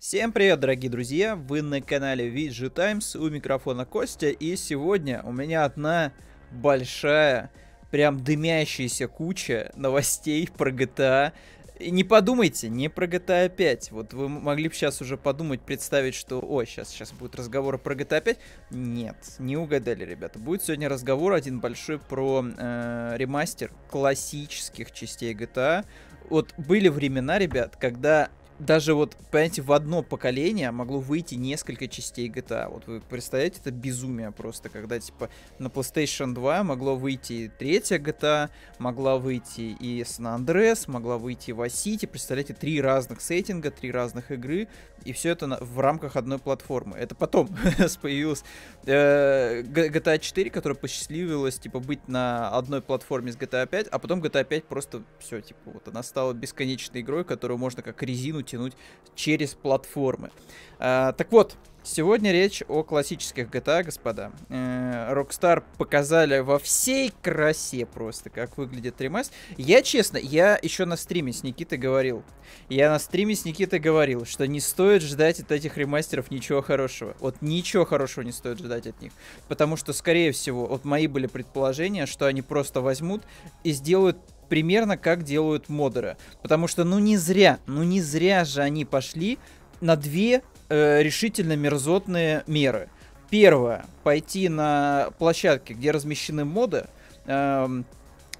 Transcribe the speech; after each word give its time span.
Всем 0.00 0.30
привет, 0.30 0.60
дорогие 0.60 0.92
друзья! 0.92 1.34
Вы 1.34 1.60
на 1.60 1.82
канале 1.82 2.30
VG 2.30 2.70
Times, 2.70 3.16
у 3.16 3.28
микрофона 3.30 3.84
Костя, 3.84 4.28
и 4.28 4.54
сегодня 4.54 5.22
у 5.24 5.32
меня 5.32 5.64
одна 5.64 6.12
большая, 6.52 7.50
прям 7.90 8.22
дымящаяся 8.22 9.08
куча 9.08 9.72
новостей 9.74 10.48
про 10.56 10.70
GTA. 10.70 11.32
И 11.80 11.90
не 11.90 12.04
подумайте, 12.04 12.68
не 12.68 12.88
про 12.88 13.06
GTA 13.06 13.48
5. 13.48 13.90
Вот 13.90 14.12
вы 14.12 14.28
могли 14.28 14.68
бы 14.68 14.74
сейчас 14.76 15.00
уже 15.02 15.16
подумать, 15.16 15.62
представить, 15.62 16.14
что, 16.14 16.38
ой, 16.38 16.64
сейчас, 16.64 16.90
сейчас 16.90 17.10
будет 17.10 17.34
разговор 17.34 17.76
про 17.76 17.96
GTA 17.96 18.20
5. 18.20 18.38
Нет, 18.70 19.16
не 19.40 19.56
угадали, 19.56 20.04
ребята. 20.04 20.38
Будет 20.38 20.62
сегодня 20.62 20.88
разговор 20.88 21.32
один 21.32 21.58
большой 21.58 21.98
про 21.98 22.44
э, 22.46 23.14
ремастер 23.16 23.72
классических 23.90 24.92
частей 24.92 25.34
GTA. 25.34 25.84
Вот 26.30 26.54
были 26.56 26.88
времена, 26.88 27.38
ребят, 27.38 27.76
когда 27.76 28.28
даже 28.58 28.94
вот, 28.94 29.16
понимаете, 29.30 29.62
в 29.62 29.72
одно 29.72 30.02
поколение 30.02 30.70
могло 30.70 31.00
выйти 31.00 31.36
несколько 31.36 31.86
частей 31.88 32.28
GTA. 32.28 32.68
Вот 32.68 32.86
вы 32.86 33.00
представляете, 33.00 33.60
это 33.60 33.70
безумие 33.70 34.32
просто, 34.32 34.68
когда, 34.68 34.98
типа, 34.98 35.30
на 35.58 35.68
PlayStation 35.68 36.34
2 36.34 36.64
могло 36.64 36.96
выйти 36.96 37.50
третья 37.58 37.98
GTA, 37.98 38.50
могла 38.78 39.18
выйти 39.18 39.76
и 39.78 40.02
San 40.02 40.38
Andreas, 40.38 40.90
могла 40.90 41.18
выйти 41.18 41.52
Vice 41.52 41.66
City. 41.68 42.06
Представляете, 42.06 42.54
три 42.54 42.80
разных 42.80 43.20
сеттинга, 43.20 43.70
три 43.70 43.92
разных 43.92 44.30
игры, 44.32 44.68
и 45.08 45.12
все 45.14 45.30
это 45.30 45.46
на, 45.46 45.56
в 45.56 45.80
рамках 45.80 46.16
одной 46.16 46.38
платформы. 46.38 46.98
Это 46.98 47.14
потом 47.14 47.48
появилась 48.02 48.44
э, 48.84 49.62
GTA 49.62 50.18
4, 50.18 50.50
которая 50.50 50.76
посчастливилась, 50.76 51.58
типа, 51.58 51.80
быть 51.80 52.06
на 52.08 52.50
одной 52.50 52.82
платформе 52.82 53.32
с 53.32 53.36
GTA 53.36 53.66
5, 53.66 53.88
а 53.88 53.98
потом 53.98 54.20
GTA 54.20 54.44
5 54.44 54.64
просто 54.64 55.02
все, 55.18 55.40
типа, 55.40 55.60
вот 55.64 55.88
она 55.88 56.02
стала 56.02 56.34
бесконечной 56.34 57.00
игрой, 57.00 57.24
которую 57.24 57.56
можно 57.56 57.82
как 57.82 58.02
резину 58.02 58.42
тянуть 58.42 58.74
через 59.14 59.54
платформы. 59.54 60.30
А, 60.78 61.12
так 61.12 61.32
вот, 61.32 61.56
сегодня 61.88 62.32
речь 62.32 62.62
о 62.68 62.82
классических 62.82 63.48
GTA, 63.48 63.82
господа. 63.82 64.32
Э, 64.48 65.12
Rockstar 65.12 65.64
показали 65.78 66.40
во 66.40 66.58
всей 66.58 67.12
красе 67.22 67.86
просто, 67.86 68.30
как 68.30 68.58
выглядит 68.58 69.00
ремастер. 69.00 69.34
Я, 69.56 69.82
честно, 69.82 70.18
я 70.18 70.58
еще 70.60 70.84
на 70.84 70.96
стриме 70.96 71.32
с 71.32 71.42
Никитой 71.42 71.78
говорил. 71.78 72.22
Я 72.68 72.90
на 72.90 72.98
стриме 72.98 73.34
с 73.34 73.44
Никитой 73.44 73.78
говорил, 73.78 74.24
что 74.26 74.46
не 74.46 74.60
стоит 74.60 75.02
ждать 75.02 75.40
от 75.40 75.50
этих 75.50 75.76
ремастеров 75.76 76.30
ничего 76.30 76.62
хорошего. 76.62 77.16
Вот 77.20 77.40
ничего 77.40 77.84
хорошего 77.84 78.24
не 78.24 78.32
стоит 78.32 78.58
ждать 78.58 78.86
от 78.86 79.00
них. 79.00 79.12
Потому 79.48 79.76
что, 79.76 79.92
скорее 79.92 80.32
всего, 80.32 80.66
вот 80.66 80.84
мои 80.84 81.06
были 81.06 81.26
предположения, 81.26 82.06
что 82.06 82.26
они 82.26 82.42
просто 82.42 82.80
возьмут 82.80 83.22
и 83.64 83.72
сделают 83.72 84.18
примерно 84.48 84.96
как 84.96 85.24
делают 85.24 85.68
модеры. 85.68 86.16
Потому 86.42 86.68
что, 86.68 86.84
ну 86.84 86.98
не 86.98 87.16
зря, 87.16 87.58
ну 87.66 87.82
не 87.82 88.00
зря 88.00 88.44
же 88.44 88.62
они 88.62 88.84
пошли 88.84 89.38
на 89.80 89.96
две 89.96 90.42
э, 90.68 91.02
решительно 91.02 91.56
мерзотные 91.56 92.44
меры. 92.46 92.88
Первое, 93.30 93.84
пойти 94.04 94.48
на 94.48 95.10
площадки, 95.18 95.74
где 95.74 95.90
размещены 95.90 96.44
моды, 96.44 96.86
э, 97.26 97.82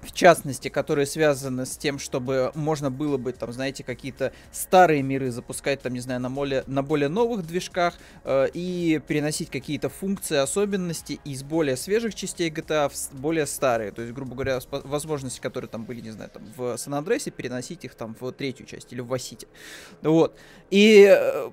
в 0.01 0.13
частности, 0.13 0.69
которые 0.69 1.05
связаны 1.05 1.65
с 1.65 1.77
тем, 1.77 1.99
чтобы 1.99 2.51
можно 2.55 2.89
было 2.89 3.17
бы, 3.17 3.33
там, 3.33 3.51
знаете, 3.51 3.83
какие-то 3.83 4.31
старые 4.51 5.03
миры 5.03 5.31
запускать, 5.31 5.81
там, 5.81 5.93
не 5.93 5.99
знаю, 5.99 6.21
на 6.21 6.29
более, 6.29 6.63
на 6.67 6.83
более 6.83 7.09
новых 7.09 7.45
движках 7.45 7.95
э, 8.23 8.47
и 8.53 9.01
переносить 9.05 9.49
какие-то 9.49 9.89
функции, 9.89 10.37
особенности 10.37 11.19
из 11.25 11.43
более 11.43 11.75
свежих 11.75 12.15
частей 12.15 12.49
GTA 12.49 12.89
в 12.89 13.19
более 13.19 13.45
старые. 13.45 13.91
То 13.91 14.01
есть, 14.01 14.13
грубо 14.13 14.35
говоря, 14.35 14.59
возможности, 14.71 15.39
которые 15.39 15.69
там 15.69 15.83
были, 15.85 16.01
не 16.01 16.11
знаю, 16.11 16.29
там, 16.29 16.43
в 16.55 16.77
Сан-Андресе, 16.77 17.31
переносить 17.31 17.83
их 17.85 17.95
там 17.95 18.15
в 18.19 18.31
третью 18.31 18.65
часть 18.65 18.93
или 18.93 19.01
в 19.01 19.07
Васите. 19.07 19.47
Вот. 20.01 20.37
И 20.69 21.05
э, 21.09 21.49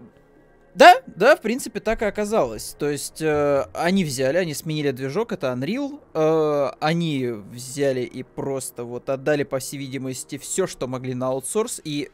да, 0.76 1.00
да, 1.06 1.36
в 1.36 1.40
принципе, 1.40 1.80
так 1.80 2.02
и 2.02 2.04
оказалось. 2.04 2.76
То 2.78 2.90
есть 2.90 3.22
э, 3.22 3.64
они 3.72 4.04
взяли, 4.04 4.36
они 4.36 4.52
сменили 4.52 4.90
движок, 4.90 5.32
это 5.32 5.46
Unreal. 5.46 6.02
Э, 6.12 6.76
они 6.80 7.28
взяли 7.28 8.02
и 8.02 8.22
просто 8.22 8.84
вот 8.84 9.08
отдали, 9.08 9.44
по 9.44 9.58
всей 9.58 9.78
видимости, 9.78 10.36
все, 10.36 10.66
что 10.66 10.86
могли 10.86 11.14
на 11.14 11.28
аутсорс. 11.28 11.80
И 11.82 12.10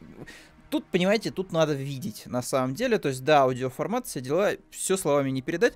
тут, 0.73 0.85
понимаете, 0.87 1.29
тут 1.29 1.51
надо 1.51 1.73
видеть 1.73 2.23
на 2.25 2.41
самом 2.41 2.73
деле. 2.73 2.97
То 2.97 3.09
есть, 3.09 3.23
да, 3.23 3.43
аудиоформат, 3.43 4.07
все 4.07 4.21
дела, 4.21 4.53
все 4.71 4.97
словами 4.97 5.29
не 5.29 5.43
передать. 5.43 5.73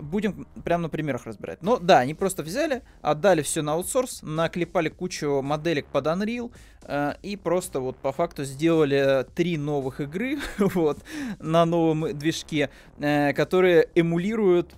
Будем 0.00 0.48
прямо 0.64 0.82
на 0.82 0.88
примерах 0.88 1.24
разбирать. 1.24 1.62
Но 1.62 1.78
да, 1.78 2.00
они 2.00 2.14
просто 2.14 2.42
взяли, 2.42 2.82
отдали 3.00 3.42
все 3.42 3.62
на 3.62 3.74
аутсорс, 3.74 4.22
наклепали 4.22 4.88
кучу 4.88 5.40
моделек 5.40 5.86
под 5.86 6.06
Unreal 6.08 6.50
э, 6.82 7.12
и 7.22 7.36
просто 7.36 7.78
вот 7.78 7.96
по 7.98 8.10
факту 8.10 8.42
сделали 8.42 9.24
три 9.36 9.56
новых 9.56 10.00
игры 10.00 10.40
вот 10.58 10.98
на 11.38 11.64
новом 11.64 12.18
движке, 12.18 12.70
э, 12.98 13.32
которые 13.34 13.88
эмулируют 13.94 14.74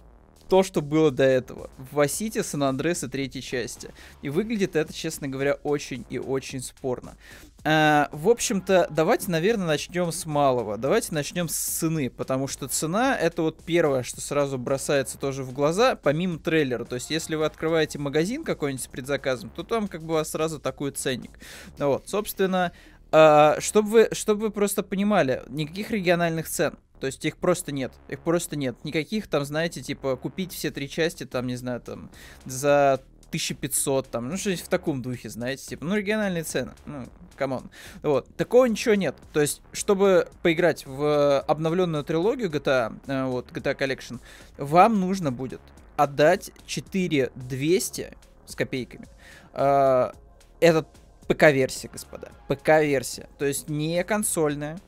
то, 0.50 0.62
что 0.62 0.82
было 0.82 1.11
до 1.11 1.25
этого. 1.25 1.71
В 1.78 1.94
Васите, 1.94 2.43
Сан-Андреас 2.43 3.05
и 3.05 3.09
третьей 3.09 3.41
части. 3.41 3.88
И 4.21 4.28
выглядит 4.28 4.77
это, 4.77 4.93
честно 4.93 5.27
говоря, 5.27 5.55
очень 5.62 6.05
и 6.11 6.19
очень 6.19 6.61
спорно. 6.61 7.16
А, 7.65 8.09
в 8.11 8.28
общем-то, 8.28 8.89
давайте, 8.91 9.31
наверное, 9.31 9.67
начнем 9.67 10.11
с 10.11 10.27
малого. 10.27 10.77
Давайте 10.77 11.15
начнем 11.15 11.49
с 11.49 11.55
цены, 11.55 12.11
потому 12.11 12.49
что 12.49 12.67
цена 12.67 13.17
это 13.17 13.43
вот 13.43 13.62
первое, 13.62 14.03
что 14.03 14.21
сразу 14.21 14.59
бросается 14.59 15.17
тоже 15.17 15.45
в 15.45 15.53
глаза, 15.53 15.95
помимо 15.95 16.39
трейлера. 16.39 16.84
То 16.84 16.97
есть, 16.97 17.11
если 17.11 17.37
вы 17.37 17.45
открываете 17.45 18.00
магазин 18.00 18.43
какой-нибудь 18.43 18.84
с 18.84 18.89
предзаказом, 18.89 19.50
то 19.50 19.62
там 19.62 19.87
как 19.87 20.03
бы 20.03 20.15
у 20.15 20.17
вас 20.17 20.31
сразу 20.31 20.59
такой 20.59 20.91
ценник. 20.91 21.39
Вот, 21.78 22.09
собственно, 22.09 22.73
а, 23.12 23.56
чтобы 23.61 23.91
вы, 23.91 24.09
чтобы 24.12 24.43
вы 24.43 24.50
просто 24.50 24.83
понимали, 24.83 25.43
никаких 25.49 25.93
региональных 25.93 26.49
цен. 26.49 26.79
То 26.99 27.06
есть 27.06 27.25
их 27.25 27.37
просто 27.37 27.73
нет. 27.73 27.93
Их 28.09 28.21
просто 28.21 28.56
нет. 28.56 28.77
Никаких 28.84 29.27
там, 29.27 29.44
знаете, 29.44 29.83
типа 29.83 30.17
купить 30.17 30.53
все 30.53 30.71
три 30.71 30.89
части, 30.89 31.25
там, 31.25 31.49
не 31.49 31.56
знаю, 31.56 31.81
там, 31.81 32.11
за 32.44 33.00
1500, 33.32 34.10
там, 34.10 34.28
ну, 34.28 34.37
что-нибудь 34.37 34.65
в 34.65 34.69
таком 34.69 35.00
духе, 35.00 35.31
знаете, 35.31 35.66
типа, 35.66 35.84
ну, 35.84 35.97
региональные 35.97 36.44
цены, 36.44 36.72
ну, 36.84 37.06
come 37.37 37.56
on. 37.56 37.71
Вот, 38.03 38.28
такого 38.37 38.66
ничего 38.66 38.94
нет. 38.94 39.16
То 39.32 39.41
есть, 39.41 39.62
чтобы 39.72 40.28
поиграть 40.43 40.87
в 40.87 41.41
обновленную 41.41 42.04
трилогию 42.04 42.50
GTA, 42.50 43.00
э, 43.06 43.25
вот, 43.25 43.50
GTA 43.50 43.76
Collection, 43.76 44.20
вам 44.59 45.00
нужно 45.00 45.32
будет 45.32 45.60
отдать 45.97 46.50
4200 46.66 48.16
с 48.47 48.54
копейками. 48.54 49.09
Э, 49.54 50.12
это 50.60 50.87
ПК-версия, 51.26 51.88
господа. 51.88 52.28
ПК-версия. 52.49 53.28
То 53.38 53.47
есть 53.47 53.69
не 53.69 54.04
консольная, 54.04 54.78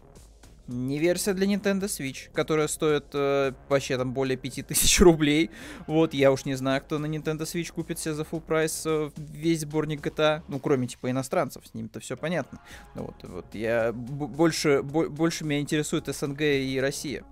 не 0.67 0.99
версия 0.99 1.35
для 1.35 1.47
Nintendo 1.47 1.85
Switch, 1.85 2.31
которая 2.33 2.69
стоит 2.69 3.07
э, 3.13 3.53
вообще 3.69 3.99
там 3.99 4.13
более 4.13 4.37
5000 4.37 5.01
рублей. 5.01 5.51
Вот, 5.87 6.15
я 6.15 6.33
уж 6.33 6.45
не 6.45 6.55
знаю, 6.55 6.81
кто 6.83 6.99
на 6.99 7.07
Nintendo 7.07 7.43
Switch 7.43 7.73
купит 7.73 7.99
себе 7.99 8.15
за 8.15 8.23
full 8.23 8.41
price 8.41 8.85
э, 8.87 9.11
весь 9.17 9.61
сборник 9.61 10.05
GTA. 10.07 10.43
Ну, 10.49 10.59
кроме 10.59 10.87
типа 10.87 11.11
иностранцев, 11.11 11.67
с 11.67 11.75
ним-то 11.75 12.01
все 12.01 12.17
понятно. 12.17 12.61
Ну, 12.95 13.05
вот, 13.05 13.31
вот, 13.31 13.55
я 13.55 13.93
больше, 13.93 14.83
больше 14.83 15.45
меня 15.45 15.61
интересует 15.61 16.07
СНГ 16.07 16.41
и 16.41 16.79
Россия. 16.81 17.25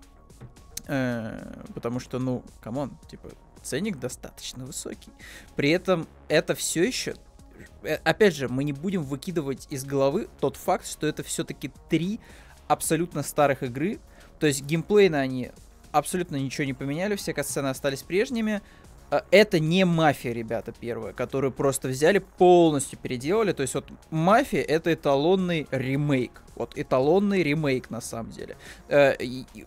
Э, 0.86 1.64
потому 1.74 2.00
что, 2.00 2.18
ну, 2.18 2.44
come 2.60 2.82
on, 2.82 2.98
типа, 3.10 3.30
ценник 3.62 3.98
достаточно 3.98 4.64
высокий. 4.64 5.12
При 5.56 5.70
этом 5.70 6.06
это 6.28 6.54
все 6.54 6.84
еще 6.84 7.14
э, 7.82 7.94
опять 8.04 8.34
же, 8.34 8.48
мы 8.48 8.64
не 8.64 8.72
будем 8.72 9.02
выкидывать 9.02 9.66
из 9.70 9.84
головы 9.84 10.28
тот 10.40 10.56
факт, 10.56 10.86
что 10.86 11.06
это 11.06 11.22
все-таки 11.22 11.70
три 11.88 12.20
абсолютно 12.68 13.22
старых 13.22 13.62
игры. 13.62 13.98
То 14.38 14.46
есть 14.46 14.62
геймплейно 14.62 15.20
они 15.20 15.50
абсолютно 15.92 16.36
ничего 16.36 16.64
не 16.64 16.72
поменяли, 16.72 17.16
все 17.16 17.32
катсцены 17.32 17.68
остались 17.68 18.02
прежними. 18.02 18.62
А, 19.10 19.24
это 19.30 19.60
не 19.60 19.84
мафия, 19.84 20.32
ребята, 20.32 20.72
первая, 20.72 21.12
которую 21.12 21.52
просто 21.52 21.88
взяли, 21.88 22.18
полностью 22.18 22.98
переделали. 22.98 23.52
То 23.52 23.62
есть 23.62 23.74
вот 23.74 23.90
мафия 24.10 24.62
это 24.62 24.92
эталонный 24.92 25.66
ремейк. 25.70 26.42
Вот 26.54 26.76
эталонный 26.76 27.42
ремейк 27.42 27.90
на 27.90 28.00
самом 28.00 28.30
деле. 28.30 28.56
Э, 28.88 29.14
и, 29.16 29.46
и, 29.54 29.64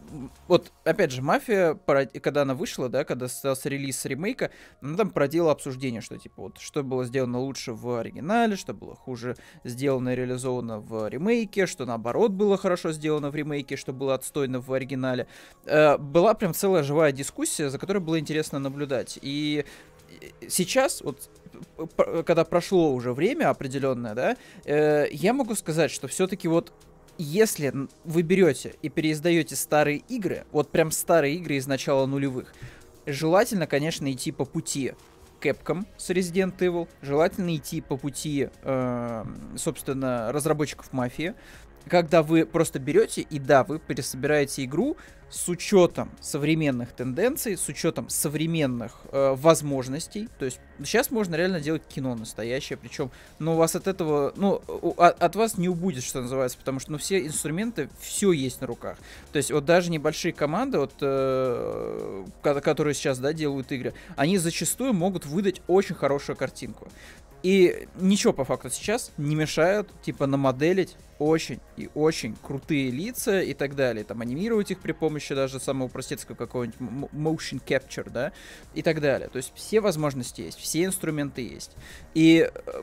вот 0.48 0.72
опять 0.84 1.12
же, 1.12 1.22
мафия, 1.22 1.78
когда 2.22 2.44
она 2.44 2.54
вышла, 2.54 2.90
да, 2.90 3.04
когда 3.04 3.28
состоялся 3.28 3.70
релиз 3.70 4.06
ремейка, 4.06 4.52
она 4.82 4.98
там 4.98 5.10
проделала 5.10 5.52
обсуждение, 5.54 6.02
что 6.02 6.18
типа 6.18 6.44
вот 6.44 6.58
что 6.60 6.84
было 6.84 7.06
сделано 7.06 7.40
лучше 7.40 7.74
в 7.74 8.00
оригинале, 8.00 8.56
что 8.56 8.74
было 8.74 8.96
хуже 8.96 9.36
сделано 9.64 10.10
и 10.10 10.16
реализовано 10.16 10.80
в 10.80 11.08
ремейке, 11.08 11.66
что 11.66 11.86
наоборот 11.86 12.32
было 12.32 12.58
хорошо 12.58 12.92
сделано 12.92 13.30
в 13.32 13.36
ремейке, 13.36 13.76
что 13.76 13.94
было 13.94 14.14
отстойно 14.14 14.60
в 14.60 14.72
оригинале. 14.72 15.28
Э, 15.66 15.98
была 15.98 16.34
прям 16.34 16.54
целая 16.54 16.84
живая 16.84 17.12
дискуссия, 17.12 17.70
за 17.70 17.80
которой 17.80 18.00
было 18.00 18.20
интересно 18.20 18.60
наблюдать. 18.60 19.18
И 19.22 19.66
сейчас, 20.48 21.02
вот 21.02 21.30
когда 22.26 22.44
прошло 22.44 22.94
уже 22.94 23.14
время 23.14 23.50
определенное, 23.50 24.14
да, 24.14 24.38
э, 24.66 25.08
я 25.12 25.34
могу 25.34 25.56
сказать, 25.56 25.92
что 25.92 26.08
все-таки 26.08 26.48
вот 26.48 26.74
если 27.18 27.74
вы 28.04 28.22
берете 28.22 28.76
и 28.82 28.90
переиздаете 28.90 29.56
старые 29.56 30.00
игры, 30.10 30.46
вот 30.52 30.70
прям 30.70 30.92
старые 30.92 31.36
игры 31.36 31.56
из 31.56 31.68
начала 31.68 32.06
нулевых, 32.06 32.54
желательно, 33.06 33.68
конечно, 33.68 34.12
идти 34.12 34.32
по 34.32 34.46
пути 34.46 34.94
Capcom 35.42 35.86
с 35.98 36.10
Resident 36.10 36.58
Evil, 36.58 36.88
желательно 37.02 37.56
идти 37.56 37.82
по 37.82 37.98
пути, 37.98 38.50
э, 38.64 39.26
собственно, 39.58 40.32
разработчиков 40.32 40.92
Мафии, 40.92 41.36
когда 41.90 42.24
вы 42.24 42.46
просто 42.46 42.80
берете 42.80 43.22
и 43.22 43.40
да, 43.40 43.64
вы 43.64 43.80
пересобираете 43.80 44.66
игру 44.66 44.98
с 45.30 45.50
учетом 45.50 46.12
современных 46.22 46.92
тенденций, 46.92 47.58
с 47.58 47.68
учетом 47.68 48.08
современных 48.10 48.94
э, 49.12 49.36
возможностей. 49.36 50.30
То 50.40 50.46
есть 50.46 50.60
сейчас 50.80 51.12
можно 51.12 51.36
реально 51.36 51.60
делать 51.60 51.84
кино 51.88 52.16
настоящее, 52.16 52.78
причем, 52.78 53.12
ну, 53.40 53.54
у 53.54 53.58
вас 53.58 53.76
от 53.76 53.88
этого, 53.88 54.34
ну, 54.36 54.62
от, 54.98 55.22
от 55.22 55.36
вас 55.36 55.58
не 55.58 55.68
убудет, 55.68 56.04
что 56.04 56.22
называется, 56.22 56.58
потому 56.58 56.80
что, 56.80 56.92
ну, 56.92 56.98
все 56.98 57.26
инструменты, 57.26 57.90
все 58.00 58.32
есть 58.32 58.62
на 58.62 58.68
руках. 58.68 58.98
То 59.32 59.38
есть 59.38 59.52
вот 59.52 59.66
даже 59.66 59.90
небольшие 59.90 60.32
команды, 60.32 60.80
вот, 60.80 60.94
э, 61.02 62.26
которые 62.42 62.94
сейчас, 62.94 63.18
да, 63.20 63.34
делают 63.34 63.72
игры, 63.72 63.94
они 64.16 64.38
зачастую 64.38 64.94
могут 64.94 65.26
выдать 65.26 65.62
очень 65.68 65.96
хорошую 65.96 66.36
картинку. 66.36 66.88
И 67.46 67.88
ничего 68.00 68.34
по 68.34 68.44
факту 68.44 68.72
сейчас 68.72 69.12
не 69.18 69.36
мешают, 69.36 69.88
типа, 70.02 70.26
намоделить 70.26 70.96
очень 71.20 71.60
и 71.78 71.92
очень 71.94 72.36
крутые 72.42 72.90
лица 72.90 73.40
и 73.40 73.54
так 73.54 73.76
далее. 73.76 74.04
Там 74.04 74.22
анимировать 74.22 74.72
их 74.72 74.80
при 74.80 74.94
помощи 74.94 75.36
даже 75.36 75.60
самого 75.60 75.88
простецкого 75.88 76.36
какого-нибудь 76.36 76.80
motion 77.14 77.62
capture, 77.64 78.10
да, 78.10 78.32
и 78.74 78.82
так 78.82 79.00
далее. 79.00 79.30
То 79.30 79.38
есть 79.38 79.52
все 79.54 79.80
возможности 79.80 80.42
есть, 80.42 80.58
все 80.58 80.86
инструменты 80.86 81.44
есть. 81.44 81.74
И 82.16 82.50
э, 82.52 82.82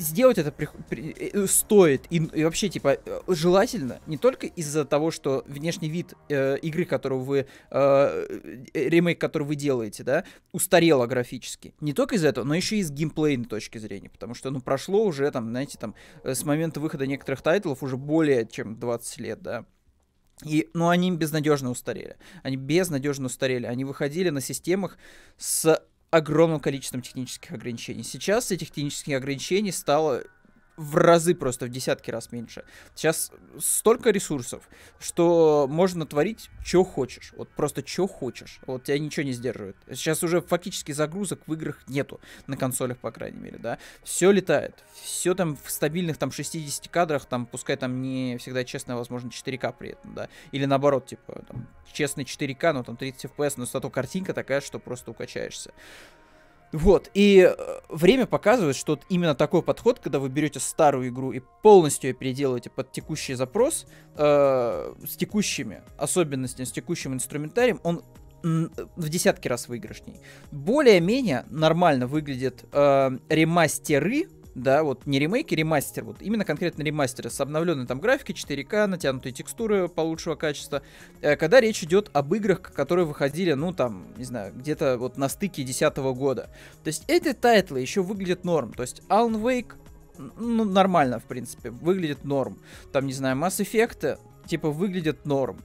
сделать 0.00 0.38
это 0.38 0.50
при, 0.50 0.68
при, 0.88 1.14
э, 1.18 1.46
стоит 1.46 2.06
и, 2.10 2.16
и 2.16 2.44
вообще 2.44 2.68
типа 2.68 2.98
э, 3.04 3.20
желательно 3.28 4.00
не 4.06 4.16
только 4.16 4.46
из-за 4.46 4.84
того, 4.84 5.10
что 5.10 5.44
внешний 5.46 5.88
вид 5.88 6.14
э, 6.28 6.56
игры, 6.58 6.84
которую 6.84 7.22
вы 7.22 7.46
э, 7.70 8.64
ремейк, 8.74 9.20
который 9.20 9.44
вы 9.44 9.54
делаете, 9.54 10.02
да, 10.02 10.24
устарела 10.52 11.06
графически. 11.06 11.74
Не 11.80 11.92
только 11.92 12.16
из-за 12.16 12.28
этого, 12.28 12.44
но 12.44 12.54
еще 12.54 12.76
и 12.76 12.82
с 12.82 12.90
геймплейной 12.90 13.44
точки 13.44 13.78
зрения, 13.78 14.08
потому 14.08 14.34
что 14.34 14.50
ну 14.50 14.60
прошло 14.60 15.04
уже 15.04 15.30
там, 15.30 15.50
знаете, 15.50 15.78
там 15.78 15.94
с 16.24 16.44
момента 16.44 16.80
выхода 16.80 17.06
некоторых 17.06 17.42
тайтлов 17.42 17.82
уже 17.82 17.96
более 17.96 18.46
чем 18.46 18.78
20 18.78 19.18
лет, 19.18 19.42
да. 19.42 19.66
И, 20.44 20.70
ну, 20.72 20.88
они 20.88 21.10
безнадежно 21.10 21.70
устарели. 21.70 22.16
Они 22.42 22.56
безнадежно 22.56 23.26
устарели. 23.26 23.66
Они 23.66 23.84
выходили 23.84 24.30
на 24.30 24.40
системах 24.40 24.96
с 25.36 25.82
огромным 26.10 26.60
количеством 26.60 27.02
технических 27.02 27.52
ограничений. 27.52 28.02
Сейчас 28.02 28.50
этих 28.50 28.70
технических 28.70 29.16
ограничений 29.16 29.72
стало 29.72 30.24
в 30.80 30.96
разы 30.96 31.34
просто, 31.34 31.66
в 31.66 31.68
десятки 31.68 32.10
раз 32.10 32.32
меньше. 32.32 32.64
Сейчас 32.94 33.30
столько 33.58 34.10
ресурсов, 34.10 34.66
что 34.98 35.66
можно 35.68 36.06
творить, 36.06 36.48
что 36.64 36.84
хочешь. 36.84 37.34
Вот 37.36 37.50
просто 37.50 37.86
что 37.86 38.06
хочешь. 38.06 38.60
Вот 38.66 38.84
тебя 38.84 38.98
ничего 38.98 39.24
не 39.24 39.32
сдерживает. 39.32 39.76
Сейчас 39.90 40.22
уже 40.22 40.40
фактически 40.40 40.92
загрузок 40.92 41.42
в 41.46 41.52
играх 41.52 41.82
нету. 41.86 42.18
На 42.46 42.56
консолях, 42.56 42.96
по 42.96 43.10
крайней 43.12 43.38
мере, 43.38 43.58
да. 43.58 43.78
Все 44.04 44.30
летает. 44.30 44.74
Все 45.02 45.34
там 45.34 45.58
в 45.62 45.70
стабильных 45.70 46.16
там 46.16 46.32
60 46.32 46.88
кадрах, 46.88 47.26
там, 47.26 47.44
пускай 47.44 47.76
там 47.76 48.00
не 48.00 48.38
всегда 48.38 48.64
честно, 48.64 48.96
возможно, 48.96 49.28
4К 49.28 49.74
при 49.78 49.90
этом, 49.90 50.14
да. 50.14 50.30
Или 50.50 50.64
наоборот, 50.64 51.04
типа, 51.04 51.44
там, 51.46 51.66
честный 51.92 52.24
4К, 52.24 52.72
но 52.72 52.84
там 52.84 52.96
30 52.96 53.26
FPS, 53.26 53.54
но 53.58 53.66
зато 53.66 53.90
картинка 53.90 54.32
такая, 54.32 54.62
что 54.62 54.78
просто 54.78 55.10
укачаешься. 55.10 55.72
Вот, 56.72 57.10
и 57.14 57.48
э, 57.48 57.80
время 57.88 58.26
показывает, 58.26 58.76
что 58.76 58.92
вот 58.92 59.02
именно 59.08 59.34
такой 59.34 59.62
подход, 59.62 59.98
когда 59.98 60.20
вы 60.20 60.28
берете 60.28 60.60
старую 60.60 61.08
игру 61.08 61.32
и 61.32 61.40
полностью 61.62 62.10
ее 62.10 62.14
переделываете 62.14 62.70
под 62.70 62.92
текущий 62.92 63.34
запрос, 63.34 63.86
э, 64.16 64.94
с 65.04 65.16
текущими 65.16 65.82
особенностями, 65.98 66.66
с 66.66 66.72
текущим 66.72 67.12
инструментарием, 67.14 67.80
он 67.82 68.02
в 68.42 69.08
десятки 69.08 69.48
раз 69.48 69.68
выигрышней. 69.68 70.20
Более-менее 70.50 71.44
нормально 71.50 72.06
выглядят 72.06 72.64
э, 72.72 73.18
ремастеры 73.28 74.28
да, 74.54 74.82
вот 74.82 75.06
не 75.06 75.18
ремейки, 75.18 75.54
ремастер, 75.54 76.04
вот 76.04 76.20
именно 76.20 76.44
конкретно 76.44 76.82
ремастер 76.82 77.30
с 77.30 77.40
обновленной 77.40 77.86
там 77.86 78.00
графикой, 78.00 78.34
4К, 78.34 78.86
натянутые 78.86 79.32
текстуры 79.32 79.88
получшего 79.88 80.34
качества, 80.34 80.82
э, 81.20 81.36
когда 81.36 81.60
речь 81.60 81.82
идет 81.84 82.10
об 82.12 82.34
играх, 82.34 82.60
которые 82.60 83.06
выходили, 83.06 83.52
ну, 83.52 83.72
там, 83.72 84.06
не 84.16 84.24
знаю, 84.24 84.52
где-то 84.54 84.98
вот 84.98 85.16
на 85.16 85.28
стыке 85.28 85.62
2010 85.62 85.96
года. 86.14 86.50
То 86.82 86.88
есть 86.88 87.04
эти 87.06 87.32
тайтлы 87.32 87.80
еще 87.80 88.02
выглядят 88.02 88.44
норм, 88.44 88.72
то 88.72 88.82
есть 88.82 89.02
Alan 89.08 89.40
Wake, 89.40 89.74
ну, 90.36 90.64
нормально, 90.64 91.20
в 91.20 91.24
принципе, 91.24 91.70
выглядит 91.70 92.24
норм. 92.24 92.58
Там, 92.92 93.06
не 93.06 93.12
знаю, 93.12 93.36
Mass 93.36 93.60
Effect, 93.60 94.18
типа, 94.46 94.70
выглядит 94.70 95.24
норм. 95.26 95.60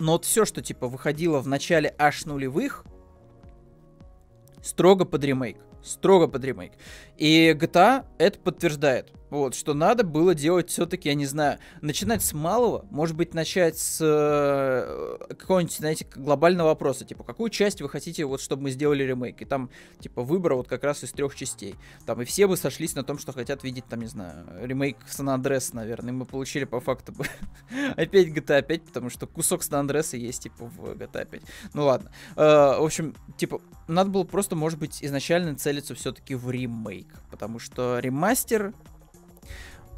Но 0.00 0.12
вот 0.12 0.24
все, 0.24 0.44
что, 0.44 0.62
типа, 0.62 0.88
выходило 0.88 1.40
в 1.40 1.48
начале 1.48 1.94
аж 1.98 2.24
нулевых, 2.26 2.84
строго 4.62 5.04
под 5.04 5.24
ремейк 5.24 5.56
строго 5.82 6.28
под 6.28 6.44
ремейк. 6.44 6.72
И 7.16 7.56
GTA 7.58 8.04
это 8.18 8.38
подтверждает. 8.38 9.12
Вот, 9.30 9.54
что 9.54 9.74
надо 9.74 10.04
было 10.04 10.34
делать 10.34 10.70
все-таки, 10.70 11.08
я 11.08 11.14
не 11.14 11.26
знаю, 11.26 11.58
начинать 11.80 12.22
с 12.22 12.32
малого, 12.32 12.86
может 12.90 13.16
быть, 13.16 13.34
начать 13.34 13.78
с 13.78 13.98
э, 14.00 15.34
какого-нибудь, 15.34 15.74
знаете, 15.74 16.06
глобального 16.14 16.68
вопроса, 16.68 17.04
типа, 17.04 17.24
какую 17.24 17.50
часть 17.50 17.82
вы 17.82 17.88
хотите, 17.88 18.24
вот, 18.24 18.40
чтобы 18.40 18.64
мы 18.64 18.70
сделали 18.70 19.02
ремейк, 19.02 19.42
и 19.42 19.44
там, 19.44 19.70
типа, 20.00 20.22
выбора 20.22 20.54
вот 20.54 20.68
как 20.68 20.84
раз 20.84 21.04
из 21.04 21.12
трех 21.12 21.34
частей. 21.34 21.74
Там, 22.06 22.22
и 22.22 22.24
все 22.24 22.46
бы 22.46 22.56
сошлись 22.56 22.94
на 22.94 23.04
том, 23.04 23.18
что 23.18 23.32
хотят 23.32 23.64
видеть, 23.64 23.84
там, 23.86 24.00
не 24.00 24.06
знаю, 24.06 24.46
ремейк 24.62 24.96
Сан 25.08 25.28
Андреса, 25.28 25.76
наверное, 25.76 26.12
и 26.12 26.16
мы 26.16 26.24
получили 26.24 26.64
по 26.64 26.80
факту 26.80 27.12
бы 27.12 27.26
опять 27.96 28.28
GTA 28.28 28.62
5, 28.62 28.82
потому 28.84 29.10
что 29.10 29.26
кусок 29.26 29.62
Сан 29.62 29.80
Андреса 29.80 30.16
есть, 30.16 30.44
типа, 30.44 30.64
в 30.64 30.92
GTA 30.92 31.26
5. 31.26 31.42
Ну 31.74 31.84
ладно. 31.84 32.10
Э, 32.36 32.78
в 32.78 32.84
общем, 32.84 33.14
типа, 33.36 33.60
надо 33.86 34.10
было 34.10 34.24
просто, 34.24 34.56
может 34.56 34.78
быть, 34.78 35.02
изначально 35.02 35.56
целиться 35.56 35.94
все-таки 35.94 36.34
в 36.34 36.50
ремейк, 36.50 37.08
потому 37.30 37.58
что 37.58 37.98
ремастер 37.98 38.74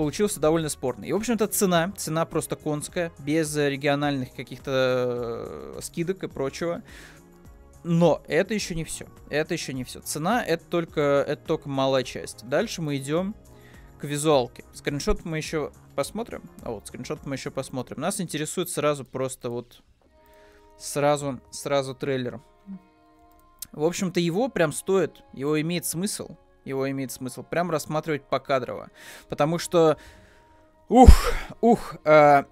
получился 0.00 0.41
довольно 0.41 0.70
спорный. 0.70 1.08
И, 1.08 1.12
в 1.12 1.17
общем-то, 1.17 1.47
цена, 1.47 1.93
цена 1.94 2.25
просто 2.25 2.56
конская, 2.56 3.12
без 3.19 3.55
региональных 3.55 4.32
каких-то 4.32 5.75
э, 5.76 5.81
скидок 5.82 6.25
и 6.25 6.26
прочего. 6.26 6.82
Но 7.85 8.23
это 8.26 8.55
еще 8.55 8.75
не 8.75 8.85
все. 8.85 9.06
Это 9.29 9.52
еще 9.52 9.75
не 9.75 9.85
все. 9.85 10.00
Цена 10.00 10.43
это 10.43 10.64
только, 10.64 11.02
это 11.29 11.44
только 11.44 11.69
малая 11.69 12.02
часть. 12.02 12.49
Дальше 12.49 12.81
мы 12.81 12.97
идем 12.97 13.35
к 13.99 14.05
визуалке. 14.05 14.64
Скриншот 14.73 15.26
мы 15.26 15.37
еще 15.37 15.70
посмотрим. 15.97 16.49
А 16.62 16.70
вот, 16.70 16.87
скриншот 16.87 17.26
мы 17.26 17.35
еще 17.35 17.50
посмотрим. 17.50 18.00
Нас 18.00 18.23
интересует 18.23 18.70
сразу 18.70 19.05
просто 19.05 19.50
вот 19.50 19.82
сразу, 20.79 21.43
сразу 21.50 21.94
трейлер. 21.94 22.41
В 23.70 23.85
общем-то, 23.85 24.19
его 24.19 24.49
прям 24.49 24.73
стоит, 24.73 25.23
его 25.35 25.61
имеет 25.61 25.85
смысл 25.85 26.37
его 26.65 26.91
имеет 26.91 27.13
смысл 27.13 27.43
прям 27.43 27.70
рассматривать 27.70 28.23
покадрово. 28.23 28.91
Потому 29.29 29.58
что, 29.58 29.96
ух, 30.89 31.11
ух, 31.61 31.96
э, 32.05 32.44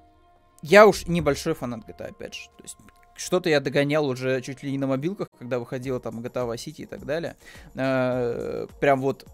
я 0.63 0.87
уж 0.87 1.07
небольшой 1.07 1.55
фанат 1.55 1.89
GTA, 1.89 2.11
опять 2.11 2.35
же. 2.35 2.49
То 2.57 2.63
есть 2.63 2.77
что-то 3.17 3.51
я 3.51 3.61
догонял 3.61 4.07
уже 4.07 4.41
чуть 4.43 4.63
ли 4.63 4.71
не 4.71 4.79
на 4.79 4.87
мобилках, 4.87 5.29
когда 5.39 5.59
выходила 5.59 6.01
там 6.01 6.21
GTA 6.21 6.49
Vice 6.49 6.67
City 6.67 6.83
и 6.83 6.87
так 6.87 7.05
далее. 7.05 7.37
Э, 7.75 8.67
прям 8.81 9.01
вот 9.01 9.27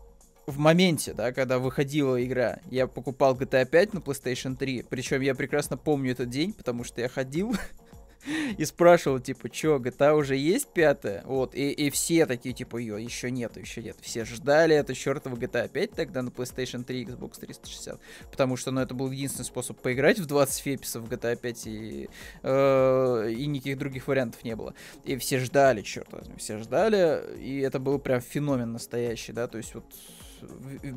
в 0.46 0.58
моменте, 0.58 1.14
да, 1.14 1.32
когда 1.32 1.58
выходила 1.58 2.22
игра, 2.22 2.58
я 2.70 2.86
покупал 2.86 3.34
GTA 3.34 3.64
5 3.64 3.94
на 3.94 3.98
PlayStation 3.98 4.56
3. 4.56 4.86
Причем 4.88 5.20
я 5.20 5.34
прекрасно 5.34 5.76
помню 5.76 6.12
этот 6.12 6.28
день, 6.28 6.52
потому 6.52 6.84
что 6.84 7.00
я 7.00 7.08
ходил 7.08 7.54
и 8.58 8.64
спрашивал, 8.64 9.18
типа, 9.20 9.48
чё, 9.50 9.78
GTA 9.78 10.14
уже 10.14 10.36
есть 10.36 10.68
пятая? 10.68 11.22
Вот, 11.24 11.54
и, 11.54 11.70
и 11.70 11.90
все 11.90 12.26
такие, 12.26 12.54
типа, 12.54 12.76
ее 12.78 13.02
еще 13.02 13.30
нет, 13.30 13.56
еще 13.56 13.82
нет. 13.82 13.96
Все 14.00 14.24
ждали 14.24 14.74
это 14.76 14.94
чертова 14.94 15.36
GTA 15.36 15.68
5 15.68 15.90
тогда 15.92 16.22
на 16.22 16.28
PlayStation 16.28 16.84
3, 16.84 17.04
Xbox 17.04 17.40
360, 17.40 18.00
потому 18.30 18.56
что, 18.56 18.70
ну, 18.70 18.80
это 18.80 18.94
был 18.94 19.10
единственный 19.10 19.44
способ 19.44 19.80
поиграть 19.80 20.18
в 20.18 20.26
20 20.26 20.62
феписов 20.62 21.02
в 21.04 21.12
GTA 21.12 21.36
5, 21.36 21.66
и, 21.66 22.08
э, 22.42 23.30
и 23.36 23.46
никаких 23.46 23.78
других 23.78 24.08
вариантов 24.08 24.44
не 24.44 24.56
было. 24.56 24.74
И 25.04 25.16
все 25.16 25.38
ждали, 25.38 25.82
черт 25.82 26.12
возьми, 26.12 26.34
все 26.38 26.58
ждали, 26.58 27.38
и 27.38 27.60
это 27.60 27.78
был 27.78 27.98
прям 27.98 28.20
феномен 28.20 28.72
настоящий, 28.72 29.32
да, 29.32 29.46
то 29.46 29.58
есть 29.58 29.74
вот 29.74 29.84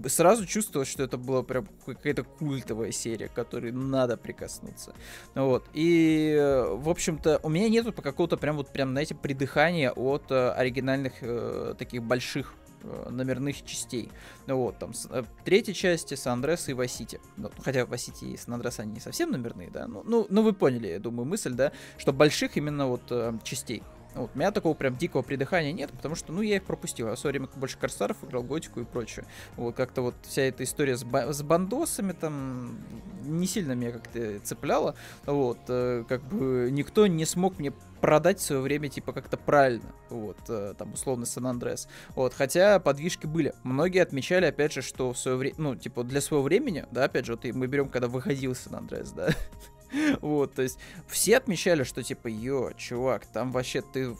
сразу 0.07 0.45
чувствовалось, 0.45 0.89
что 0.89 1.03
это 1.03 1.17
была 1.17 1.43
прям 1.43 1.67
какая-то 1.85 2.23
культовая 2.23 2.91
серия, 2.91 3.27
к 3.27 3.33
которой 3.33 3.71
надо 3.71 4.17
прикоснуться. 4.17 4.93
Вот. 5.35 5.65
И, 5.73 6.35
в 6.71 6.89
общем-то, 6.89 7.39
у 7.43 7.49
меня 7.49 7.69
нету 7.69 7.91
по 7.91 8.01
какого-то 8.01 8.37
прям 8.37 8.57
вот 8.57 8.69
прям, 8.69 8.91
знаете, 8.91 9.15
придыхания 9.15 9.91
от 9.91 10.31
э, 10.31 10.49
оригинальных 10.51 11.13
э, 11.21 11.75
таких 11.77 12.03
больших 12.03 12.53
э, 12.83 13.09
номерных 13.09 13.63
частей. 13.65 14.09
Ну 14.45 14.57
вот, 14.57 14.77
там, 14.79 14.93
с, 14.93 15.07
э, 15.09 15.23
третьей 15.43 15.73
части, 15.73 16.15
Сан-Андрес 16.15 16.69
и 16.69 16.73
Васити. 16.73 17.19
Ну, 17.37 17.51
хотя 17.63 17.85
Васити 17.85 18.25
и 18.25 18.37
Сан-Андрес, 18.37 18.79
они 18.79 18.93
не 18.93 18.99
совсем 18.99 19.31
номерные, 19.31 19.69
да, 19.69 19.87
ну, 19.87 20.03
ну, 20.05 20.27
ну, 20.29 20.41
вы 20.43 20.53
поняли, 20.53 20.87
я 20.87 20.99
думаю, 20.99 21.25
мысль, 21.25 21.53
да, 21.53 21.71
что 21.97 22.13
больших 22.13 22.57
именно 22.57 22.87
вот 22.87 23.03
э, 23.09 23.33
частей. 23.43 23.83
Вот, 24.15 24.31
у 24.33 24.37
меня 24.37 24.51
такого 24.51 24.73
прям 24.73 24.95
дикого 24.97 25.21
придыхания 25.21 25.71
нет, 25.71 25.91
потому 25.91 26.15
что, 26.15 26.33
ну, 26.33 26.41
я 26.41 26.55
их 26.55 26.63
пропустил. 26.63 27.07
Я 27.07 27.15
в 27.15 27.19
свое 27.19 27.33
время 27.33 27.49
больше 27.55 27.77
Корсаров 27.77 28.23
играл, 28.23 28.43
Готику 28.43 28.81
и 28.81 28.83
прочее. 28.83 29.25
Вот, 29.55 29.75
как-то 29.75 30.01
вот 30.01 30.15
вся 30.23 30.43
эта 30.43 30.63
история 30.63 30.97
с, 30.97 31.03
ба- 31.03 31.31
с 31.31 31.41
бандосами 31.43 32.13
там 32.13 32.79
не 33.23 33.45
сильно 33.45 33.73
меня 33.73 33.91
как-то 33.91 34.39
цепляла. 34.39 34.95
Вот, 35.25 35.59
э, 35.67 36.03
как 36.07 36.23
бы 36.23 36.69
никто 36.71 37.05
не 37.07 37.25
смог 37.25 37.59
мне 37.59 37.73
продать 38.01 38.39
в 38.39 38.43
свое 38.43 38.61
время, 38.61 38.89
типа, 38.89 39.11
как-то 39.11 39.37
правильно, 39.37 39.91
вот, 40.09 40.37
э, 40.49 40.73
там, 40.77 40.93
условно, 40.93 41.25
Сан-Андрес, 41.25 41.87
вот, 42.15 42.33
хотя 42.33 42.79
подвижки 42.79 43.25
были. 43.25 43.53
Многие 43.63 44.01
отмечали, 44.01 44.45
опять 44.45 44.73
же, 44.73 44.81
что 44.81 45.13
в 45.13 45.17
свое 45.17 45.37
время, 45.37 45.55
ну, 45.57 45.75
типа, 45.75 46.03
для 46.03 46.21
своего 46.21 46.43
времени, 46.43 46.85
да, 46.91 47.05
опять 47.05 47.25
же, 47.25 47.33
вот 47.33 47.43
мы 47.43 47.67
берем, 47.67 47.89
когда 47.89 48.07
выходил 48.07 48.55
Сан-Андрес, 48.55 49.11
да, 49.11 49.29
вот, 50.21 50.53
то 50.53 50.61
есть 50.61 50.79
все 51.07 51.37
отмечали, 51.37 51.83
что 51.83 52.03
типа, 52.03 52.27
ё, 52.27 52.71
чувак, 52.77 53.25
там 53.27 53.51
вообще 53.51 53.81
ты 53.81 54.15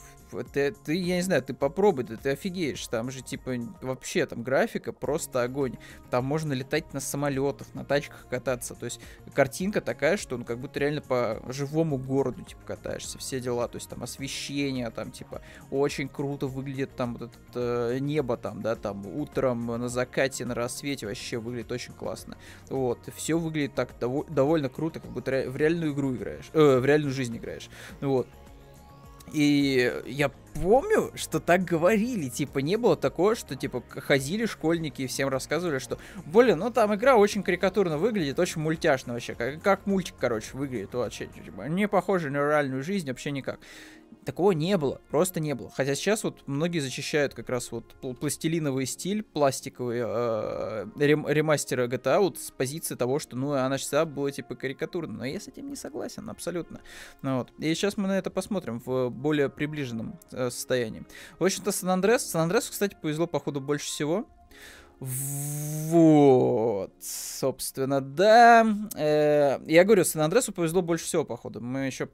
ты, 0.54 0.72
ты, 0.72 0.96
я 0.96 1.16
не 1.16 1.22
знаю, 1.22 1.42
ты 1.42 1.54
попробуй, 1.54 2.04
да 2.04 2.18
ты 2.18 2.32
офигеешь. 2.32 2.86
Там 2.88 3.12
же, 3.12 3.22
типа, 3.22 3.56
вообще 3.82 4.26
там 4.26 4.44
графика 4.44 4.92
просто 4.92 5.44
огонь. 5.44 5.78
Там 6.10 6.26
можно 6.26 6.54
летать 6.54 6.94
на 6.94 7.00
самолетах, 7.00 7.68
на 7.74 7.86
тачках 7.86 8.28
кататься. 8.30 8.76
То 8.76 8.86
есть 8.86 9.00
картинка 9.34 9.82
такая, 9.82 10.18
что 10.18 10.38
ну 10.38 10.46
как 10.46 10.60
будто 10.60 10.80
реально 10.80 11.02
по 11.02 11.42
живому 11.50 11.98
городу, 11.98 12.44
типа, 12.44 12.62
катаешься, 12.66 13.18
все 13.18 13.40
дела. 13.40 13.68
То 13.68 13.78
есть 13.78 13.90
там 13.90 14.04
освещение, 14.04 14.90
там, 14.90 15.12
типа, 15.12 15.42
очень 15.72 16.08
круто 16.08 16.48
выглядит 16.48 16.96
там 16.96 17.16
вот 17.16 17.32
это 17.50 17.92
э, 17.94 18.00
небо 18.00 18.38
там, 18.38 18.62
да, 18.62 18.76
там 18.76 19.06
утром 19.06 19.68
на 19.68 19.90
закате, 19.90 20.46
на 20.46 20.56
рассвете 20.56 21.08
вообще 21.08 21.38
выглядит 21.38 21.72
очень 21.72 21.94
классно. 21.94 22.38
Вот, 22.70 23.00
все 23.16 23.38
выглядит 23.38 23.76
так 23.76 23.92
дов- 24.00 24.32
довольно 24.32 24.70
круто, 24.70 25.00
как 25.00 25.12
будто 25.12 25.32
ре- 25.32 25.50
в 25.50 25.56
реальную 25.58 25.94
игру 25.94 26.16
играешь, 26.16 26.50
э, 26.54 26.80
в 26.80 26.86
реальную 26.86 27.14
жизнь 27.14 27.38
играешь. 27.38 27.70
Вот. 28.02 28.28
И 29.34 29.94
я 30.06 30.32
помню, 30.62 31.12
что 31.16 31.40
так 31.40 31.64
говорили, 31.64 32.30
типа, 32.30 32.60
не 32.60 32.78
было 32.78 32.96
такого, 32.96 33.36
что, 33.36 33.56
типа, 33.56 33.84
ходили 33.90 34.46
школьники 34.46 35.04
и 35.04 35.08
всем 35.08 35.30
рассказывали, 35.30 35.80
что, 35.80 35.98
блин, 36.26 36.60
ну 36.60 36.72
там 36.72 36.96
игра 36.96 37.16
очень 37.16 37.44
карикатурно 37.44 37.98
выглядит, 37.98 38.40
очень 38.40 38.62
мультяшно 38.62 39.14
вообще, 39.14 39.36
как, 39.36 39.62
как 39.62 39.86
мультик, 39.86 40.16
короче, 40.20 40.50
выглядит 40.54 40.94
вообще, 40.94 41.28
типа, 41.28 41.64
не 41.64 41.88
похоже 41.88 42.30
на 42.30 42.38
реальную 42.38 42.84
жизнь 42.84 43.08
вообще 43.08 43.32
никак. 43.32 43.60
Такого 44.28 44.52
не 44.52 44.76
было, 44.78 45.00
просто 45.10 45.40
не 45.40 45.56
было. 45.56 45.72
Хотя 45.74 45.96
сейчас 45.96 46.26
вот 46.26 46.44
многие 46.48 46.80
зачищают 46.80 47.34
как 47.34 47.50
раз 47.50 47.72
вот 47.72 47.96
пластилиновый 48.20 48.86
стиль, 48.86 49.24
пластиковый 49.24 50.02
э, 50.04 50.86
рем, 50.98 51.26
ремастеры 51.30 51.88
GTA 51.88 52.20
вот 52.20 52.38
с 52.38 52.52
позиции 52.52 52.96
того, 52.96 53.20
что, 53.20 53.38
ну, 53.38 53.54
она 53.54 53.78
всегда 53.78 54.04
была 54.04 54.30
типа 54.30 54.56
карикатурной. 54.56 55.18
Но 55.18 55.26
я 55.26 55.40
с 55.40 55.48
этим 55.48 55.70
не 55.70 55.78
согласен 55.78 56.30
абсолютно. 56.30 56.82
Ну, 57.22 57.38
вот. 57.38 57.54
И 57.58 57.74
сейчас 57.74 57.96
мы 57.96 58.10
на 58.10 58.18
это 58.18 58.30
посмотрим 58.30 58.82
в 58.86 59.10
более 59.10 59.48
приближенном 59.48 60.20
э, 60.34 60.50
состоянии. 60.50 61.06
В 61.40 61.46
общем-то, 61.46 61.72
Сан-Андрес. 61.72 62.24
Сан-Андресу, 62.24 62.74
кстати, 62.74 62.98
повезло, 63.02 63.28
походу, 63.28 63.62
больше 63.62 63.86
всего. 63.86 64.28
Вот, 65.00 66.92
собственно, 67.00 68.02
да. 68.02 68.68
Э, 68.98 69.60
я 69.68 69.84
говорю, 69.86 70.04
Сан-Андресу 70.04 70.52
повезло 70.52 70.82
больше 70.82 71.06
всего, 71.06 71.24
походу. 71.24 71.62
Мы 71.62 71.86
еще 71.86 72.10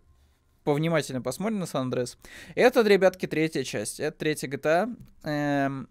повнимательно 0.64 1.22
посмотрим 1.22 1.60
на 1.60 1.66
Сан 1.66 1.84
Андреас. 1.84 2.18
Это, 2.56 2.82
ребятки, 2.82 3.28
третья 3.28 3.64
часть. 3.64 4.00
Это 4.00 4.18
третья 4.18 4.48
GTA. 4.48 4.96
Эм, 5.24 5.90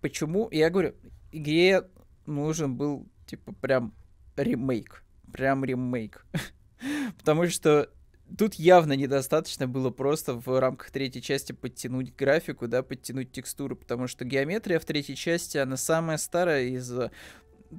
почему? 0.00 0.48
Я 0.50 0.70
говорю, 0.70 0.94
игре 1.32 1.88
нужен 2.26 2.76
был, 2.76 3.08
типа, 3.26 3.52
прям 3.52 3.94
ремейк. 4.36 5.04
Прям 5.32 5.64
ремейк. 5.64 6.26
Потому 7.18 7.46
что 7.48 7.90
тут 8.36 8.54
явно 8.54 8.94
недостаточно 8.94 9.68
было 9.68 9.90
просто 9.90 10.34
в 10.34 10.60
рамках 10.60 10.90
третьей 10.90 11.22
части 11.22 11.52
подтянуть 11.52 12.14
графику, 12.14 12.68
да, 12.68 12.82
подтянуть 12.82 13.32
текстуру, 13.32 13.76
потому 13.76 14.06
что 14.06 14.24
геометрия 14.24 14.78
в 14.78 14.84
третьей 14.84 15.16
части, 15.16 15.58
она 15.58 15.76
самая 15.76 16.16
старая 16.18 16.64
из 16.64 16.92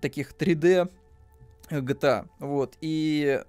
таких 0.02 0.34
3D 0.34 0.92
GTA. 1.70 2.28
Вот. 2.40 2.78
И 2.82 3.44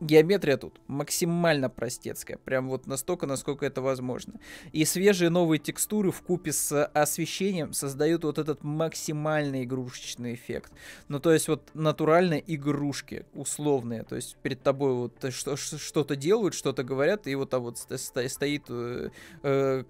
геометрия 0.00 0.56
тут 0.56 0.80
максимально 0.86 1.70
простецкая, 1.70 2.38
прям 2.38 2.68
вот 2.68 2.86
настолько, 2.86 3.26
насколько 3.26 3.64
это 3.64 3.80
возможно. 3.80 4.34
И 4.72 4.84
свежие 4.84 5.30
новые 5.30 5.58
текстуры 5.58 6.10
в 6.10 6.20
купе 6.22 6.52
с 6.52 6.84
освещением 6.86 7.72
создают 7.72 8.24
вот 8.24 8.38
этот 8.38 8.62
максимальный 8.62 9.64
игрушечный 9.64 10.34
эффект. 10.34 10.72
Ну, 11.08 11.20
то 11.20 11.32
есть 11.32 11.48
вот 11.48 11.62
натуральные 11.74 12.42
игрушки, 12.46 13.24
условные, 13.34 14.02
то 14.02 14.16
есть 14.16 14.36
перед 14.42 14.62
тобой 14.62 14.92
вот 14.92 15.12
что-то 15.32 16.16
делают, 16.16 16.54
что-то 16.54 16.84
говорят, 16.84 17.26
и 17.26 17.34
вот 17.34 17.50
там 17.50 17.62
вот 17.62 17.78
стоит 17.78 18.64
э, 18.68 19.10
э, 19.42 19.84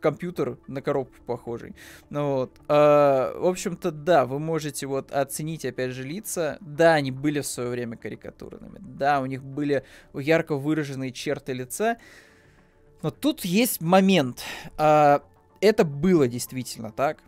компьютер 0.00 0.58
на 0.66 0.82
коробку 0.82 1.16
похожий. 1.24 1.74
Ну 2.08 2.34
вот. 2.34 2.56
А, 2.68 3.38
в 3.38 3.46
общем-то, 3.46 3.90
да, 3.90 4.26
вы 4.26 4.38
можете 4.38 4.86
вот 4.86 5.12
оценить, 5.12 5.64
опять 5.64 5.92
же, 5.92 6.02
лица. 6.02 6.58
Да, 6.60 6.94
они 6.94 7.10
были 7.10 7.40
в 7.40 7.46
свое 7.46 7.70
время 7.70 7.96
карикатурными. 7.96 8.78
Да, 8.80 9.20
у 9.20 9.26
них 9.26 9.44
были 9.44 9.84
ярко 10.14 10.56
выраженные 10.56 11.12
черты 11.12 11.52
лица. 11.52 11.98
Но 13.02 13.10
тут 13.10 13.44
есть 13.44 13.80
момент. 13.80 14.42
А, 14.76 15.22
это 15.60 15.84
было 15.84 16.26
действительно 16.26 16.90
так. 16.90 17.18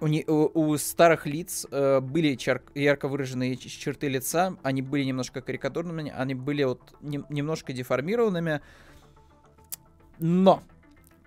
У, 0.00 0.06
не, 0.06 0.24
у, 0.26 0.50
у 0.54 0.78
старых 0.78 1.26
лиц 1.26 1.66
э, 1.70 2.00
были 2.00 2.34
чар, 2.34 2.62
ярко 2.74 3.06
выраженные 3.06 3.54
черты 3.56 4.08
лица, 4.08 4.56
они 4.62 4.80
были 4.80 5.04
немножко 5.04 5.42
карикатурными, 5.42 6.10
они 6.16 6.34
были 6.34 6.64
вот 6.64 6.80
не, 7.02 7.22
немножко 7.28 7.74
деформированными, 7.74 8.62
но 10.18 10.62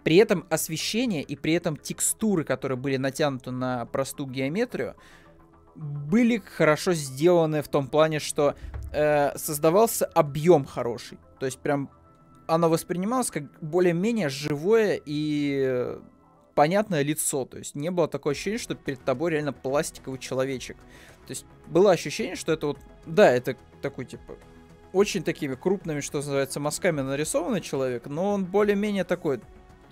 при 0.03 0.17
этом 0.17 0.45
освещение 0.49 1.23
и 1.23 1.35
при 1.35 1.53
этом 1.53 1.77
текстуры, 1.77 2.43
которые 2.43 2.77
были 2.77 2.97
натянуты 2.97 3.51
на 3.51 3.85
простую 3.85 4.29
геометрию, 4.29 4.95
были 5.75 6.37
хорошо 6.37 6.93
сделаны 6.93 7.61
в 7.61 7.67
том 7.67 7.87
плане, 7.87 8.19
что 8.19 8.55
э, 8.91 9.37
создавался 9.37 10.05
объем 10.05 10.65
хороший. 10.65 11.17
То 11.39 11.45
есть 11.45 11.59
прям 11.59 11.89
оно 12.47 12.69
воспринималось 12.69 13.31
как 13.31 13.43
более-менее 13.61 14.29
живое 14.29 15.01
и 15.03 15.97
понятное 16.53 17.01
лицо. 17.01 17.45
То 17.45 17.57
есть 17.57 17.75
не 17.75 17.89
было 17.89 18.07
такое 18.07 18.33
ощущение, 18.33 18.59
что 18.59 18.75
перед 18.75 19.03
тобой 19.03 19.31
реально 19.31 19.53
пластиковый 19.53 20.19
человечек. 20.19 20.77
То 21.25 21.31
есть 21.31 21.45
было 21.67 21.91
ощущение, 21.91 22.35
что 22.35 22.51
это 22.51 22.67
вот, 22.67 22.77
да, 23.05 23.31
это 23.31 23.55
такой 23.81 24.05
типа 24.05 24.35
очень 24.91 25.23
такими 25.23 25.55
крупными, 25.55 26.01
что 26.01 26.17
называется, 26.17 26.59
мазками 26.59 27.01
нарисованный 27.01 27.61
человек, 27.61 28.05
но 28.05 28.33
он 28.33 28.45
более-менее 28.45 29.03
такой 29.05 29.41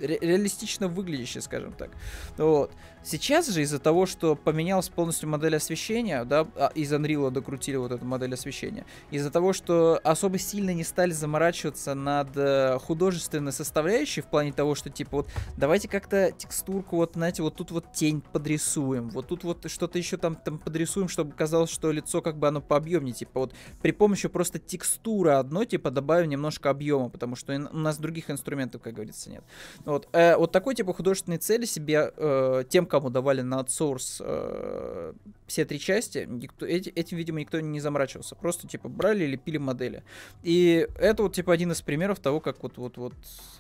ре- 0.02 0.20
реалистично 0.20 0.88
выглядящий, 0.88 1.42
скажем 1.42 1.74
так. 1.74 1.92
Вот. 2.38 2.72
Сейчас 3.04 3.50
же 3.50 3.64
из-за 3.64 3.80
того, 3.80 4.06
что 4.06 4.36
поменялась 4.36 4.90
полностью 4.90 5.28
модель 5.28 5.56
освещения, 5.56 6.24
да, 6.24 6.48
а, 6.56 6.72
из 6.76 6.94
Unreal 6.94 7.32
докрутили 7.32 7.78
вот 7.78 7.92
эту 7.92 8.06
модель 8.06 8.34
освещения, 8.34 8.86
из-за 9.10 9.32
того, 9.32 9.54
что 9.54 10.00
особо 10.04 10.38
сильно 10.38 10.72
не 10.72 10.84
стали 10.84 11.12
заморачиваться 11.12 11.96
над 11.96 12.30
э, 12.36 12.78
художественной 12.80 13.52
составляющей 13.52 14.22
в 14.22 14.28
плане 14.28 14.54
того, 14.54 14.76
что 14.76 14.92
типа 14.92 15.18
вот 15.18 15.30
давайте 15.58 15.88
как-то 15.88 16.32
текстурку 16.32 16.98
вот, 16.98 17.14
знаете, 17.16 17.42
вот 17.42 17.56
тут 17.56 17.72
вот 17.72 17.92
тень 17.92 18.22
подрисуем, 18.22 19.10
вот 19.10 19.28
тут 19.28 19.44
вот 19.44 19.70
что-то 19.72 19.98
еще 19.98 20.18
там, 20.18 20.36
там 20.36 20.60
подрисуем, 20.60 21.08
чтобы 21.08 21.32
казалось, 21.32 21.72
что 21.72 21.92
лицо 21.92 22.22
как 22.22 22.38
бы 22.38 22.48
оно 22.48 22.62
пообъемнее, 22.62 23.14
типа 23.14 23.40
вот 23.40 23.56
при 23.82 23.92
помощи 23.92 24.28
просто 24.28 24.60
текстуры 24.60 25.32
одной, 25.32 25.66
типа 25.66 25.90
добавим 25.90 26.30
немножко 26.30 26.70
объема, 26.70 27.10
потому 27.10 27.36
что 27.36 27.54
у 27.54 27.78
нас 27.78 27.98
других 27.98 28.30
инструментов, 28.30 28.82
как 28.82 28.94
говорится, 28.94 29.30
нет. 29.32 29.44
Вот, 29.92 30.08
э, 30.14 30.38
вот 30.38 30.52
такой 30.52 30.74
типа 30.74 30.94
художественной 30.94 31.38
цели 31.38 31.66
себе 31.66 32.14
э, 32.16 32.64
тем, 32.70 32.86
кому 32.86 33.10
давали 33.10 33.42
на 33.42 33.60
аутсорс 33.60 34.22
э, 34.24 35.14
все 35.48 35.66
три 35.66 35.80
части, 35.80 36.26
никто, 36.30 36.66
эти, 36.66 36.90
этим, 36.90 37.18
видимо, 37.18 37.42
никто 37.42 37.60
не 37.60 37.82
заморачивался. 37.82 38.36
Просто, 38.36 38.68
типа, 38.68 38.88
брали 38.88 39.26
и 39.26 39.28
лепили 39.28 39.58
модели. 39.58 40.04
И 40.44 40.88
это 40.98 41.24
вот, 41.24 41.36
типа, 41.36 41.52
один 41.52 41.74
из 41.74 41.82
примеров 41.82 42.20
того, 42.20 42.40
как 42.40 42.64
вот, 42.64 42.78
вот, 42.78 42.98
вот 42.98 43.14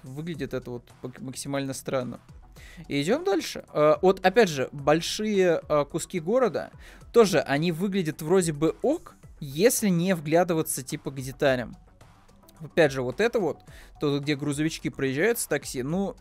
выглядит 0.03 0.53
это 0.53 0.71
вот 0.71 0.83
максимально 1.19 1.73
странно. 1.73 2.21
И 2.87 3.01
идем 3.01 3.25
дальше. 3.25 3.65
Э, 3.73 3.95
вот, 4.01 4.25
опять 4.25 4.49
же, 4.49 4.69
большие 4.71 5.61
э, 5.67 5.85
куски 5.85 6.21
города, 6.21 6.71
тоже 7.11 7.39
они 7.41 7.73
выглядят 7.73 8.21
вроде 8.21 8.53
бы 8.53 8.75
ок, 8.81 9.15
если 9.41 9.89
не 9.89 10.15
вглядываться, 10.15 10.81
типа, 10.81 11.11
к 11.11 11.19
деталям. 11.19 11.75
Опять 12.63 12.91
же, 12.91 13.01
вот 13.01 13.19
это 13.19 13.39
вот, 13.39 13.59
то, 13.99 14.19
где 14.19 14.35
грузовички 14.35 14.89
проезжают 14.89 15.39
с 15.39 15.47
такси, 15.47 15.83
ну, 15.83 16.15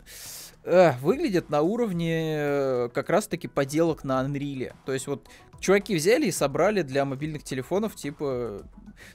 э, 0.63 0.93
выглядит 0.99 1.49
на 1.49 1.61
уровне 1.61 2.35
э, 2.37 2.89
как 2.93 3.09
раз-таки 3.09 3.47
поделок 3.47 4.03
на 4.03 4.23
Unreal. 4.23 4.73
То 4.85 4.93
есть 4.93 5.07
вот 5.07 5.27
чуваки 5.59 5.95
взяли 5.95 6.27
и 6.27 6.31
собрали 6.31 6.81
для 6.81 7.05
мобильных 7.05 7.43
телефонов, 7.43 7.95
типа, 7.95 8.63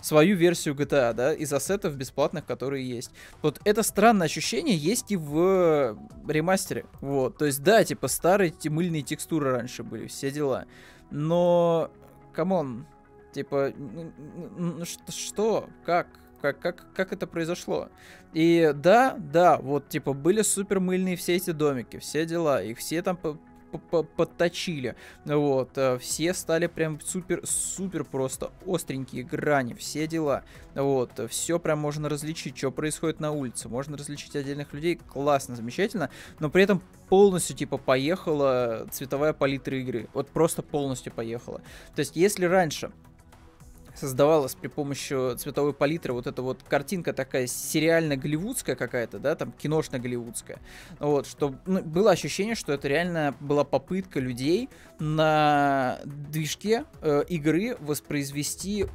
свою 0.01 0.37
версию 0.37 0.75
GTA, 0.75 1.13
да, 1.13 1.33
из 1.35 1.53
ассетов 1.53 1.97
бесплатных, 1.97 2.47
которые 2.47 2.89
есть. 2.89 3.11
Вот 3.43 3.61
это 3.65 3.83
странное 3.83 4.27
ощущение 4.27 4.77
есть 4.77 5.13
и 5.13 5.17
в 5.17 5.99
ремастере. 6.27 6.87
Вот, 7.01 7.39
то 7.39 7.45
есть, 7.45 7.63
да, 7.63 7.85
типа, 7.85 8.09
старые 8.09 8.55
мыльные 8.65 9.03
текстуры 9.03 9.51
раньше 9.51 9.83
были, 9.83 10.07
все 10.07 10.31
дела. 10.31 10.67
Но, 11.11 11.91
come 12.33 12.64
on, 12.64 12.87
типа, 13.33 13.73
что, 15.09 15.69
как, 15.85 16.09
как, 16.41 16.59
как, 16.59 16.87
как 16.95 17.13
это 17.13 17.27
произошло. 17.27 17.89
И 18.33 18.73
да, 18.75 19.17
да, 19.19 19.59
вот, 19.59 19.89
типа, 19.89 20.13
были 20.13 20.43
супер 20.43 20.81
мыльные 20.81 21.17
все 21.17 21.37
эти 21.37 21.51
домики, 21.51 21.99
все 21.99 22.27
дела, 22.27 22.63
их 22.63 22.79
все 22.79 23.03
там 23.03 23.19
подточили. 24.17 24.97
Вот, 25.25 25.77
э, 25.77 25.99
все 25.99 26.35
стали 26.35 26.67
прям 26.67 27.01
супер-супер 27.01 28.05
просто 28.05 28.51
остренькие 28.67 29.25
грани, 29.25 29.75
все 29.75 30.07
дела. 30.07 30.45
Вот, 30.75 31.21
все 31.31 31.59
прям 31.59 31.79
можно 31.79 32.09
различить, 32.09 32.57
что 32.57 32.71
происходит 32.71 33.21
на 33.21 33.33
улице, 33.33 33.69
можно 33.69 33.97
различить 33.97 34.37
отдельных 34.37 34.73
людей, 34.73 34.97
классно, 34.97 35.57
замечательно, 35.57 36.11
но 36.39 36.51
при 36.51 36.63
этом 36.63 36.83
полностью, 37.09 37.57
типа, 37.57 37.79
поехала 37.79 38.87
цветовая 38.91 39.33
палитра 39.33 39.79
игры. 39.79 40.09
Вот 40.13 40.29
просто 40.29 40.63
полностью 40.63 41.13
поехала. 41.13 41.61
То 41.95 42.01
есть, 42.01 42.17
если 42.17 42.45
раньше 42.47 42.93
создавалась 43.97 44.55
при 44.55 44.69
помощи 44.69 45.37
цветовой 45.37 45.73
палитры 45.73 46.13
вот 46.13 46.27
эта 46.27 46.43
вот 46.43 46.63
картинка 46.63 47.13
такая 47.13 47.47
сериально-голливудская 47.47 48.77
какая-то, 48.77 49.19
да, 49.19 49.35
там 49.35 49.53
киношно-голливудская. 49.53 50.59
Вот, 50.99 51.27
что 51.27 51.55
ну, 51.67 51.83
было 51.83 52.11
ощущение, 52.11 52.55
что 52.55 52.73
это 52.73 52.89
реально 52.89 53.35
была 53.41 53.65
попытка 53.65 54.21
людей 54.21 54.69
на 54.99 55.99
движке 56.05 56.85
э, 57.01 57.25
игры 57.29 57.77
воспроизвести 57.81 58.87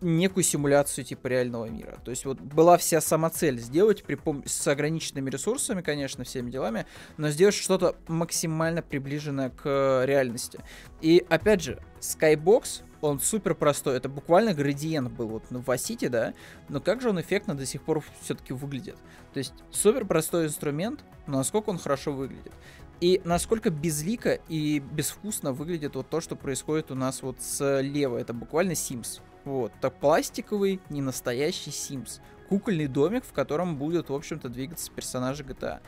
некую 0.00 0.44
симуляцию 0.44 1.04
типа 1.04 1.26
реального 1.28 1.66
мира. 1.66 1.98
То 2.04 2.10
есть 2.10 2.24
вот 2.24 2.40
была 2.40 2.76
вся 2.76 3.00
сама 3.00 3.30
цель 3.30 3.58
сделать 3.58 4.04
при 4.04 4.16
пом- 4.16 4.46
с 4.46 4.66
ограниченными 4.66 5.30
ресурсами, 5.30 5.80
конечно, 5.80 6.24
всеми 6.24 6.50
делами, 6.50 6.86
но 7.16 7.30
сделать 7.30 7.54
что-то 7.54 7.96
максимально 8.08 8.82
приближенное 8.82 9.50
к 9.50 10.04
реальности. 10.04 10.60
И 11.00 11.24
опять 11.28 11.62
же, 11.62 11.82
Skybox 12.00 12.82
он 13.06 13.20
супер 13.20 13.54
простой. 13.54 13.96
Это 13.96 14.08
буквально 14.08 14.54
градиент 14.54 15.10
был 15.12 15.28
вот 15.28 15.44
в 15.50 15.70
Асите, 15.70 16.08
да, 16.08 16.34
но 16.68 16.80
как 16.80 17.00
же 17.00 17.10
он 17.10 17.20
эффектно 17.20 17.54
до 17.54 17.66
сих 17.66 17.82
пор 17.82 18.02
все-таки 18.22 18.52
выглядит. 18.52 18.96
То 19.32 19.38
есть 19.38 19.54
супер 19.70 20.04
простой 20.04 20.46
инструмент, 20.46 21.04
но 21.26 21.38
насколько 21.38 21.70
он 21.70 21.78
хорошо 21.78 22.12
выглядит. 22.12 22.52
И 23.00 23.20
насколько 23.24 23.70
безлико 23.70 24.40
и 24.48 24.78
безвкусно 24.78 25.52
выглядит 25.52 25.96
вот 25.96 26.08
то, 26.08 26.20
что 26.20 26.34
происходит 26.34 26.90
у 26.90 26.94
нас 26.94 27.22
вот 27.22 27.42
слева. 27.42 28.16
Это 28.16 28.32
буквально 28.32 28.72
Sims. 28.72 29.20
Вот, 29.44 29.72
так 29.80 30.00
пластиковый, 30.00 30.80
не 30.88 31.02
настоящий 31.02 31.70
Sims. 31.70 32.20
Кукольный 32.48 32.86
домик, 32.86 33.24
в 33.24 33.32
котором 33.32 33.76
будут, 33.76 34.08
в 34.08 34.14
общем-то, 34.14 34.48
двигаться 34.48 34.90
персонажи 34.90 35.42
GTA. 35.42 35.80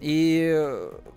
И 0.00 0.38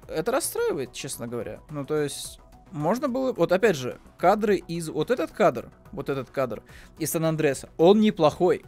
это 0.07 0.31
расстраивает, 0.31 0.91
честно 0.91 1.27
говоря. 1.27 1.61
Ну, 1.69 1.85
то 1.85 1.95
есть, 2.01 2.39
можно 2.71 3.07
было... 3.07 3.33
Вот 3.33 3.51
опять 3.51 3.75
же, 3.75 4.00
кадры 4.17 4.57
из... 4.57 4.89
Вот 4.89 5.12
этот 5.12 5.31
кадр, 5.31 5.71
вот 5.91 6.09
этот 6.09 6.29
кадр 6.29 6.63
из 7.00 7.12
Сан-Андреса, 7.12 7.69
он 7.77 8.01
неплохой. 8.01 8.63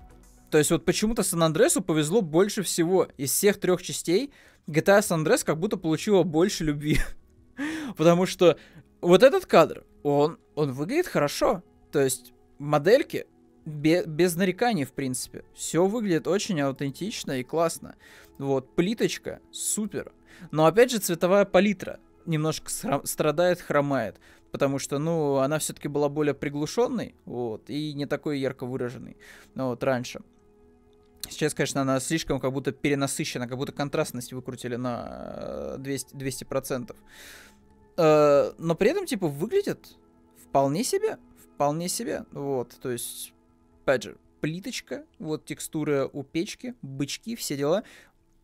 То 0.50 0.58
есть 0.58 0.72
вот 0.72 0.86
почему-то 0.86 1.24
Сан-Андресу 1.24 1.82
повезло 1.82 2.22
больше 2.22 2.64
всего. 2.64 3.08
Из 3.18 3.32
всех 3.32 3.60
трех 3.60 3.82
частей 3.82 4.32
GTA 4.68 5.00
San 5.00 5.24
Andreas 5.24 5.46
как 5.46 5.60
будто 5.60 5.78
получила 5.78 6.24
больше 6.24 6.64
любви. 6.64 7.00
Потому 7.98 8.26
что 8.26 8.58
вот 9.02 9.24
этот 9.24 9.46
кадр, 9.46 9.86
он, 10.04 10.40
он 10.56 10.72
выглядит 10.72 11.08
хорошо. 11.08 11.64
То 11.92 12.02
есть 12.02 12.34
модельки 12.58 13.28
без, 13.66 14.06
без 14.06 14.36
нареканий, 14.36 14.86
в 14.86 14.94
принципе. 14.94 15.44
Все 15.54 15.86
выглядит 15.86 16.28
очень 16.28 16.60
аутентично 16.62 17.40
и 17.40 17.44
классно. 17.44 17.96
Вот, 18.38 18.76
плиточка, 18.76 19.40
супер. 19.52 20.12
Но 20.52 20.66
опять 20.66 20.92
же 20.92 21.00
цветовая 21.00 21.46
палитра 21.46 22.00
немножко 22.26 22.70
страдает, 23.04 23.62
хромает. 23.62 24.20
Потому 24.52 24.80
что, 24.80 24.98
ну, 24.98 25.38
она 25.38 25.60
все-таки 25.60 25.88
была 25.88 26.10
более 26.10 26.34
приглушенной, 26.34 27.14
вот, 27.26 27.70
и 27.70 27.94
не 27.94 28.08
такой 28.08 28.40
ярко 28.40 28.66
выраженной, 28.66 29.18
ну, 29.54 29.68
вот, 29.68 29.84
раньше. 29.84 30.22
Сейчас, 31.30 31.54
конечно, 31.54 31.82
она 31.82 32.00
слишком 32.00 32.40
как 32.40 32.52
будто 32.52 32.72
перенасыщена, 32.72 33.48
как 33.48 33.58
будто 33.58 33.72
контрастность 33.72 34.34
выкрутили 34.34 34.76
на 34.76 35.76
200%. 35.78 36.16
200%. 36.16 36.96
Э, 37.98 38.54
но 38.58 38.76
при 38.76 38.90
этом, 38.90 39.06
типа, 39.06 39.28
выглядит 39.28 39.98
вполне 40.42 40.84
себе, 40.84 41.18
вполне 41.54 41.88
себе, 41.88 42.26
вот, 42.32 42.76
то 42.82 42.90
есть, 42.90 43.34
опять 43.84 44.04
же, 44.04 44.18
плиточка, 44.42 45.06
вот 45.20 45.46
текстура 45.46 46.10
у 46.12 46.24
печки, 46.24 46.76
бычки, 46.82 47.36
все 47.36 47.58
дела, 47.58 47.84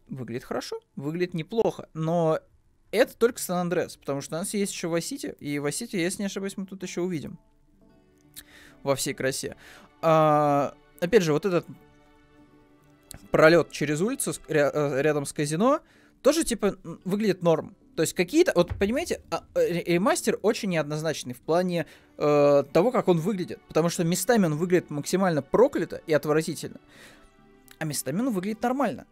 выглядит 0.10 0.44
хорошо, 0.44 0.80
выглядит 0.96 1.34
неплохо, 1.34 1.90
но 1.94 2.40
это 2.96 3.16
только 3.18 3.40
Сан-Андреас, 3.40 3.98
потому 3.98 4.22
что 4.22 4.36
у 4.36 4.40
нас 4.40 4.54
есть 4.54 4.74
еще 4.74 4.88
Васити, 4.88 5.36
и 5.40 5.60
Васити, 5.60 5.96
если 5.96 6.24
не 6.24 6.28
ошибаюсь, 6.28 6.58
мы 6.58 6.66
тут 6.66 6.84
еще 6.84 7.02
увидим. 7.02 7.40
Во 8.84 8.96
всей 8.96 9.14
красе. 9.14 9.56
А, 10.02 10.76
опять 11.00 11.24
же, 11.24 11.34
вот 11.34 11.46
этот 11.46 11.66
пролет 13.32 13.72
через 13.72 14.02
улицу 14.02 14.34
э, 14.48 15.02
рядом 15.02 15.26
с 15.26 15.34
казино 15.34 15.80
тоже, 16.22 16.44
типа, 16.44 16.78
выглядит 17.04 17.42
норм. 17.42 17.76
То 17.96 18.02
есть 18.02 18.14
какие-то, 18.14 18.52
вот 18.56 18.78
понимаете, 18.78 19.22
а, 19.32 19.44
ремастер 19.56 20.38
очень 20.42 20.70
неоднозначный 20.70 21.34
в 21.34 21.42
плане 21.42 21.86
э, 22.18 22.64
того, 22.74 22.92
как 22.92 23.08
он 23.08 23.20
выглядит. 23.20 23.60
Потому 23.68 23.90
что 23.90 24.04
местами 24.04 24.46
он 24.46 24.56
выглядит 24.56 24.90
максимально 24.90 25.42
проклято 25.42 26.02
и 26.06 26.14
отвратительно. 26.14 26.80
А 27.80 27.86
местами 27.86 28.20
он 28.20 28.32
выглядит 28.32 28.62
нормально 28.62 29.06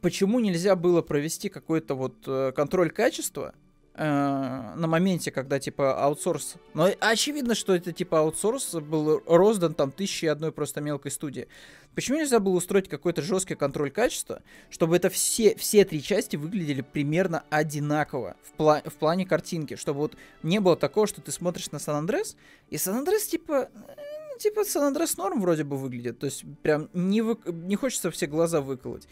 почему 0.00 0.40
нельзя 0.40 0.76
было 0.76 1.02
провести 1.02 1.48
какой-то 1.48 1.94
вот 1.94 2.14
э, 2.26 2.52
контроль 2.54 2.90
качества 2.90 3.54
э, 3.94 4.04
на 4.04 4.86
моменте, 4.86 5.30
когда 5.30 5.58
типа 5.58 6.02
аутсорс. 6.02 6.54
Но 6.74 6.88
очевидно, 7.00 7.54
что 7.54 7.74
это 7.74 7.92
типа 7.92 8.20
аутсорс 8.20 8.74
был 8.74 9.22
роздан 9.26 9.74
там 9.74 9.90
тысячи 9.90 10.26
одной 10.26 10.52
просто 10.52 10.80
мелкой 10.80 11.10
студии. 11.10 11.48
Почему 11.94 12.18
нельзя 12.18 12.40
было 12.40 12.54
устроить 12.56 12.90
какой-то 12.90 13.22
жесткий 13.22 13.54
контроль 13.54 13.90
качества, 13.90 14.42
чтобы 14.68 14.96
это 14.96 15.08
все, 15.08 15.54
все 15.56 15.82
три 15.84 16.02
части 16.02 16.36
выглядели 16.36 16.82
примерно 16.82 17.44
одинаково 17.48 18.36
в, 18.42 18.52
пла 18.52 18.82
в 18.84 18.94
плане 18.94 19.24
картинки, 19.24 19.76
чтобы 19.76 20.00
вот 20.00 20.16
не 20.42 20.60
было 20.60 20.76
такого, 20.76 21.06
что 21.06 21.22
ты 21.22 21.32
смотришь 21.32 21.70
на 21.70 21.78
Сан-Андрес, 21.78 22.36
и 22.68 22.76
Сан-Андрес 22.76 23.26
типа 23.28 23.70
э, 23.72 24.38
типа 24.38 24.64
Сан-Андрес 24.64 25.16
норм 25.16 25.40
вроде 25.40 25.64
бы 25.64 25.78
выглядит, 25.78 26.18
то 26.18 26.26
есть 26.26 26.44
прям 26.62 26.90
не, 26.92 27.22
вы... 27.22 27.38
не 27.46 27.76
хочется 27.76 28.10
все 28.10 28.26
глаза 28.26 28.60
выколоть. 28.60 29.08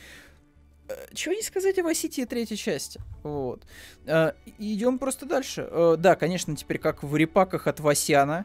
Э, 0.89 1.07
чего 1.15 1.35
не 1.35 1.43
сказать 1.43 1.79
о 1.79 1.83
Vice 1.83 2.27
третьей 2.27 2.57
части. 2.57 3.01
Вот. 3.23 3.63
Э, 4.07 4.33
идем 4.59 4.99
просто 4.99 5.27
дальше. 5.27 5.67
Э, 5.71 5.97
да, 5.99 6.15
конечно, 6.15 6.55
теперь 6.57 6.79
как 6.79 7.03
в 7.03 7.17
репаках 7.17 7.67
от 7.67 7.81
Васяна. 7.81 8.45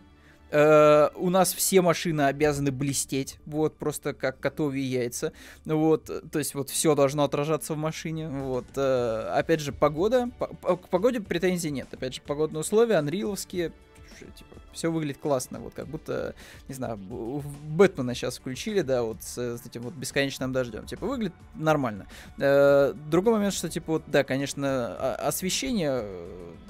у 0.52 1.30
нас 1.30 1.54
все 1.54 1.82
машины 1.82 2.22
обязаны 2.24 2.72
блестеть, 2.72 3.38
вот, 3.46 3.78
просто 3.78 4.16
как 4.16 4.40
котовьи 4.40 4.84
яйца, 4.84 5.32
вот, 5.64 6.06
то 6.06 6.40
есть 6.40 6.56
вот 6.56 6.72
все 6.72 6.96
должно 6.96 7.24
отражаться 7.24 7.76
в 7.76 7.78
машине, 7.78 8.30
вот, 8.30 8.66
опять 8.76 9.60
же, 9.60 9.72
погода, 9.72 10.32
к 10.40 10.90
погоде 10.90 11.22
претензий 11.22 11.70
нет, 11.70 11.90
опять 11.92 12.16
же, 12.16 12.22
погодные 12.22 12.62
условия, 12.62 12.96
анриловские, 12.96 13.74
типа, 14.10 14.56
все 14.72 14.92
выглядит 14.92 15.18
классно, 15.20 15.60
вот 15.60 15.74
как 15.74 15.88
будто, 15.88 16.36
не 16.68 16.76
знаю, 16.76 16.98
Бэтмена 16.98 18.14
сейчас 18.14 18.38
включили, 18.38 18.82
да, 18.82 19.04
вот 19.04 19.22
с, 19.22 19.38
с 19.38 19.66
этим 19.66 19.82
вот 19.82 19.94
бесконечным 19.94 20.54
дождем, 20.54 20.86
типа, 20.86 21.06
выглядит 21.06 21.34
нормально. 21.56 22.08
Э, 22.38 22.94
другой 23.10 23.34
момент, 23.34 23.54
что, 23.54 23.70
типа, 23.70 23.94
вот, 23.94 24.04
да, 24.08 24.24
конечно, 24.24 25.16
освещение, 25.16 26.06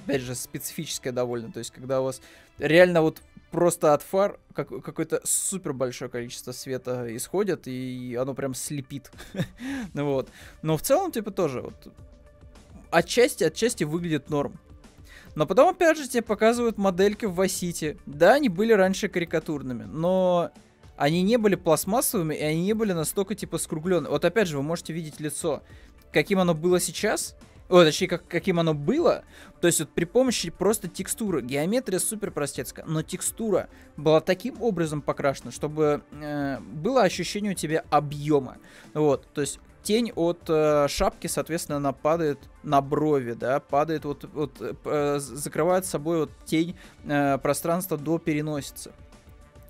опять 0.06 0.22
же, 0.22 0.36
специфическое 0.36 1.14
довольно, 1.14 1.52
то 1.52 1.60
есть, 1.60 1.72
когда 1.72 2.02
у 2.02 2.06
вас 2.06 2.22
реально 2.58 3.02
вот 3.02 3.22
просто 3.52 3.94
от 3.94 4.02
фар 4.04 4.40
как, 4.54 4.70
какое-то 4.84 5.22
супер 5.24 5.74
большое 5.74 6.10
количество 6.10 6.52
света 6.52 7.16
исходит, 7.16 7.68
и 7.68 8.16
оно 8.20 8.34
прям 8.34 8.54
слепит. 8.54 9.12
ну 9.94 10.06
вот. 10.14 10.30
Но 10.62 10.78
в 10.78 10.82
целом, 10.82 11.12
типа, 11.12 11.32
тоже 11.32 11.62
вот 11.62 11.94
отчасти, 12.92 13.44
отчасти 13.44 13.84
выглядит 13.84 14.30
норм. 14.30 14.60
Но 15.40 15.46
потом, 15.46 15.70
опять 15.70 15.98
же, 15.98 16.06
тебе 16.06 16.22
показывают 16.22 16.78
модельки 16.78 17.24
в 17.24 17.34
Васите. 17.34 17.96
Да, 18.06 18.34
они 18.34 18.50
были 18.50 18.74
раньше 18.74 19.08
карикатурными, 19.08 19.84
но 19.84 20.52
они 20.98 21.22
не 21.22 21.38
были 21.38 21.56
пластмассовыми, 21.56 22.36
и 22.36 22.42
они 22.42 22.62
не 22.62 22.74
были 22.74 22.92
настолько, 22.92 23.36
типа, 23.36 23.58
скругленными. 23.58 24.12
Вот 24.12 24.26
опять 24.26 24.50
же, 24.50 24.58
вы 24.58 24.64
можете 24.64 24.92
видеть 24.92 25.22
лицо. 25.22 25.64
Каким 26.12 26.40
оно 26.40 26.54
было 26.54 26.82
сейчас, 26.82 27.38
о, 27.70 27.86
точнее, 27.86 28.10
как, 28.10 28.28
каким 28.28 28.60
оно 28.60 28.74
было. 28.74 29.24
То 29.62 29.68
есть 29.68 29.80
вот 29.80 29.88
при 29.92 30.04
помощи 30.04 30.50
просто 30.50 30.90
текстуры. 30.90 31.42
Геометрия 31.42 32.00
супер 32.00 32.32
простецкая, 32.32 32.84
но 32.86 33.02
текстура 33.02 33.70
была 33.96 34.20
таким 34.20 34.62
образом 34.62 35.02
покрашена, 35.02 35.52
чтобы 35.52 36.04
э, 36.12 36.60
было 36.60 37.04
ощущение 37.04 37.54
у 37.54 37.56
тебя 37.56 37.86
объема. 37.92 38.58
Вот, 38.94 39.26
то 39.34 39.40
есть 39.40 39.62
тень 39.84 40.12
от 40.16 40.42
э, 40.48 40.88
шапки, 40.88 41.28
соответственно, 41.28 41.78
она 41.78 41.94
падает 41.94 42.40
на 42.64 42.82
брови, 42.82 43.34
да, 43.34 43.60
падает 43.60 44.06
вот, 44.06 44.26
вот 44.34 44.56
э, 44.60 45.20
закрывает 45.20 45.86
собой 45.86 46.20
вот 46.20 46.32
тень 46.46 46.76
э, 47.06 47.38
пространства 47.38 47.98
до 47.98 48.18
переносицы. 48.18 48.92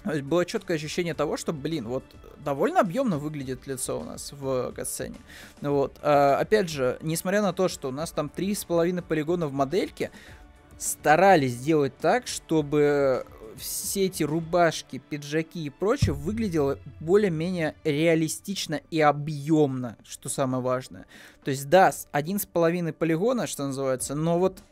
То 0.04 0.12
есть 0.12 0.24
было 0.24 0.46
четкое 0.46 0.78
ощущение 0.78 1.14
того, 1.14 1.36
что, 1.36 1.52
блин, 1.52 1.88
вот 1.88 2.04
довольно 2.44 2.80
объемно 2.80 3.18
выглядит 3.18 3.68
лицо 3.68 4.00
у 4.00 4.04
нас 4.04 4.32
в 4.32 4.72
катсцене. 4.72 5.18
Вот. 5.62 5.98
А, 6.02 6.38
опять 6.38 6.70
же, 6.70 6.98
несмотря 7.02 7.42
на 7.42 7.52
то, 7.52 7.68
что 7.68 7.90
у 7.90 7.92
нас 7.92 8.12
там 8.12 8.32
3,5 8.34 9.02
полигона 9.02 9.48
в 9.48 9.54
модельке, 9.54 10.12
старались 10.78 11.52
сделать 11.52 11.98
так, 11.98 12.28
чтобы 12.28 13.26
все 13.60 14.06
эти 14.06 14.24
рубашки, 14.24 15.02
пиджаки 15.10 15.66
и 15.66 15.70
прочее 15.70 16.14
выглядело 16.14 16.80
более-менее 17.00 17.76
реалистично 17.84 18.82
и 18.90 19.00
объемно, 19.02 19.98
что 20.04 20.30
самое 20.30 20.64
важное. 20.64 21.06
То 21.44 21.52
есть, 21.52 21.70
да, 21.70 21.92
один 22.12 22.40
с 22.40 22.46
половиной 22.46 22.94
полигона, 22.94 23.48
что 23.48 23.68
называется, 23.68 24.16
но 24.16 24.40
вот 24.40 24.64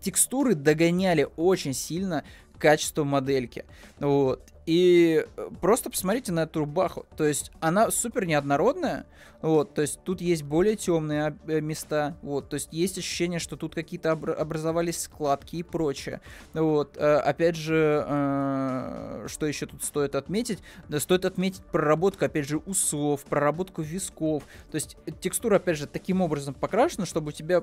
текстуры 0.00 0.54
догоняли 0.54 1.28
очень 1.36 1.74
сильно 1.74 2.24
качество 2.58 3.04
модельки. 3.04 3.64
Вот. 3.98 4.42
И 4.68 5.24
э, 5.24 5.50
просто 5.62 5.88
посмотрите 5.88 6.30
на 6.30 6.40
эту 6.40 6.58
рубаху. 6.58 7.06
То 7.16 7.24
есть 7.24 7.50
она 7.58 7.90
супер 7.90 8.26
неоднородная. 8.26 9.06
Вот, 9.40 9.72
то 9.72 9.80
есть 9.80 10.00
тут 10.04 10.20
есть 10.20 10.42
более 10.42 10.76
темные 10.76 11.38
э, 11.46 11.60
места. 11.62 12.18
Вот, 12.20 12.50
то 12.50 12.54
есть 12.54 12.68
есть 12.70 12.98
ощущение, 12.98 13.38
что 13.38 13.56
тут 13.56 13.74
какие-то 13.74 14.12
образовались 14.12 15.00
складки 15.00 15.56
и 15.56 15.62
прочее. 15.62 16.20
Вот, 16.52 16.98
э, 16.98 17.16
опять 17.16 17.56
же, 17.56 19.24
что 19.28 19.46
еще 19.46 19.64
тут 19.64 19.82
стоит 19.84 20.14
отметить? 20.14 20.58
Да, 20.90 21.00
стоит 21.00 21.24
отметить 21.24 21.62
проработку, 21.62 22.26
опять 22.26 22.46
же, 22.46 22.58
усов, 22.58 23.24
проработку 23.24 23.80
висков. 23.80 24.42
То 24.70 24.74
есть 24.74 24.98
текстура, 25.22 25.56
опять 25.56 25.78
же, 25.78 25.86
таким 25.86 26.20
образом 26.20 26.52
покрашена, 26.52 27.06
чтобы 27.06 27.28
у 27.30 27.32
тебя 27.32 27.62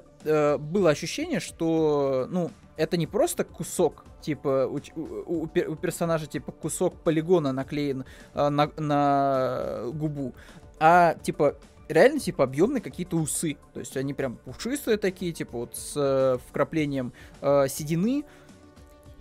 было 0.57 0.89
ощущение, 0.89 1.39
что, 1.39 2.27
ну, 2.31 2.49
это 2.77 2.97
не 2.97 3.07
просто 3.07 3.43
кусок, 3.43 4.05
типа 4.21 4.67
у, 4.67 4.79
у, 4.95 5.43
у 5.43 5.75
персонажа 5.75 6.27
типа 6.27 6.51
кусок 6.51 6.95
полигона 7.01 7.51
наклеен 7.51 8.05
э, 8.33 8.49
на, 8.49 8.71
на 8.77 9.85
губу, 9.93 10.33
а 10.79 11.15
типа 11.15 11.55
реально 11.87 12.19
типа 12.19 12.43
объемные 12.43 12.81
какие-то 12.81 13.17
усы, 13.17 13.57
то 13.73 13.79
есть 13.79 13.95
они 13.97 14.13
прям 14.13 14.37
пушистые 14.37 14.97
такие, 14.97 15.31
типа 15.31 15.57
вот 15.57 15.75
с 15.75 15.93
э, 15.95 16.37
вкраплением 16.49 17.13
э, 17.41 17.67
седины. 17.69 18.25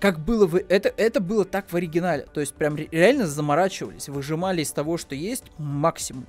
Как 0.01 0.19
было 0.19 0.47
в... 0.47 0.57
Это, 0.57 0.93
это 0.95 1.21
было 1.21 1.47
так 1.47 1.71
в 1.71 1.77
оригинале. 1.77 2.27
То 2.35 2.40
есть 2.40 2.55
прям 2.55 2.77
реально 2.77 3.27
заморачивались, 3.27 4.09
выжимали 4.11 4.61
из 4.61 4.71
того, 4.71 4.99
что 4.99 5.14
есть, 5.14 5.45
максимум. 5.57 6.27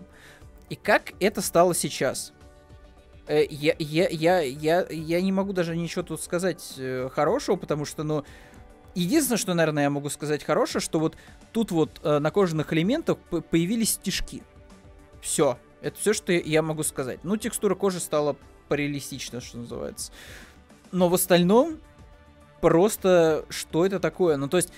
И 0.69 0.75
как 0.75 1.11
это 1.19 1.41
стало 1.41 1.75
сейчас? 1.75 2.31
Э, 3.27 3.45
я, 3.49 3.75
я, 3.79 4.07
я, 4.09 4.39
я, 4.41 4.85
я 4.89 5.21
не 5.21 5.31
могу 5.31 5.53
даже 5.53 5.75
ничего 5.75 6.03
тут 6.03 6.21
сказать 6.21 6.75
э, 6.77 7.09
хорошего, 7.11 7.55
потому 7.55 7.85
что, 7.85 8.03
ну, 8.03 8.23
единственное, 8.93 9.37
что, 9.37 9.53
наверное, 9.53 9.83
я 9.83 9.89
могу 9.89 10.09
сказать 10.09 10.43
хорошее, 10.43 10.81
что 10.81 10.99
вот 10.99 11.15
тут 11.51 11.71
вот 11.71 11.99
э, 12.03 12.19
на 12.19 12.31
кожаных 12.31 12.71
элементах 12.73 13.17
появились 13.49 13.93
стежки. 13.93 14.43
Все. 15.21 15.57
Это 15.81 15.99
все, 15.99 16.13
что 16.13 16.31
я 16.33 16.61
могу 16.61 16.83
сказать. 16.83 17.19
Ну, 17.23 17.37
текстура 17.37 17.75
кожи 17.75 17.99
стала 17.99 18.35
пореалистична, 18.69 19.41
что 19.41 19.59
называется. 19.59 20.11
Но 20.91 21.09
в 21.09 21.13
остальном 21.13 21.79
просто 22.61 23.45
что 23.49 23.85
это 23.85 23.99
такое? 23.99 24.37
Ну, 24.37 24.47
то 24.47 24.57
есть 24.57 24.71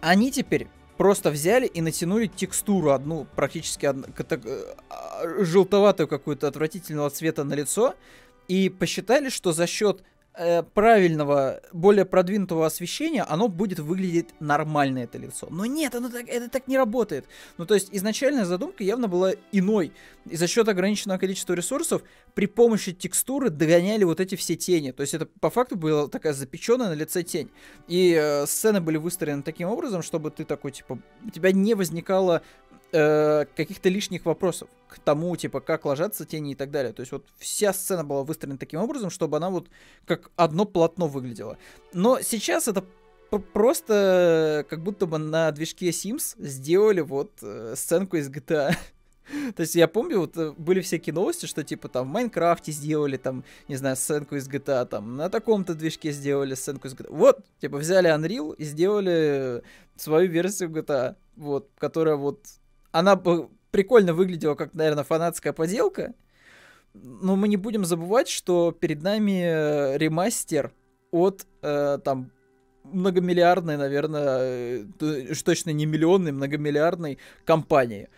они 0.00 0.30
теперь 0.30 0.68
просто 0.96 1.30
взяли 1.30 1.66
и 1.66 1.80
натянули 1.80 2.26
текстуру 2.26 2.90
одну, 2.90 3.26
практически 3.36 3.86
одну, 3.86 4.04
а, 4.88 5.44
желтоватую 5.44 6.08
какую-то 6.08 6.48
отвратительного 6.48 7.10
цвета 7.10 7.44
на 7.44 7.54
лицо, 7.54 7.94
и 8.48 8.68
посчитали, 8.68 9.28
что 9.28 9.52
за 9.52 9.66
счет 9.66 10.02
э, 10.36 10.62
правильного, 10.62 11.60
более 11.72 12.04
продвинутого 12.04 12.66
освещения, 12.66 13.22
оно 13.22 13.48
будет 13.48 13.78
выглядеть 13.78 14.28
нормально, 14.40 15.00
это 15.00 15.18
лицо. 15.18 15.48
Но 15.50 15.66
нет, 15.66 15.94
оно 15.94 16.08
так, 16.08 16.28
это 16.28 16.48
так 16.48 16.68
не 16.68 16.76
работает. 16.76 17.26
Ну, 17.58 17.66
то 17.66 17.74
есть, 17.74 17.88
изначальная 17.92 18.44
задумка 18.44 18.84
явно 18.84 19.08
была 19.08 19.32
иной. 19.52 19.92
И 20.28 20.36
за 20.36 20.46
счет 20.46 20.68
ограниченного 20.68 21.18
количества 21.18 21.54
ресурсов 21.54 22.02
при 22.34 22.46
помощи 22.46 22.92
текстуры 22.92 23.50
догоняли 23.50 24.04
вот 24.04 24.20
эти 24.20 24.34
все 24.34 24.56
тени. 24.56 24.90
То 24.92 25.02
есть, 25.02 25.14
это 25.14 25.26
по 25.26 25.50
факту 25.50 25.76
была 25.76 26.08
такая 26.08 26.32
запеченная 26.32 26.88
на 26.88 26.94
лице 26.94 27.22
тень. 27.22 27.50
И 27.88 28.14
э, 28.18 28.46
сцены 28.46 28.80
были 28.80 28.96
выстроены 28.96 29.42
таким 29.42 29.68
образом, 29.68 30.02
чтобы 30.02 30.30
ты 30.30 30.44
такой, 30.44 30.72
типа, 30.72 30.98
у 31.24 31.30
тебя 31.30 31.52
не 31.52 31.74
возникало 31.74 32.42
э, 32.92 33.44
каких-то 33.56 33.88
лишних 33.88 34.24
вопросов 34.24 34.68
к 34.88 34.98
тому, 34.98 35.36
типа, 35.36 35.60
как 35.60 35.84
ложатся 35.84 36.24
тени 36.24 36.52
и 36.52 36.54
так 36.54 36.70
далее. 36.70 36.92
То 36.92 37.00
есть 37.00 37.12
вот 37.12 37.24
вся 37.38 37.72
сцена 37.72 38.04
была 38.04 38.22
выстроена 38.22 38.58
таким 38.58 38.80
образом, 38.80 39.10
чтобы 39.10 39.36
она 39.36 39.50
вот 39.50 39.68
как 40.06 40.30
одно 40.36 40.64
полотно 40.64 41.08
выглядела. 41.08 41.58
Но 41.92 42.20
сейчас 42.20 42.68
это 42.68 42.84
просто 43.52 44.64
как 44.68 44.82
будто 44.82 45.06
бы 45.06 45.18
на 45.18 45.50
движке 45.52 45.90
Sims 45.90 46.34
сделали 46.38 47.00
вот 47.00 47.32
э, 47.42 47.74
сценку 47.76 48.16
из 48.16 48.30
GTA. 48.30 48.74
То 49.56 49.62
есть 49.62 49.74
я 49.74 49.88
помню, 49.88 50.20
вот 50.20 50.36
э, 50.36 50.52
были 50.56 50.80
всякие 50.80 51.14
новости, 51.14 51.46
что 51.46 51.64
типа 51.64 51.88
там 51.88 52.08
в 52.08 52.12
Майнкрафте 52.12 52.72
сделали 52.72 53.16
там, 53.16 53.44
не 53.68 53.76
знаю, 53.76 53.96
сценку 53.96 54.36
из 54.36 54.48
GTA, 54.48 54.86
там 54.86 55.16
на 55.16 55.28
таком-то 55.28 55.74
движке 55.74 56.12
сделали 56.12 56.54
сценку 56.54 56.88
из 56.88 56.94
GTA. 56.94 57.08
Вот, 57.10 57.44
типа 57.60 57.78
взяли 57.78 58.08
Unreal 58.10 58.54
и 58.54 58.64
сделали 58.64 59.62
свою 59.96 60.30
версию 60.30 60.70
GTA, 60.70 61.16
вот, 61.36 61.68
которая 61.78 62.16
вот 62.16 62.40
она 62.98 63.16
бы 63.16 63.48
прикольно 63.70 64.14
выглядела, 64.14 64.54
как, 64.54 64.74
наверное, 64.74 65.04
фанатская 65.04 65.52
поделка. 65.52 66.14
Но 66.94 67.36
мы 67.36 67.48
не 67.48 67.58
будем 67.58 67.84
забывать, 67.84 68.28
что 68.28 68.72
перед 68.72 69.02
нами 69.02 69.42
э, 69.42 69.98
ремастер 69.98 70.72
от 71.10 71.46
э, 71.60 71.98
там 72.02 72.32
многомиллиардной, 72.84 73.76
наверное, 73.76 74.86
э, 74.98 75.34
точно 75.44 75.70
не 75.70 75.84
миллионной, 75.84 76.32
многомиллиардной 76.32 77.18
компании, 77.44 78.08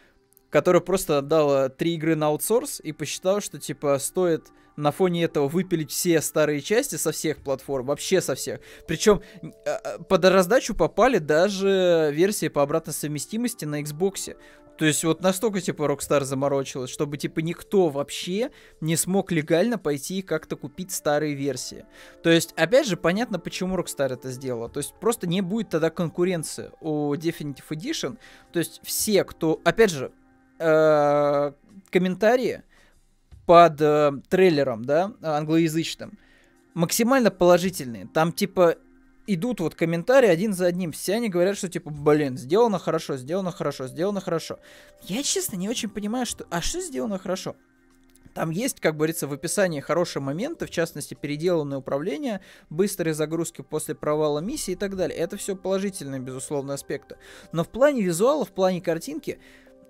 которая 0.48 0.80
просто 0.80 1.18
отдала 1.18 1.68
три 1.70 1.94
игры 1.94 2.14
на 2.14 2.28
аутсорс 2.28 2.80
и 2.80 2.92
посчитала, 2.92 3.40
что 3.40 3.58
типа 3.58 3.98
стоит 3.98 4.52
на 4.78 4.92
фоне 4.92 5.24
этого 5.24 5.48
выпилить 5.48 5.90
все 5.90 6.22
старые 6.22 6.60
части 6.60 6.94
со 6.94 7.10
всех 7.10 7.38
платформ, 7.38 7.86
вообще 7.86 8.20
со 8.20 8.36
всех. 8.36 8.60
Причем 8.86 9.22
э, 9.42 9.98
под 10.08 10.24
раздачу 10.24 10.72
попали 10.72 11.18
даже 11.18 12.12
версии 12.14 12.46
по 12.46 12.62
обратной 12.62 12.94
совместимости 12.94 13.64
на 13.64 13.82
Xbox. 13.82 14.36
То 14.78 14.84
есть 14.84 15.02
вот 15.02 15.20
настолько, 15.22 15.60
типа, 15.60 15.82
Rockstar 15.82 16.22
заморочилась, 16.22 16.90
чтобы, 16.90 17.16
типа, 17.18 17.40
никто 17.40 17.88
вообще 17.88 18.52
не 18.80 18.96
смог 18.96 19.32
легально 19.32 19.76
пойти 19.76 20.20
и 20.20 20.22
как-то 20.22 20.56
купить 20.56 20.92
старые 20.92 21.34
версии. 21.34 21.84
То 22.22 22.30
есть, 22.30 22.52
опять 22.56 22.86
же, 22.86 22.96
понятно, 22.96 23.40
почему 23.40 23.76
Rockstar 23.76 24.12
это 24.12 24.30
сделала. 24.30 24.68
То 24.68 24.78
есть, 24.78 24.94
просто 25.00 25.26
не 25.26 25.40
будет 25.40 25.70
тогда 25.70 25.90
конкуренции 25.90 26.70
у 26.80 27.12
Definitive 27.14 27.68
Edition. 27.70 28.18
То 28.52 28.60
есть, 28.60 28.80
все, 28.84 29.24
кто... 29.24 29.60
Опять 29.64 29.90
же, 29.90 30.12
э, 30.60 31.52
комментарии 31.90 32.62
под 33.46 33.80
э, 33.80 34.12
трейлером, 34.28 34.84
да, 34.84 35.12
англоязычным, 35.22 36.18
максимально 36.74 37.32
положительные. 37.32 38.06
Там, 38.06 38.30
типа, 38.30 38.76
идут 39.28 39.60
вот 39.60 39.74
комментарии 39.74 40.28
один 40.28 40.54
за 40.54 40.66
одним. 40.66 40.92
Все 40.92 41.14
они 41.14 41.28
говорят, 41.28 41.56
что 41.56 41.68
типа, 41.68 41.90
блин, 41.90 42.36
сделано 42.36 42.78
хорошо, 42.78 43.16
сделано 43.16 43.52
хорошо, 43.52 43.86
сделано 43.86 44.20
хорошо. 44.20 44.58
Я, 45.02 45.22
честно, 45.22 45.56
не 45.56 45.68
очень 45.68 45.90
понимаю, 45.90 46.26
что... 46.26 46.46
А 46.50 46.60
что 46.60 46.80
сделано 46.80 47.18
хорошо? 47.18 47.54
Там 48.34 48.50
есть, 48.50 48.80
как 48.80 48.96
говорится, 48.96 49.26
в 49.26 49.32
описании 49.32 49.80
хорошие 49.80 50.22
моменты, 50.22 50.66
в 50.66 50.70
частности, 50.70 51.14
переделанное 51.14 51.78
управление, 51.78 52.40
быстрые 52.70 53.12
загрузки 53.12 53.62
после 53.62 53.94
провала 53.94 54.38
миссии 54.38 54.72
и 54.72 54.76
так 54.76 54.96
далее. 54.96 55.18
Это 55.18 55.36
все 55.36 55.56
положительные, 55.56 56.20
безусловно, 56.20 56.74
аспекты. 56.74 57.16
Но 57.52 57.64
в 57.64 57.68
плане 57.68 58.02
визуала, 58.02 58.44
в 58.44 58.52
плане 58.52 58.80
картинки, 58.80 59.38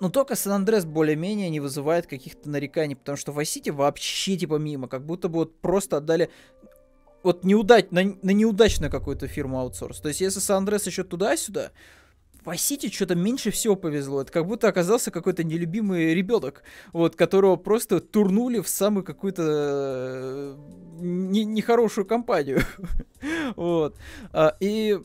ну, 0.00 0.10
только 0.10 0.34
Сан-Андрес 0.36 0.84
более-менее 0.84 1.50
не 1.50 1.60
вызывает 1.60 2.06
каких-то 2.06 2.48
нареканий, 2.48 2.96
потому 2.96 3.16
что 3.16 3.32
в 3.32 3.38
Vice 3.38 3.72
вообще 3.72 4.36
типа 4.36 4.54
мимо, 4.54 4.88
как 4.88 5.04
будто 5.04 5.28
бы 5.28 5.40
вот 5.40 5.60
просто 5.60 5.96
отдали 5.96 6.30
вот 7.22 7.44
неудач, 7.44 7.86
на, 7.90 8.02
на 8.22 8.30
неудачную 8.30 8.90
какую-то 8.90 9.26
фирму 9.26 9.60
аутсорс. 9.60 10.00
То 10.00 10.08
есть, 10.08 10.20
если 10.20 10.40
Сан-Андрес 10.40 10.86
еще 10.86 11.04
туда-сюда, 11.04 11.72
Васити 12.44 12.88
что-то 12.90 13.14
меньше 13.14 13.50
всего 13.50 13.76
повезло. 13.76 14.22
Это 14.22 14.32
как 14.32 14.46
будто 14.46 14.68
оказался 14.68 15.10
какой-то 15.10 15.44
нелюбимый 15.44 16.14
ребенок, 16.14 16.62
вот, 16.94 17.14
которого 17.14 17.56
просто 17.56 18.00
турнули 18.00 18.60
в 18.60 18.68
самую 18.68 19.04
какую-то 19.04 19.42
э, 19.44 20.56
не, 20.98 21.44
нехорошую 21.44 22.06
компанию. 22.06 22.62
вот. 23.56 23.96
А, 24.32 24.56
и 24.60 24.98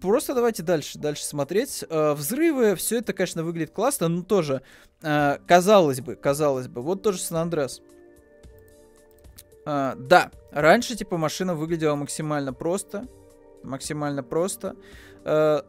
просто 0.00 0.34
давайте 0.34 0.62
дальше, 0.62 0.98
дальше 0.98 1.24
смотреть. 1.24 1.84
А, 1.90 2.14
взрывы, 2.14 2.76
все 2.76 2.98
это, 3.00 3.12
конечно, 3.12 3.44
выглядит 3.44 3.72
классно, 3.72 4.08
но 4.08 4.22
тоже, 4.22 4.62
а, 5.02 5.38
казалось 5.46 6.00
бы, 6.00 6.14
казалось 6.14 6.68
бы, 6.68 6.80
вот 6.80 7.02
тоже 7.02 7.18
Сан-Андрес. 7.20 7.82
А, 9.66 9.96
да, 9.96 10.30
раньше, 10.52 10.96
типа, 10.96 11.16
машина 11.18 11.56
выглядела 11.56 11.96
максимально 11.96 12.52
просто. 12.52 13.08
Максимально 13.64 14.22
просто. 14.22 14.76
А, 15.24 15.66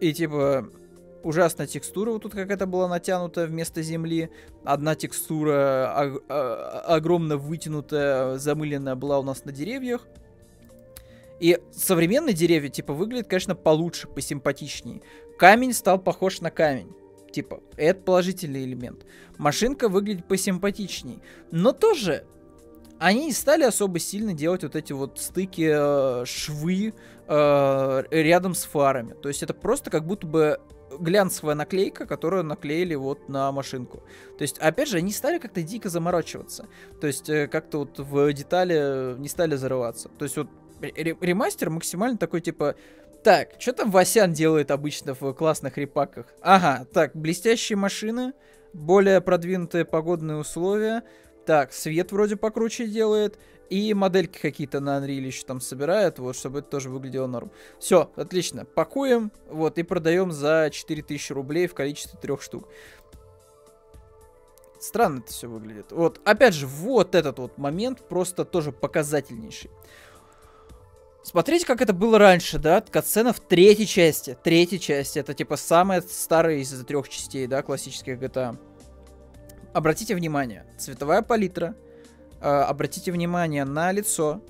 и, 0.00 0.12
типа, 0.12 0.68
ужасная 1.22 1.66
текстура 1.66 2.12
вот 2.12 2.22
тут 2.22 2.34
какая-то 2.34 2.66
была 2.66 2.88
натянута 2.88 3.46
вместо 3.46 3.80
земли. 3.82 4.30
Одна 4.64 4.94
текстура 4.94 5.94
ог- 5.98 6.24
а, 6.28 6.82
огромно 6.88 7.38
вытянутая, 7.38 8.36
замыленная 8.36 8.96
была 8.96 9.18
у 9.18 9.22
нас 9.22 9.46
на 9.46 9.52
деревьях. 9.52 10.06
И 11.40 11.58
современные 11.72 12.34
деревья, 12.34 12.68
типа, 12.68 12.92
выглядят, 12.92 13.28
конечно, 13.28 13.54
получше, 13.54 14.08
посимпатичнее. 14.08 15.00
Камень 15.38 15.72
стал 15.72 15.98
похож 15.98 16.42
на 16.42 16.50
камень. 16.50 16.94
Типа, 17.32 17.62
это 17.78 17.98
положительный 17.98 18.64
элемент. 18.64 19.06
Машинка 19.38 19.88
выглядит 19.88 20.28
посимпатичней. 20.28 21.22
Но 21.50 21.72
тоже 21.72 22.26
они 23.00 23.26
не 23.26 23.32
стали 23.32 23.64
особо 23.64 23.98
сильно 23.98 24.34
делать 24.34 24.62
вот 24.62 24.76
эти 24.76 24.92
вот 24.92 25.18
стыки, 25.18 25.70
э, 25.72 26.24
швы 26.26 26.92
э, 27.26 28.02
рядом 28.10 28.54
с 28.54 28.64
фарами. 28.64 29.14
То 29.14 29.28
есть 29.28 29.42
это 29.42 29.54
просто 29.54 29.90
как 29.90 30.06
будто 30.06 30.26
бы 30.26 30.60
глянцевая 30.98 31.54
наклейка, 31.54 32.04
которую 32.04 32.44
наклеили 32.44 32.94
вот 32.94 33.28
на 33.28 33.50
машинку. 33.52 34.02
То 34.36 34.42
есть, 34.42 34.58
опять 34.58 34.88
же, 34.88 34.98
они 34.98 35.12
стали 35.12 35.38
как-то 35.38 35.62
дико 35.62 35.88
заморачиваться. 35.88 36.66
То 37.00 37.06
есть, 37.06 37.30
э, 37.30 37.48
как-то 37.48 37.78
вот 37.78 37.98
в 37.98 38.32
детали 38.34 39.18
не 39.18 39.28
стали 39.28 39.56
зарываться. 39.56 40.10
То 40.18 40.24
есть, 40.24 40.36
вот 40.36 40.48
ремастер 40.82 41.70
максимально 41.70 42.18
такой, 42.18 42.42
типа, 42.42 42.74
так, 43.24 43.50
что 43.58 43.72
там 43.72 43.90
Васян 43.90 44.32
делает 44.32 44.70
обычно 44.70 45.14
в 45.14 45.32
классных 45.32 45.78
репаках? 45.78 46.26
Ага, 46.42 46.86
так, 46.92 47.14
блестящие 47.14 47.76
машины, 47.76 48.34
более 48.74 49.20
продвинутые 49.20 49.84
погодные 49.86 50.36
условия, 50.36 51.02
так, 51.50 51.72
свет 51.72 52.12
вроде 52.12 52.36
покруче 52.36 52.86
делает, 52.86 53.36
и 53.70 53.92
модельки 53.92 54.38
какие-то 54.38 54.78
на 54.78 54.98
Unreal 54.98 55.26
еще 55.26 55.44
там 55.44 55.60
собирают, 55.60 56.20
вот, 56.20 56.36
чтобы 56.36 56.60
это 56.60 56.68
тоже 56.68 56.90
выглядело 56.90 57.26
норм. 57.26 57.50
Все, 57.80 58.12
отлично. 58.14 58.64
Пакуем, 58.64 59.32
вот, 59.48 59.76
и 59.76 59.82
продаем 59.82 60.30
за 60.30 60.70
4000 60.72 61.32
рублей 61.32 61.66
в 61.66 61.74
количестве 61.74 62.16
трех 62.22 62.40
штук. 62.40 62.68
Странно 64.78 65.22
это 65.24 65.32
все 65.32 65.48
выглядит. 65.48 65.90
Вот, 65.90 66.20
опять 66.24 66.54
же, 66.54 66.68
вот 66.68 67.16
этот 67.16 67.40
вот 67.40 67.58
момент 67.58 67.98
просто 68.08 68.44
тоже 68.44 68.70
показательнейший. 68.70 69.72
Смотрите, 71.24 71.66
как 71.66 71.82
это 71.82 71.92
было 71.92 72.16
раньше, 72.16 72.60
да? 72.60 72.80
Катсцена 72.80 73.32
в 73.32 73.40
третьей 73.40 73.88
части. 73.88 74.38
Третьей 74.40 74.78
части. 74.78 75.18
Это 75.18 75.34
типа 75.34 75.56
самая 75.56 76.00
старая 76.00 76.58
из 76.58 76.70
трех 76.84 77.08
частей, 77.08 77.48
да, 77.48 77.62
классических 77.62 78.20
GTA. 78.20 78.56
Обратите 79.72 80.16
внимание, 80.16 80.64
цветовая 80.78 81.22
палитра, 81.22 81.76
а, 82.40 82.64
обратите 82.64 83.12
внимание 83.12 83.64
на 83.64 83.92
лицо, 83.92 84.40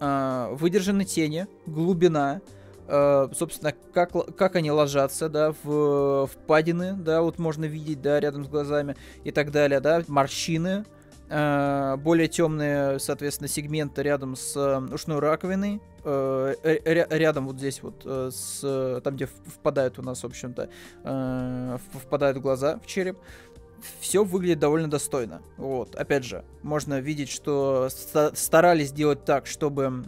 э, 0.00 0.48
выдержаны 0.52 1.04
тени, 1.04 1.46
глубина, 1.66 2.40
э, 2.88 3.28
собственно, 3.36 3.74
как, 3.92 4.12
как 4.34 4.56
они 4.56 4.70
ложатся, 4.70 5.28
да, 5.28 5.52
в 5.62 6.26
впадины, 6.26 6.94
да, 6.94 7.20
вот 7.20 7.38
можно 7.38 7.66
видеть, 7.66 8.00
да, 8.00 8.18
рядом 8.18 8.44
с 8.44 8.48
глазами 8.48 8.96
и 9.24 9.30
так 9.30 9.50
далее, 9.50 9.80
да, 9.80 10.02
морщины, 10.08 10.86
э, 11.28 11.96
более 11.98 12.28
темные, 12.28 12.98
соответственно, 12.98 13.48
сегменты 13.48 14.02
рядом 14.02 14.36
с 14.36 14.56
э, 14.56 14.94
ушной 14.94 15.18
раковиной, 15.18 15.82
э, 16.04 16.54
рядом 17.10 17.46
вот 17.46 17.58
здесь 17.58 17.82
вот 17.82 18.02
э, 18.06 18.30
с 18.32 19.00
там, 19.04 19.16
где 19.16 19.26
впадают 19.26 19.98
у 19.98 20.02
нас, 20.02 20.22
в 20.22 20.26
общем-то, 20.26 20.68
э, 21.04 21.78
впадают 22.04 22.38
глаза 22.38 22.80
в 22.82 22.86
череп, 22.86 23.18
все 24.00 24.24
выглядит 24.24 24.58
довольно 24.58 24.88
достойно. 24.88 25.42
Вот, 25.56 25.94
опять 25.94 26.24
же, 26.24 26.44
можно 26.62 27.00
видеть, 27.00 27.30
что 27.30 27.88
старались 28.34 28.88
сделать 28.88 29.24
так, 29.24 29.46
чтобы 29.46 30.04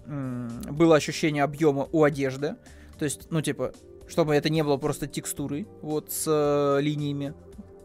было 0.70 0.96
ощущение 0.96 1.42
объема 1.42 1.88
у 1.92 2.04
одежды. 2.04 2.56
То 2.98 3.04
есть, 3.04 3.30
ну, 3.30 3.40
типа, 3.40 3.72
чтобы 4.06 4.34
это 4.34 4.50
не 4.50 4.62
было 4.62 4.76
просто 4.76 5.06
текстурой, 5.06 5.66
вот, 5.82 6.12
с 6.12 6.24
э, 6.26 6.80
линиями 6.80 7.34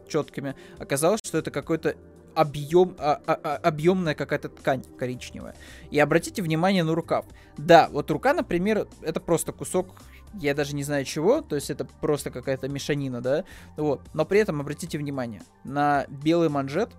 четкими. 0.08 0.54
Оказалось, 0.78 1.20
что 1.24 1.38
это 1.38 1.50
какой-то 1.50 1.96
объем, 2.34 2.96
а, 2.98 3.20
а, 3.26 3.40
а, 3.42 3.56
объемная 3.56 4.14
какая-то 4.14 4.48
ткань 4.48 4.82
коричневая. 4.98 5.54
И 5.90 5.98
обратите 5.98 6.42
внимание 6.42 6.84
на 6.84 6.94
рукав. 6.94 7.24
Да, 7.56 7.88
вот 7.90 8.10
рука, 8.10 8.32
например, 8.32 8.86
это 9.02 9.20
просто 9.20 9.52
кусок 9.52 9.94
я 10.34 10.54
даже 10.54 10.74
не 10.74 10.84
знаю 10.84 11.04
чего, 11.04 11.40
то 11.40 11.56
есть 11.56 11.70
это 11.70 11.84
просто 11.84 12.30
какая-то 12.30 12.68
мешанина, 12.68 13.20
да, 13.20 13.44
вот, 13.76 14.00
но 14.14 14.24
при 14.24 14.40
этом 14.40 14.60
обратите 14.60 14.98
внимание 14.98 15.42
на 15.64 16.06
белый 16.08 16.48
манжет, 16.48 16.90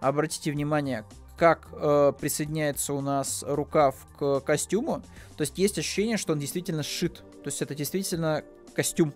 обратите 0.00 0.52
внимание, 0.52 1.04
как 1.36 1.68
э, 1.72 2.12
присоединяется 2.18 2.94
у 2.94 3.00
нас 3.00 3.44
рукав 3.46 3.94
к 4.18 4.40
костюму, 4.40 5.02
то 5.36 5.42
есть 5.42 5.58
есть 5.58 5.78
ощущение, 5.78 6.16
что 6.16 6.32
он 6.32 6.38
действительно 6.38 6.82
сшит, 6.82 7.16
то 7.16 7.46
есть 7.46 7.62
это 7.62 7.74
действительно 7.74 8.42
костюм, 8.74 9.14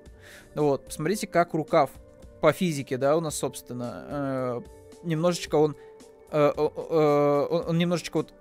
вот, 0.55 0.87
посмотрите, 0.87 1.27
как 1.27 1.55
рукав 1.55 1.91
по 2.41 2.53
физике, 2.53 2.97
да, 2.97 3.17
у 3.17 3.21
нас, 3.21 3.37
собственно, 3.37 4.05
э, 4.09 4.61
немножечко 5.03 5.57
он, 5.57 5.77
э, 6.31 6.53
э, 6.57 7.47
он, 7.51 7.65
он 7.69 7.79
немножечко 7.79 8.19
вот 8.19 8.33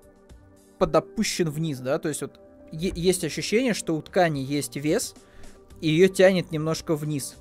подопущен 0.77 1.49
вниз, 1.49 1.79
да, 1.79 1.99
то 1.99 2.07
есть 2.07 2.21
вот 2.21 2.39
есть 2.71 3.23
ощущение, 3.23 3.73
что 3.73 3.95
у 3.95 4.01
ткани 4.01 4.39
есть 4.39 4.75
вес, 4.75 5.15
и 5.81 5.89
ее 5.89 6.09
тянет 6.09 6.51
немножко 6.51 6.95
вниз. 6.95 7.35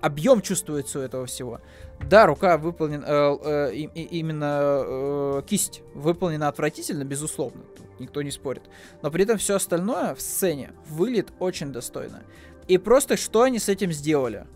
Объем 0.00 0.42
чувствуется 0.42 1.00
у 1.00 1.02
этого 1.02 1.26
всего. 1.26 1.60
Да, 2.08 2.26
рука 2.26 2.56
выполнена, 2.56 3.04
э, 3.04 3.70
э, 3.72 3.74
именно 3.74 4.60
э, 4.86 5.42
кисть 5.46 5.82
выполнена 5.94 6.46
отвратительно, 6.46 7.02
безусловно, 7.02 7.62
никто 7.98 8.22
не 8.22 8.30
спорит. 8.30 8.62
Но 9.02 9.10
при 9.10 9.24
этом 9.24 9.38
все 9.38 9.56
остальное 9.56 10.14
в 10.14 10.20
сцене 10.20 10.72
выглядит 10.88 11.32
очень 11.40 11.72
достойно. 11.72 12.22
И 12.68 12.78
просто 12.78 13.16
что 13.16 13.42
они 13.42 13.58
с 13.58 13.68
этим 13.68 13.90
сделали? 13.90 14.46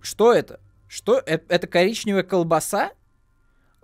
Что 0.00 0.32
это? 0.32 0.60
Что? 0.88 1.18
Это, 1.18 1.44
это 1.52 1.66
коричневая 1.66 2.22
колбаса, 2.22 2.92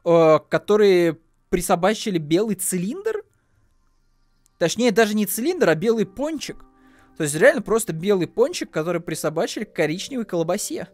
э, 0.05 0.39
которые 0.49 1.19
присобачили 1.53 2.17
белый 2.17 2.57
цилиндр. 2.57 3.23
Точнее, 4.59 4.91
даже 4.91 5.15
не 5.15 5.27
цилиндр, 5.27 5.69
а 5.69 5.75
белый 5.75 6.07
пончик. 6.07 6.65
То 7.19 7.25
есть 7.25 7.37
реально 7.37 7.61
просто 7.61 7.93
белый 7.93 8.27
пончик, 8.27 8.71
который 8.71 9.03
присобачили 9.03 9.65
к 9.65 9.75
коричневой 9.75 10.25
колбасе. 10.25 10.89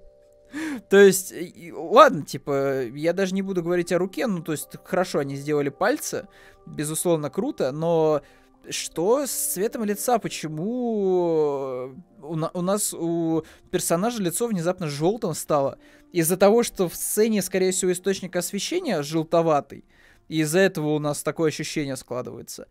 То 0.90 0.99
есть, 0.99 1.33
ладно, 1.73 2.25
типа, 2.25 2.87
я 2.87 3.12
даже 3.12 3.35
не 3.35 3.42
буду 3.42 3.62
говорить 3.62 3.92
о 3.92 3.99
руке, 3.99 4.27
ну, 4.27 4.42
то 4.42 4.53
есть, 4.53 4.68
хорошо, 4.83 5.21
они 5.21 5.37
сделали 5.37 5.68
пальцы, 5.68 6.27
безусловно, 6.66 7.31
круто, 7.31 7.71
но 7.71 8.23
что 8.68 9.27
с 9.27 9.31
цветом 9.31 9.85
лица? 9.85 10.18
Почему 10.18 11.94
у, 12.21 12.35
на, 12.35 12.51
у 12.53 12.62
нас 12.62 12.92
у 12.94 13.44
персонажа 13.71 14.21
лицо 14.23 14.47
внезапно 14.47 14.88
желтым 14.88 15.35
стало? 15.35 15.79
Из-за 16.12 16.37
того, 16.37 16.62
что 16.62 16.88
в 16.88 16.97
сцене, 16.97 17.42
скорее 17.42 17.71
всего, 17.71 17.92
источник 17.92 18.35
освещения 18.35 19.03
желтоватый, 19.03 19.85
и 20.28 20.40
из-за 20.40 20.60
этого 20.60 20.88
у 20.94 20.98
нас 20.98 21.22
такое 21.22 21.48
ощущение 21.48 21.96
складывается. 21.96 22.68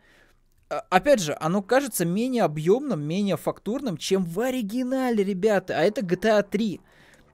А, 0.69 0.83
опять 0.89 1.21
же, 1.21 1.35
оно 1.39 1.61
кажется 1.61 2.05
менее 2.05 2.43
объемным, 2.43 3.01
менее 3.01 3.37
фактурным, 3.37 3.97
чем 3.97 4.25
в 4.25 4.39
оригинале, 4.39 5.23
ребята. 5.23 5.77
А 5.77 5.81
это 5.81 6.01
GTA 6.01 6.43
3. 6.47 6.81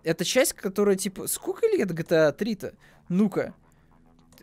Это 0.03 0.25
часть, 0.25 0.53
которая, 0.53 0.95
типа, 0.95 1.27
сколько 1.27 1.65
лет 1.67 1.91
GTA 1.91 2.35
3-то? 2.35 2.73
Ну-ка. 3.09 3.53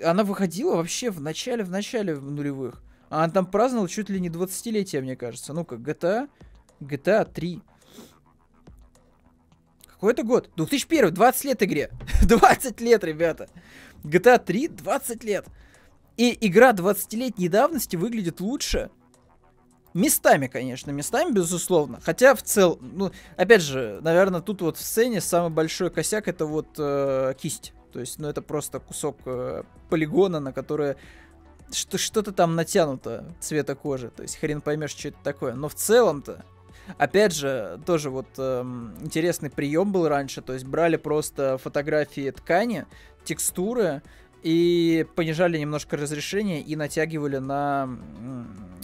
Она 0.02 0.24
выходила 0.24 0.76
вообще 0.76 1.10
в 1.10 1.20
начале, 1.20 1.64
в 1.64 1.70
начале 1.70 2.16
нулевых. 2.16 2.82
А 3.10 3.24
она 3.24 3.32
там 3.32 3.46
праздновала 3.46 3.88
чуть 3.88 4.08
ли 4.08 4.20
не 4.20 4.28
20-летие, 4.28 5.02
мне 5.02 5.16
кажется. 5.16 5.52
Ну-ка, 5.52 5.76
GTA, 5.76 6.28
GTA 6.80 7.30
3. 7.30 7.62
Какой 9.86 10.12
это 10.12 10.22
год? 10.22 10.50
2001, 10.56 11.12
20 11.12 11.44
лет 11.44 11.62
игре. 11.62 11.90
20 12.22 12.80
лет, 12.80 13.04
ребята. 13.04 13.48
GTA 14.02 14.42
3, 14.42 14.68
20 14.68 15.24
лет. 15.24 15.46
И 16.20 16.37
игра 16.46 16.72
20-летней 16.72 17.48
давности 17.48 17.96
выглядит 17.96 18.40
лучше. 18.40 18.90
Местами, 19.94 20.48
конечно, 20.48 20.90
местами, 20.90 21.33
безусловно. 21.33 21.98
Хотя 22.02 22.35
в 22.35 22.42
целом, 22.42 22.78
ну, 22.92 23.11
опять 23.38 23.62
же, 23.62 24.00
наверное, 24.02 24.42
тут 24.42 24.61
вот 24.61 24.76
в 24.76 24.83
сцене 24.83 25.22
самый 25.22 25.50
большой 25.50 25.88
косяк 25.88 26.28
это 26.28 26.44
вот 26.44 26.66
э, 26.76 27.33
кисть. 27.40 27.72
То 27.90 28.00
есть, 28.00 28.18
ну, 28.18 28.28
это 28.28 28.42
просто 28.42 28.80
кусок 28.80 29.16
э, 29.24 29.62
полигона, 29.88 30.40
на 30.40 30.52
которое 30.52 30.98
что, 31.72 31.96
что-то 31.96 32.33
там 32.33 32.54
натянуто 32.54 33.35
цвета 33.40 33.74
кожи. 33.74 34.11
То 34.11 34.20
есть, 34.20 34.37
хрен 34.37 34.61
поймешь, 34.61 34.90
что 34.90 35.09
это 35.09 35.18
такое. 35.24 35.54
Но 35.54 35.70
в 35.70 35.74
целом-то, 35.74 36.44
опять 36.98 37.35
же, 37.35 37.80
тоже 37.87 38.11
вот 38.11 38.28
э, 38.37 38.61
интересный 39.00 39.48
прием 39.48 39.90
был 39.90 40.06
раньше. 40.06 40.42
То 40.42 40.52
есть, 40.52 40.66
брали 40.66 40.96
просто 40.96 41.56
фотографии 41.56 42.30
ткани, 42.30 42.85
текстуры, 43.24 44.02
и 44.42 45.07
понижали 45.14 45.59
немножко 45.59 45.96
разрешение 45.96 46.61
и 46.61 46.76
натягивали 46.76 47.38
на, 47.38 47.88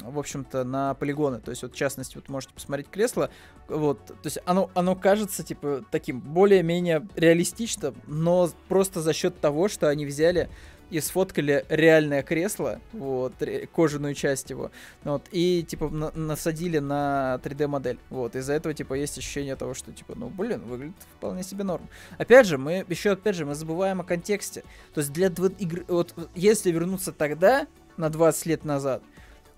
в 0.02 0.18
общем-то, 0.18 0.64
на 0.64 0.94
полигоны. 0.94 1.40
То 1.40 1.50
есть, 1.50 1.62
вот, 1.62 1.74
в 1.74 1.76
частности, 1.76 2.16
вот 2.16 2.28
можете 2.28 2.54
посмотреть 2.54 2.88
кресло, 2.88 3.30
вот, 3.68 4.04
то 4.06 4.14
есть 4.24 4.38
оно, 4.44 4.70
оно 4.74 4.94
кажется, 4.94 5.42
типа, 5.42 5.84
таким 5.90 6.20
более-менее 6.20 7.06
реалистичным, 7.16 7.94
но 8.06 8.48
просто 8.68 9.00
за 9.00 9.12
счет 9.12 9.40
того, 9.40 9.68
что 9.68 9.88
они 9.88 10.06
взяли 10.06 10.48
и 10.90 11.00
сфоткали 11.00 11.64
реальное 11.68 12.22
кресло, 12.22 12.80
вот, 12.92 13.34
кожаную 13.74 14.14
часть 14.14 14.50
его, 14.50 14.70
вот, 15.04 15.24
и, 15.32 15.62
типа, 15.62 15.88
на 15.88 16.10
насадили 16.12 16.78
на 16.78 17.40
3D-модель, 17.42 17.98
вот, 18.10 18.36
из-за 18.36 18.54
этого, 18.54 18.74
типа, 18.74 18.94
есть 18.94 19.18
ощущение 19.18 19.56
того, 19.56 19.74
что, 19.74 19.92
типа, 19.92 20.14
ну, 20.16 20.28
блин, 20.28 20.62
выглядит 20.62 20.96
вполне 21.16 21.42
себе 21.42 21.64
норм. 21.64 21.88
Опять 22.18 22.46
же, 22.46 22.58
мы, 22.58 22.84
еще, 22.88 23.12
опять 23.12 23.36
же, 23.36 23.46
мы 23.46 23.54
забываем 23.54 24.00
о 24.00 24.04
контексте, 24.04 24.62
то 24.94 25.00
есть 25.00 25.12
для 25.12 25.28
игры, 25.28 25.84
вот, 25.88 26.14
если 26.34 26.70
вернуться 26.70 27.12
тогда, 27.12 27.66
на 27.96 28.10
20 28.10 28.46
лет 28.46 28.64
назад, 28.64 29.02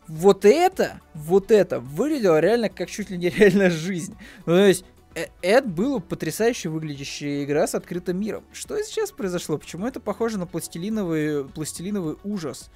вот 0.06 0.44
это, 0.44 1.00
вот 1.14 1.50
это 1.50 1.80
выглядело 1.80 2.40
реально 2.40 2.68
как 2.68 2.88
чуть 2.88 3.10
ли 3.10 3.18
не 3.18 3.28
реальная 3.30 3.70
жизнь. 3.70 4.16
Ну, 4.46 4.54
то 4.54 4.66
есть, 4.66 4.84
это 5.42 5.68
была 5.68 6.00
потрясающе 6.00 6.68
выглядящая 6.68 7.44
игра 7.44 7.66
с 7.66 7.74
открытым 7.74 8.20
миром. 8.20 8.44
Что 8.52 8.80
сейчас 8.82 9.10
произошло? 9.10 9.58
Почему 9.58 9.86
это 9.86 10.00
похоже 10.00 10.38
на 10.38 10.46
пластилиновый, 10.46 11.48
пластилиновый 11.48 12.16
ужас? 12.24 12.70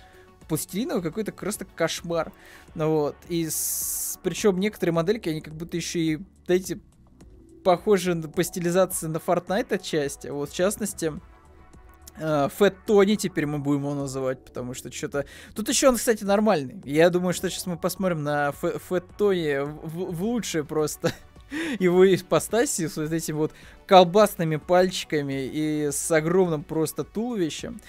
пластилиновый 0.48 1.02
какой-то 1.02 1.32
просто 1.32 1.64
кошмар. 1.64 2.32
Ну 2.74 2.90
вот. 2.90 3.16
И 3.28 3.48
с... 3.48 4.18
причем 4.22 4.58
некоторые 4.60 4.92
модельки, 4.92 5.28
они 5.28 5.40
как 5.40 5.54
будто 5.54 5.76
еще 5.76 5.98
и, 5.98 6.18
знаете, 6.46 6.78
похожи 7.64 8.14
по 8.14 8.42
стилизации 8.42 9.06
на 9.06 9.16
Fortnite 9.16 9.74
отчасти. 9.74 10.28
Вот, 10.28 10.50
в 10.50 10.54
частности, 10.54 11.12
Фэт 12.18 12.74
Тони 12.86 13.14
теперь 13.14 13.46
мы 13.46 13.58
будем 13.58 13.80
его 13.80 13.94
называть, 13.94 14.44
потому 14.44 14.74
что 14.74 14.92
что-то... 14.92 15.24
Тут 15.54 15.68
еще 15.68 15.88
он, 15.88 15.96
кстати, 15.96 16.24
нормальный. 16.24 16.82
Я 16.84 17.08
думаю, 17.08 17.32
что 17.32 17.48
сейчас 17.48 17.66
мы 17.66 17.78
посмотрим 17.78 18.22
на 18.22 18.52
Фэт 18.52 19.16
Тони 19.16 19.60
в, 19.60 20.12
в 20.12 20.22
лучшее 20.22 20.64
просто 20.64 21.12
его 21.78 22.14
ипостаси 22.14 22.88
с 22.88 22.96
вот 22.96 23.12
этими 23.12 23.36
вот 23.36 23.52
колбасными 23.86 24.56
пальчиками 24.56 25.46
и 25.52 25.90
с 25.90 26.10
огромным 26.10 26.62
просто 26.62 27.04
туловищем. 27.04 27.80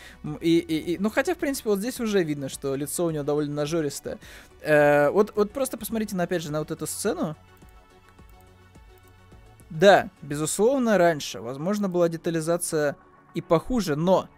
И, 0.41 0.57
и, 0.57 0.93
и, 0.93 0.97
ну, 0.97 1.09
хотя, 1.09 1.35
в 1.35 1.37
принципе, 1.37 1.69
вот 1.69 1.79
здесь 1.79 1.99
уже 1.99 2.23
видно, 2.23 2.49
что 2.49 2.75
лицо 2.75 3.05
у 3.05 3.11
него 3.11 3.23
довольно 3.23 3.53
нажористое. 3.53 4.19
Э, 4.61 5.09
вот, 5.09 5.33
вот 5.35 5.51
просто 5.51 5.77
посмотрите, 5.77 6.15
на, 6.15 6.23
опять 6.23 6.41
же, 6.41 6.51
на 6.51 6.59
вот 6.59 6.71
эту 6.71 6.87
сцену. 6.87 7.35
Да, 9.69 10.09
безусловно, 10.21 10.97
раньше, 10.97 11.41
возможно, 11.41 11.89
была 11.89 12.07
детализация 12.07 12.95
и 13.33 13.41
похуже, 13.41 13.95
но 13.95 14.29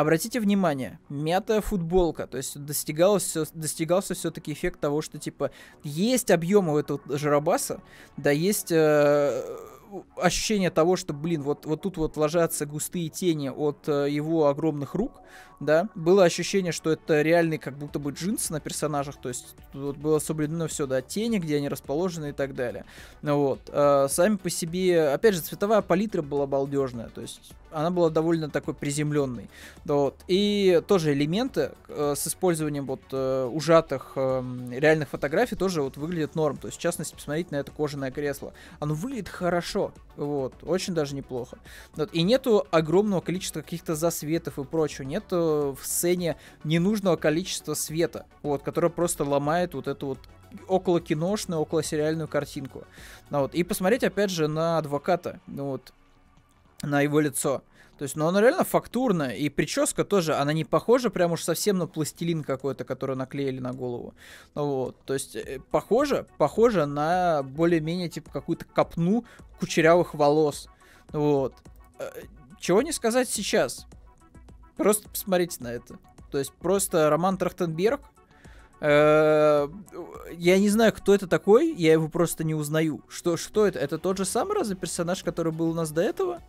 обратите 0.00 0.40
внимание, 0.40 0.98
мятая 1.08 1.60
футболка, 1.60 2.26
то 2.26 2.38
есть 2.38 2.58
достигалось, 2.58 3.36
достигался 3.52 4.14
все-таки 4.14 4.52
эффект 4.52 4.80
того, 4.80 5.02
что 5.02 5.18
типа 5.18 5.50
есть 5.84 6.30
объем 6.30 6.68
у 6.68 6.78
этого 6.78 7.00
жиробаса, 7.08 7.82
да, 8.16 8.30
есть 8.30 8.72
э, 8.72 9.42
ощущение 10.16 10.70
того, 10.70 10.96
что, 10.96 11.12
блин, 11.12 11.42
вот, 11.42 11.66
вот 11.66 11.82
тут 11.82 11.96
вот 11.98 12.16
ложатся 12.16 12.66
густые 12.66 13.08
тени 13.08 13.48
от 13.48 13.88
э, 13.88 14.08
его 14.10 14.46
огромных 14.46 14.94
рук, 14.94 15.20
да, 15.64 15.88
было 15.94 16.24
ощущение, 16.24 16.72
что 16.72 16.90
это 16.90 17.22
реальный 17.22 17.58
как 17.58 17.76
будто 17.76 17.98
бы 17.98 18.10
джинсы 18.10 18.52
на 18.52 18.60
персонажах, 18.60 19.16
то 19.16 19.28
есть 19.28 19.54
вот 19.72 19.96
было 19.96 20.18
соблюдено 20.18 20.68
все, 20.68 20.86
да, 20.86 21.02
тени, 21.02 21.38
где 21.38 21.56
они 21.56 21.68
расположены 21.68 22.30
и 22.30 22.32
так 22.32 22.54
далее. 22.54 22.84
Ну 23.22 23.38
вот, 23.38 23.60
э, 23.68 24.06
сами 24.08 24.36
по 24.36 24.50
себе, 24.50 25.08
опять 25.08 25.34
же, 25.34 25.40
цветовая 25.40 25.82
палитра 25.82 26.22
была 26.22 26.46
балдежная, 26.46 27.08
то 27.08 27.20
есть 27.20 27.52
она 27.72 27.90
была 27.90 28.10
довольно 28.10 28.50
такой 28.50 28.74
приземленной. 28.74 29.48
Вот. 29.84 30.16
И 30.28 30.82
тоже 30.86 31.12
элементы 31.12 31.72
э, 31.88 32.14
с 32.16 32.26
использованием 32.26 32.86
вот 32.86 33.02
э, 33.12 33.44
ужатых 33.50 34.12
э, 34.16 34.42
реальных 34.70 35.08
фотографий 35.08 35.56
тоже 35.56 35.82
вот 35.82 35.96
выглядят 35.96 36.34
норм. 36.34 36.56
То 36.56 36.68
есть, 36.68 36.78
в 36.78 36.80
частности, 36.80 37.14
посмотрите 37.14 37.48
на 37.52 37.56
это 37.56 37.70
кожаное 37.70 38.10
кресло. 38.10 38.52
Оно 38.78 38.94
выглядит 38.94 39.28
хорошо. 39.28 39.92
Вот. 40.16 40.54
Очень 40.62 40.94
даже 40.94 41.14
неплохо. 41.14 41.58
Вот. 41.94 42.12
И 42.12 42.22
нету 42.22 42.66
огромного 42.70 43.20
количества 43.20 43.62
каких-то 43.62 43.94
засветов 43.94 44.58
и 44.58 44.64
прочего. 44.64 45.04
Нету 45.04 45.76
в 45.80 45.86
сцене 45.86 46.36
ненужного 46.64 47.16
количества 47.16 47.74
света, 47.74 48.26
вот, 48.42 48.62
которое 48.62 48.90
просто 48.90 49.24
ломает 49.24 49.74
вот 49.74 49.88
эту 49.88 50.08
вот 50.08 50.18
около 50.68 51.00
киношную, 51.00 51.60
около 51.60 51.82
сериальную 51.82 52.28
картинку. 52.28 52.84
Ну, 53.30 53.40
вот. 53.40 53.54
И 53.54 53.62
посмотреть, 53.62 54.04
опять 54.04 54.30
же, 54.30 54.48
на 54.48 54.78
адвоката, 54.78 55.40
ну, 55.46 55.70
вот, 55.70 55.92
на 56.82 57.00
его 57.00 57.20
лицо. 57.20 57.62
То 58.02 58.04
есть, 58.04 58.16
ну, 58.16 58.26
оно 58.26 58.40
реально 58.40 58.64
фактурное, 58.64 59.36
и 59.36 59.48
прическа 59.48 60.04
тоже, 60.04 60.34
она 60.34 60.52
не 60.52 60.64
похожа 60.64 61.08
прям 61.08 61.30
уж 61.30 61.44
совсем 61.44 61.78
на 61.78 61.86
пластилин 61.86 62.42
какой-то, 62.42 62.82
который 62.82 63.14
наклеили 63.14 63.60
на 63.60 63.72
голову. 63.72 64.14
Ну, 64.56 64.66
вот, 64.66 64.96
то 65.04 65.14
есть, 65.14 65.36
э, 65.36 65.60
похоже, 65.70 66.26
похоже 66.36 66.86
на 66.86 67.44
более-менее, 67.44 68.08
типа, 68.08 68.32
какую-то 68.32 68.64
копну 68.64 69.24
кучерявых 69.60 70.14
волос. 70.14 70.68
Вот. 71.12 71.54
Э, 72.00 72.10
чего 72.58 72.82
не 72.82 72.90
сказать 72.90 73.28
сейчас. 73.28 73.86
Просто 74.76 75.08
посмотрите 75.08 75.58
на 75.60 75.72
это. 75.72 75.96
То 76.32 76.38
есть 76.38 76.52
просто 76.54 77.08
Роман 77.08 77.36
Трахтенберг. 77.36 78.00
Э, 78.80 79.68
я 80.32 80.58
не 80.58 80.70
знаю, 80.70 80.92
кто 80.92 81.14
это 81.14 81.28
такой, 81.28 81.72
я 81.72 81.92
его 81.92 82.08
просто 82.08 82.42
не 82.42 82.56
узнаю. 82.56 83.04
Что, 83.08 83.36
что 83.36 83.64
это? 83.64 83.78
Это 83.78 83.96
тот 83.98 84.18
же 84.18 84.24
самый 84.24 84.56
разве 84.56 84.74
персонаж, 84.74 85.22
который 85.22 85.52
был 85.52 85.70
у 85.70 85.74
нас 85.74 85.92
до 85.92 86.02
этого? 86.02 86.42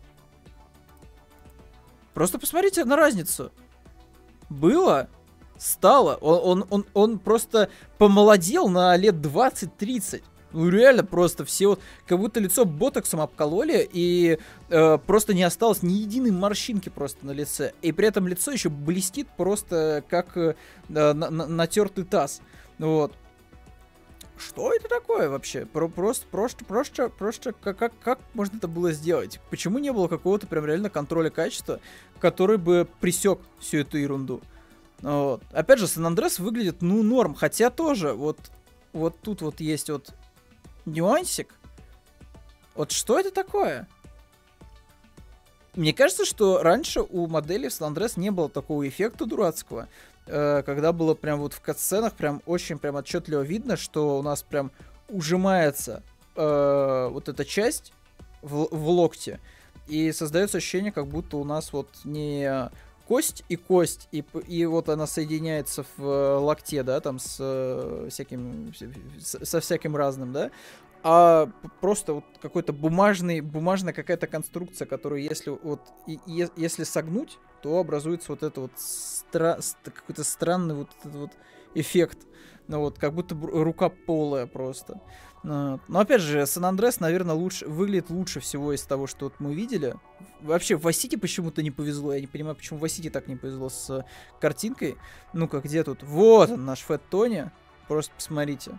Просто 2.14 2.38
посмотрите 2.38 2.84
на 2.84 2.96
разницу. 2.96 3.52
Было, 4.48 5.08
стало. 5.58 6.14
Он, 6.16 6.60
он, 6.60 6.66
он, 6.70 6.86
он 6.94 7.18
просто 7.18 7.68
помолодел 7.98 8.68
на 8.68 8.96
лет 8.96 9.16
20-30. 9.16 10.22
Ну 10.52 10.68
реально 10.68 11.02
просто 11.02 11.44
все 11.44 11.66
вот, 11.66 11.80
как 12.06 12.20
будто 12.20 12.38
лицо 12.38 12.64
ботоксом 12.64 13.20
обкололи, 13.20 13.88
и 13.92 14.38
э, 14.70 14.98
просто 14.98 15.34
не 15.34 15.42
осталось 15.42 15.82
ни 15.82 15.94
единой 15.94 16.30
морщинки 16.30 16.90
просто 16.90 17.26
на 17.26 17.32
лице. 17.32 17.72
И 17.82 17.90
при 17.90 18.06
этом 18.06 18.28
лицо 18.28 18.52
еще 18.52 18.68
блестит 18.68 19.26
просто 19.36 20.04
как 20.08 20.36
э, 20.36 20.54
на, 20.88 21.12
на, 21.12 21.30
натертый 21.30 22.04
таз. 22.04 22.40
Вот. 22.78 23.12
Что 24.36 24.72
это 24.72 24.88
такое 24.88 25.28
вообще? 25.28 25.64
Про, 25.64 25.88
просто, 25.88 26.26
просто, 26.26 26.64
просто, 26.64 27.08
просто, 27.08 27.52
как, 27.52 27.78
как, 27.78 27.92
как 28.02 28.18
можно 28.34 28.56
это 28.56 28.68
было 28.68 28.92
сделать? 28.92 29.40
Почему 29.50 29.78
не 29.78 29.92
было 29.92 30.08
какого-то 30.08 30.46
прям 30.46 30.66
реально 30.66 30.90
контроля 30.90 31.30
качества, 31.30 31.80
который 32.18 32.58
бы 32.58 32.88
присек 33.00 33.38
всю 33.60 33.78
эту 33.78 33.98
ерунду? 33.98 34.42
Вот. 35.02 35.42
Опять 35.52 35.78
же, 35.78 35.86
Сан-Андрес 35.86 36.38
выглядит, 36.38 36.82
ну, 36.82 37.02
норм, 37.02 37.34
хотя 37.34 37.70
тоже, 37.70 38.12
вот, 38.12 38.38
вот 38.92 39.20
тут 39.20 39.42
вот 39.42 39.60
есть 39.60 39.90
вот 39.90 40.12
нюансик. 40.84 41.54
Вот 42.74 42.90
что 42.90 43.20
это 43.20 43.30
такое? 43.30 43.86
Мне 45.74 45.92
кажется, 45.92 46.24
что 46.24 46.62
раньше 46.62 47.00
у 47.02 47.26
модели 47.26 47.68
в 47.68 47.72
San 47.72 48.12
не 48.16 48.30
было 48.30 48.48
такого 48.48 48.86
эффекта 48.88 49.26
дурацкого, 49.26 49.88
когда 50.26 50.92
было 50.92 51.14
прям 51.14 51.40
вот 51.40 51.52
в 51.52 51.60
катсценах 51.60 52.14
прям 52.14 52.42
очень 52.46 52.78
прям 52.78 52.96
отчетливо 52.96 53.42
видно, 53.42 53.76
что 53.76 54.18
у 54.18 54.22
нас 54.22 54.42
прям 54.42 54.70
ужимается 55.08 56.02
э, 56.36 57.08
вот 57.10 57.28
эта 57.28 57.44
часть 57.44 57.92
в, 58.42 58.68
в 58.70 58.88
локте, 58.88 59.40
и 59.86 60.12
создается 60.12 60.58
ощущение, 60.58 60.92
как 60.92 61.06
будто 61.06 61.36
у 61.36 61.44
нас 61.44 61.72
вот 61.72 61.88
не 62.04 62.70
кость 63.06 63.44
и 63.48 63.56
кость, 63.56 64.08
и, 64.12 64.24
и 64.48 64.64
вот 64.64 64.88
она 64.88 65.06
соединяется 65.06 65.84
в 65.96 66.02
э, 66.02 66.36
локте, 66.38 66.82
да, 66.82 67.00
там 67.00 67.18
с 67.18 67.36
э, 67.38 68.08
всяким, 68.10 68.72
со 69.20 69.60
всяким 69.60 69.94
разным, 69.94 70.32
да, 70.32 70.50
а 71.02 71.50
просто 71.82 72.14
вот 72.14 72.24
какой-то 72.40 72.72
бумажный, 72.72 73.42
бумажная 73.42 73.92
какая-то 73.92 74.26
конструкция, 74.26 74.86
которую 74.86 75.22
если 75.22 75.50
вот, 75.50 75.80
и, 76.06 76.18
и, 76.26 76.48
если 76.56 76.84
согнуть, 76.84 77.38
то 77.64 77.78
образуется 77.78 78.30
вот 78.30 78.42
это 78.42 78.60
вот 78.60 78.72
стра- 78.72 79.58
какой-то 79.82 80.22
странный 80.22 80.74
вот 80.74 80.90
этот 81.00 81.14
вот 81.14 81.30
эффект, 81.74 82.18
ну 82.68 82.80
вот, 82.80 82.98
как 82.98 83.14
будто 83.14 83.34
рука 83.34 83.88
полая 83.88 84.46
просто. 84.46 85.00
Но, 85.42 85.80
но 85.88 86.00
опять 86.00 86.20
же, 86.20 86.44
Сан-Андрес, 86.44 87.00
наверное, 87.00 87.34
лучше, 87.34 87.66
выглядит 87.66 88.10
лучше 88.10 88.40
всего 88.40 88.74
из 88.74 88.82
того, 88.82 89.06
что 89.06 89.24
вот 89.24 89.40
мы 89.40 89.54
видели. 89.54 89.94
Вообще, 90.42 90.76
в 90.76 90.82
Васити 90.82 91.16
почему-то 91.16 91.62
не 91.62 91.70
повезло. 91.70 92.12
Я 92.12 92.20
не 92.20 92.26
понимаю, 92.26 92.54
почему 92.54 92.78
в 92.78 92.82
Васити 92.82 93.08
так 93.08 93.28
не 93.28 93.36
повезло 93.36 93.70
с 93.70 94.04
картинкой. 94.42 94.96
Ну-ка, 95.32 95.60
где 95.60 95.84
тут? 95.84 96.02
Вот 96.02 96.50
он, 96.50 96.66
наш 96.66 96.80
Фэт 96.80 97.00
Тони. 97.08 97.50
Просто 97.88 98.12
посмотрите. 98.14 98.78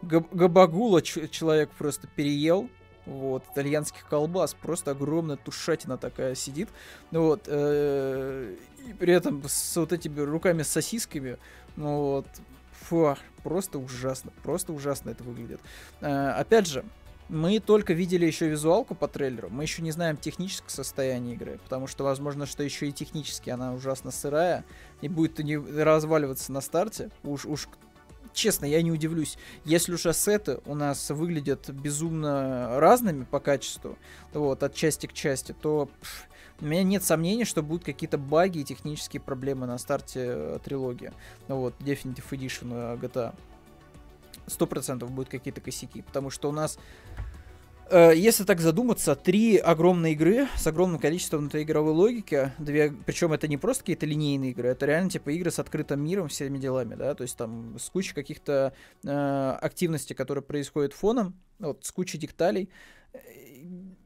Габагула 0.00 1.02
человек 1.02 1.70
просто 1.76 2.06
переел. 2.06 2.70
Вот, 3.04 3.42
итальянских 3.52 4.06
колбас, 4.06 4.54
просто 4.54 4.92
огромная 4.92 5.36
тушатина 5.36 5.98
такая 5.98 6.34
сидит. 6.34 6.68
Ну 7.10 7.26
вот, 7.26 7.44
э, 7.46 8.54
и 8.86 8.92
при 8.92 9.12
этом 9.12 9.42
с 9.46 9.76
вот 9.76 9.92
этими 9.92 10.20
руками 10.20 10.62
с 10.62 10.68
сосисками, 10.68 11.36
ну 11.76 11.96
вот, 11.98 12.26
фу, 12.70 13.16
просто 13.42 13.78
ужасно, 13.78 14.30
просто 14.42 14.72
ужасно 14.72 15.10
это 15.10 15.24
выглядит. 15.24 15.60
Э, 16.00 16.30
опять 16.30 16.68
же, 16.68 16.84
мы 17.28 17.60
только 17.60 17.92
видели 17.92 18.26
еще 18.26 18.48
визуалку 18.48 18.94
по 18.94 19.08
трейлеру, 19.08 19.48
мы 19.50 19.64
еще 19.64 19.82
не 19.82 19.90
знаем 19.90 20.16
техническое 20.16 20.70
состояние 20.70 21.34
игры, 21.34 21.58
потому 21.64 21.86
что, 21.86 22.04
возможно, 22.04 22.46
что 22.46 22.62
еще 22.62 22.88
и 22.88 22.92
технически 22.92 23.50
она 23.50 23.72
ужасно 23.72 24.10
сырая 24.10 24.64
и 25.00 25.08
будет 25.08 25.38
не 25.38 25.56
разваливаться 25.56 26.52
на 26.52 26.60
старте. 26.60 27.10
Уж, 27.24 27.46
уж 27.46 27.68
честно, 28.32 28.66
я 28.66 28.82
не 28.82 28.90
удивлюсь. 28.90 29.38
Если 29.64 29.92
уж 29.92 30.06
ассеты 30.06 30.60
у 30.66 30.74
нас 30.74 31.10
выглядят 31.10 31.70
безумно 31.70 32.80
разными 32.80 33.24
по 33.24 33.40
качеству, 33.40 33.98
вот, 34.32 34.62
от 34.62 34.74
части 34.74 35.06
к 35.06 35.12
части, 35.12 35.54
то 35.60 35.88
пф, 36.00 36.28
у 36.60 36.64
меня 36.64 36.84
нет 36.84 37.02
сомнений, 37.02 37.44
что 37.44 37.62
будут 37.62 37.84
какие-то 37.84 38.18
баги 38.18 38.58
и 38.58 38.64
технические 38.64 39.20
проблемы 39.20 39.66
на 39.66 39.78
старте 39.78 40.20
э, 40.24 40.58
трилогии. 40.64 41.12
Ну 41.48 41.58
вот, 41.58 41.74
Definitive 41.80 42.28
Edition 42.30 42.70
э, 42.70 42.96
GTA. 42.96 43.34
Сто 44.46 44.66
процентов 44.66 45.10
будут 45.10 45.28
какие-то 45.28 45.60
косяки, 45.60 46.02
потому 46.02 46.30
что 46.30 46.48
у 46.48 46.52
нас 46.52 46.78
если 47.92 48.44
так 48.44 48.60
задуматься, 48.60 49.14
три 49.14 49.56
огромные 49.56 50.14
игры 50.14 50.48
с 50.56 50.66
огромным 50.66 51.00
количеством 51.00 51.40
внутриигровой 51.40 51.92
логики, 51.92 52.52
две, 52.58 52.92
причем 53.04 53.32
это 53.32 53.48
не 53.48 53.56
просто 53.56 53.82
какие-то 53.82 54.06
линейные 54.06 54.52
игры, 54.52 54.68
это 54.68 54.86
реально 54.86 55.10
типа 55.10 55.30
игры 55.30 55.50
с 55.50 55.58
открытым 55.58 56.02
миром, 56.02 56.28
всеми 56.28 56.58
делами, 56.58 56.94
да, 56.94 57.14
то 57.14 57.22
есть 57.22 57.36
там 57.36 57.78
с 57.78 57.90
кучей 57.90 58.14
каких-то 58.14 58.72
э, 59.04 59.58
активностей, 59.60 60.14
которые 60.14 60.42
происходят 60.42 60.92
фоном, 60.92 61.38
вот, 61.58 61.84
с 61.84 61.92
кучей 61.92 62.18
деталей. 62.18 62.68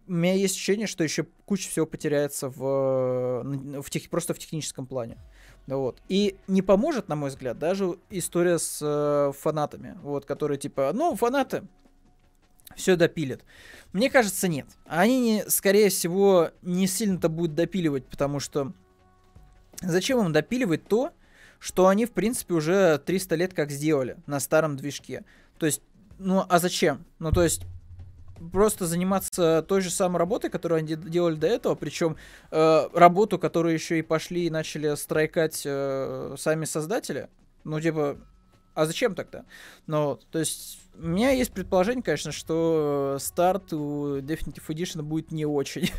У 0.09 0.13
меня 0.13 0.35
есть 0.35 0.55
ощущение, 0.55 0.87
что 0.87 1.03
еще 1.03 1.27
куча 1.45 1.69
всего 1.69 1.87
потеряется 1.87 2.49
в, 2.49 3.43
в 3.83 3.91
тех, 3.91 4.09
просто 4.09 4.35
в 4.35 4.39
техническом 4.39 4.87
плане. 4.87 5.19
Вот. 5.67 6.01
И 6.09 6.37
не 6.47 6.63
поможет, 6.63 7.09
на 7.09 7.17
мой 7.17 7.31
взгляд, 7.31 7.59
даже 7.59 7.99
история 8.11 8.59
с 8.59 8.79
э, 8.81 9.33
фанатами, 9.37 9.99
вот, 10.03 10.25
которые 10.25 10.59
типа, 10.59 10.93
ну, 10.95 11.17
фанаты 11.17 11.65
все 12.75 12.97
допилят. 12.97 13.45
Мне 13.93 14.11
кажется, 14.11 14.49
нет. 14.49 14.67
Они, 14.87 15.21
не, 15.21 15.45
скорее 15.49 15.89
всего, 15.89 16.51
не 16.63 16.87
сильно-то 16.87 17.29
будут 17.29 17.55
допиливать, 17.55 18.07
потому 18.07 18.41
что 18.41 18.73
зачем 19.81 20.21
им 20.21 20.33
допиливать 20.33 20.87
то, 20.87 21.13
что 21.59 21.89
они, 21.89 22.07
в 22.07 22.13
принципе, 22.13 22.55
уже 22.55 22.99
300 22.99 23.35
лет 23.37 23.55
как 23.55 23.71
сделали 23.71 24.17
на 24.27 24.41
старом 24.41 24.77
движке. 24.77 25.25
То 25.59 25.67
есть, 25.67 25.81
ну, 26.19 26.45
а 26.49 26.59
зачем? 26.59 27.05
Ну, 27.19 27.33
то 27.33 27.43
есть, 27.43 27.63
просто 28.53 28.87
заниматься 28.87 29.65
той 29.67 29.81
же 29.81 29.91
самой 29.91 30.19
работой, 30.19 30.51
которую 30.51 30.79
они 30.79 30.95
делали 30.95 31.37
до 31.37 31.47
этого, 31.47 31.75
причем 31.75 32.17
э, 32.51 32.89
работу, 32.93 33.39
которую 33.39 33.75
еще 33.75 33.99
и 33.99 34.03
пошли 34.03 34.47
и 34.47 34.51
начали 34.51 34.95
страйкать 34.95 35.63
э, 35.65 36.35
сами 36.39 36.65
создатели. 36.65 37.29
Ну, 37.65 37.81
типа, 37.81 38.19
а 38.77 38.87
зачем 38.87 39.15
тогда? 39.15 39.45
Ну, 39.87 40.21
то 40.31 40.39
есть, 40.39 40.79
у 40.95 41.07
меня 41.07 41.31
есть 41.31 41.53
предположение, 41.53 42.03
конечно, 42.03 42.31
что 42.31 43.17
старт 43.19 43.73
у 43.73 44.19
Definitive 44.19 44.67
Edition 44.69 45.03
будет 45.03 45.33
не 45.33 45.47
очень. 45.47 45.91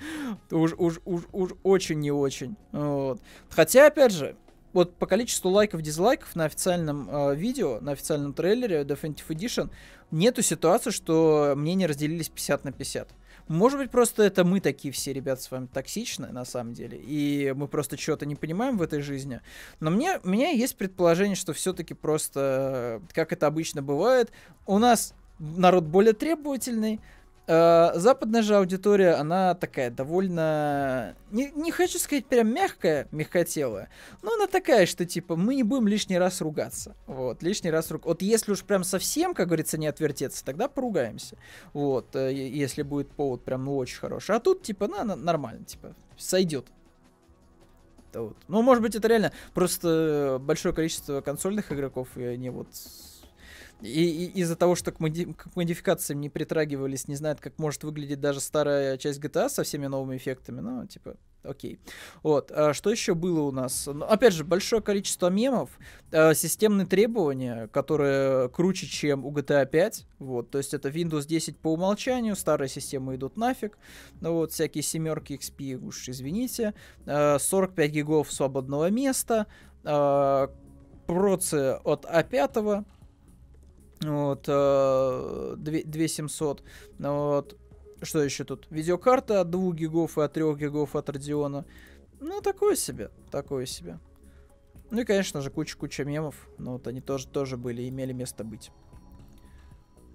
уж, 0.50 0.74
уж, 0.76 1.00
уж, 1.04 1.22
уж 1.32 1.50
очень 1.62 2.00
не 2.00 2.10
очень. 2.10 2.56
Вот. 2.72 3.20
Хотя, 3.48 3.86
опять 3.86 4.12
же, 4.12 4.36
вот 4.72 4.96
по 4.96 5.06
количеству 5.06 5.50
лайков, 5.50 5.80
дизлайков 5.80 6.34
на 6.34 6.46
официальном 6.46 7.08
э, 7.08 7.36
видео, 7.36 7.78
на 7.80 7.92
официальном 7.92 8.34
трейлере 8.34 8.82
Definitive 8.82 9.28
Edition, 9.28 9.70
нету 10.10 10.42
ситуации, 10.42 10.90
что 10.90 11.54
мнения 11.56 11.86
разделились 11.86 12.28
50 12.28 12.64
на 12.64 12.72
50. 12.72 13.08
Может 13.48 13.78
быть, 13.78 13.90
просто 13.90 14.22
это 14.22 14.44
мы 14.44 14.60
такие 14.60 14.92
все 14.92 15.12
ребята 15.12 15.42
с 15.42 15.50
вами 15.50 15.66
токсичны, 15.66 16.28
на 16.28 16.44
самом 16.44 16.72
деле, 16.72 16.98
и 16.98 17.52
мы 17.54 17.68
просто 17.68 17.96
чего-то 17.96 18.24
не 18.26 18.36
понимаем 18.36 18.78
в 18.78 18.82
этой 18.82 19.00
жизни. 19.00 19.40
Но 19.80 19.90
мне, 19.90 20.18
у 20.22 20.28
меня 20.28 20.50
есть 20.50 20.76
предположение, 20.76 21.36
что 21.36 21.52
все-таки 21.52 21.94
просто, 21.94 23.02
как 23.12 23.32
это 23.32 23.46
обычно 23.46 23.82
бывает, 23.82 24.32
у 24.66 24.78
нас 24.78 25.14
народ 25.38 25.84
более 25.84 26.14
требовательный, 26.14 27.00
Э, 27.00 27.23
западная 27.46 28.42
же 28.42 28.56
аудитория, 28.56 29.14
она 29.14 29.54
такая 29.54 29.90
довольно, 29.90 31.14
не, 31.30 31.50
не 31.50 31.70
хочу 31.72 31.98
сказать 31.98 32.24
прям 32.26 32.48
мягкая, 32.54 33.06
мягкотелая, 33.10 33.90
но 34.22 34.32
она 34.34 34.46
такая, 34.46 34.86
что 34.86 35.04
типа 35.04 35.36
мы 35.36 35.54
не 35.54 35.62
будем 35.62 35.86
лишний 35.86 36.18
раз 36.18 36.40
ругаться. 36.40 36.96
Вот, 37.06 37.42
лишний 37.42 37.70
раз 37.70 37.90
ругаться. 37.90 38.08
Вот 38.08 38.22
если 38.22 38.52
уж 38.52 38.62
прям 38.64 38.82
совсем, 38.82 39.34
как 39.34 39.48
говорится, 39.48 39.76
не 39.76 39.86
отвертеться, 39.86 40.44
тогда 40.44 40.68
поругаемся. 40.68 41.36
Вот, 41.74 42.16
э, 42.16 42.32
если 42.32 42.82
будет 42.82 43.10
повод 43.10 43.44
прям 43.44 43.64
ну 43.64 43.76
очень 43.76 43.98
хороший. 43.98 44.36
А 44.36 44.40
тут 44.40 44.62
типа, 44.62 44.88
ну, 44.88 45.14
нормально, 45.14 45.64
типа, 45.64 45.94
сойдет. 46.16 46.66
Вот. 48.14 48.36
Ну, 48.48 48.62
может 48.62 48.82
быть, 48.82 48.94
это 48.94 49.08
реально 49.08 49.32
просто 49.54 50.38
большое 50.40 50.74
количество 50.74 51.20
консольных 51.20 51.72
игроков, 51.72 52.08
и 52.16 52.22
они 52.22 52.50
вот 52.50 52.68
и, 53.80 54.26
и 54.26 54.40
из-за 54.40 54.56
того, 54.56 54.74
что 54.74 54.92
к, 54.92 55.00
моди- 55.00 55.32
к 55.34 55.54
модификациям 55.56 56.20
не 56.20 56.30
притрагивались, 56.30 57.08
не 57.08 57.16
знают, 57.16 57.40
как 57.40 57.58
может 57.58 57.84
выглядеть 57.84 58.20
даже 58.20 58.40
старая 58.40 58.96
часть 58.96 59.20
GTA 59.20 59.48
со 59.48 59.62
всеми 59.62 59.86
новыми 59.86 60.16
эффектами, 60.16 60.60
ну, 60.60 60.86
типа, 60.86 61.16
окей. 61.42 61.78
Вот, 62.22 62.50
а 62.50 62.72
что 62.72 62.90
еще 62.90 63.14
было 63.14 63.40
у 63.42 63.50
нас? 63.50 63.86
Ну, 63.86 64.04
опять 64.04 64.32
же, 64.32 64.44
большое 64.44 64.80
количество 64.80 65.28
мемов, 65.28 65.70
э, 66.12 66.34
системные 66.34 66.86
требования, 66.86 67.68
которые 67.68 68.48
круче, 68.48 68.86
чем 68.86 69.24
у 69.24 69.32
GTA 69.32 69.66
5, 69.66 70.06
вот, 70.18 70.50
то 70.50 70.58
есть 70.58 70.72
это 70.72 70.88
Windows 70.88 71.26
10 71.26 71.58
по 71.58 71.72
умолчанию, 71.72 72.36
старые 72.36 72.68
системы 72.68 73.16
идут 73.16 73.36
нафиг, 73.36 73.78
ну, 74.20 74.32
вот, 74.34 74.52
всякие 74.52 74.82
семерки 74.82 75.34
XP, 75.34 75.74
уж 75.74 76.08
извините, 76.08 76.74
э, 77.06 77.38
45 77.38 77.90
гигов 77.90 78.32
свободного 78.32 78.90
места, 78.90 79.46
э, 79.84 80.48
процы 81.06 81.78
от 81.84 82.06
А5, 82.06 82.84
вот, 84.00 84.44
э, 84.48 85.54
2700. 85.56 86.62
Вот. 86.98 87.56
Что 88.02 88.22
еще 88.22 88.44
тут? 88.44 88.66
Видеокарта 88.70 89.40
от 89.40 89.50
2 89.50 89.72
гигов 89.72 90.18
и 90.18 90.20
от 90.20 90.32
3 90.32 90.54
гигов 90.54 90.96
от 90.96 91.08
Radeon. 91.08 91.64
Ну, 92.20 92.40
такое 92.40 92.76
себе, 92.76 93.10
такое 93.30 93.66
себе. 93.66 93.98
Ну 94.90 95.00
и, 95.00 95.04
конечно 95.04 95.40
же, 95.40 95.50
куча-куча 95.50 96.04
мемов. 96.04 96.48
Но 96.58 96.72
вот 96.74 96.86
они 96.86 97.00
тоже, 97.00 97.26
тоже 97.26 97.56
были, 97.56 97.88
имели 97.88 98.12
место 98.12 98.44
быть. 98.44 98.70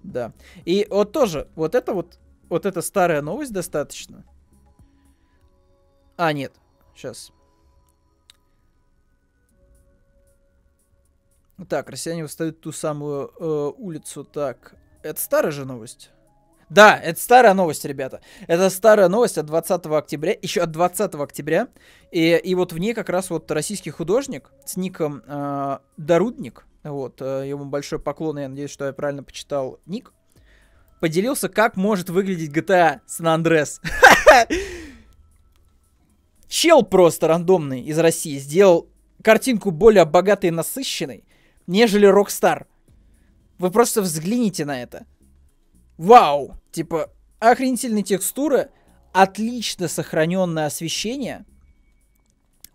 Да. 0.02 0.32
И 0.64 0.86
вот 0.90 1.12
тоже, 1.12 1.48
вот 1.54 1.74
это 1.74 1.92
вот, 1.92 2.18
вот 2.48 2.66
эта 2.66 2.80
старая 2.80 3.22
новость 3.22 3.52
достаточно. 3.52 4.24
А, 6.16 6.32
нет. 6.32 6.52
Сейчас. 6.94 7.32
Так, 11.68 11.90
россияне 11.90 12.24
восстают 12.24 12.60
ту 12.60 12.72
самую 12.72 13.32
э, 13.38 13.72
улицу. 13.76 14.24
Так, 14.24 14.74
это 15.02 15.20
старая 15.20 15.52
же 15.52 15.64
новость? 15.64 16.10
Да, 16.70 16.96
это 16.96 17.20
старая 17.20 17.52
новость, 17.52 17.84
ребята. 17.84 18.20
Это 18.46 18.70
старая 18.70 19.08
новость 19.08 19.38
от 19.38 19.46
20 19.46 19.86
октября, 19.86 20.36
еще 20.40 20.60
от 20.60 20.70
20 20.70 21.14
октября. 21.16 21.68
И, 22.12 22.36
и 22.36 22.54
вот 22.54 22.72
в 22.72 22.78
ней 22.78 22.94
как 22.94 23.08
раз 23.08 23.28
вот 23.30 23.50
российский 23.50 23.90
художник 23.90 24.50
с 24.64 24.76
ником 24.76 25.22
э, 25.26 25.78
Дорудник, 25.96 26.64
вот, 26.84 27.20
э, 27.20 27.48
ему 27.48 27.64
большой 27.64 27.98
поклон, 27.98 28.38
я 28.38 28.48
надеюсь, 28.48 28.70
что 28.70 28.86
я 28.86 28.92
правильно 28.92 29.24
почитал 29.24 29.80
ник, 29.84 30.12
поделился, 31.00 31.48
как 31.48 31.76
может 31.76 32.08
выглядеть 32.08 32.52
GTA 32.52 33.00
San 33.06 33.36
Andreas. 33.36 33.80
Чел 36.48 36.82
просто 36.82 37.26
рандомный 37.26 37.80
из 37.82 37.98
России 37.98 38.38
сделал 38.38 38.88
картинку 39.22 39.70
более 39.72 40.04
богатой 40.04 40.48
и 40.48 40.52
насыщенной, 40.52 41.24
нежели 41.70 42.08
Rockstar. 42.08 42.66
Вы 43.58 43.70
просто 43.70 44.02
взгляните 44.02 44.64
на 44.64 44.82
это. 44.82 45.06
Вау! 45.96 46.56
Типа, 46.72 47.12
охренительные 47.38 48.02
текстуры, 48.02 48.70
отлично 49.12 49.86
сохраненное 49.86 50.66
освещение. 50.66 51.46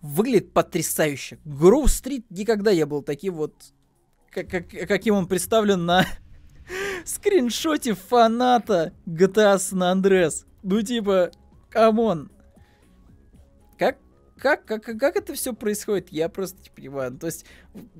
Выглядит 0.02 0.54
потрясающе. 0.54 1.40
Грув 1.44 1.92
Стрит 1.92 2.26
никогда 2.30 2.74
не 2.74 2.86
был 2.86 3.02
таким 3.02 3.36
вот, 3.36 3.54
как, 4.30 4.50
как, 4.50 4.70
каким 4.70 5.16
он 5.16 5.28
представлен 5.28 5.86
на 5.86 6.06
скриншоте 7.06 7.96
фаната 7.96 8.94
GTA 9.06 9.58
San 9.58 9.94
Andreas. 9.94 10.46
Ну 10.64 10.82
типа, 10.82 11.32
come 11.70 12.05
on. 12.05 12.32
Как 14.38 14.66
как, 14.66 14.84
как, 14.84 15.16
это 15.16 15.34
все 15.34 15.54
происходит, 15.54 16.10
я 16.12 16.28
просто 16.28 16.58
не 16.62 16.70
понимаю. 16.70 17.12
Ну, 17.14 17.20
то 17.20 17.28
есть, 17.28 17.46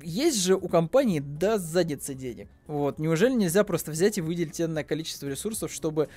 есть 0.02 0.38
же 0.38 0.54
у 0.54 0.68
компании 0.68 1.20
да 1.20 1.56
задницы 1.58 2.14
денег. 2.14 2.48
Вот, 2.66 2.98
неужели 2.98 3.32
нельзя 3.32 3.64
просто 3.64 3.90
взять 3.90 4.18
и 4.18 4.20
выделить 4.20 4.60
энное 4.60 4.84
количество 4.84 5.26
ресурсов, 5.26 5.72
чтобы 5.72 6.08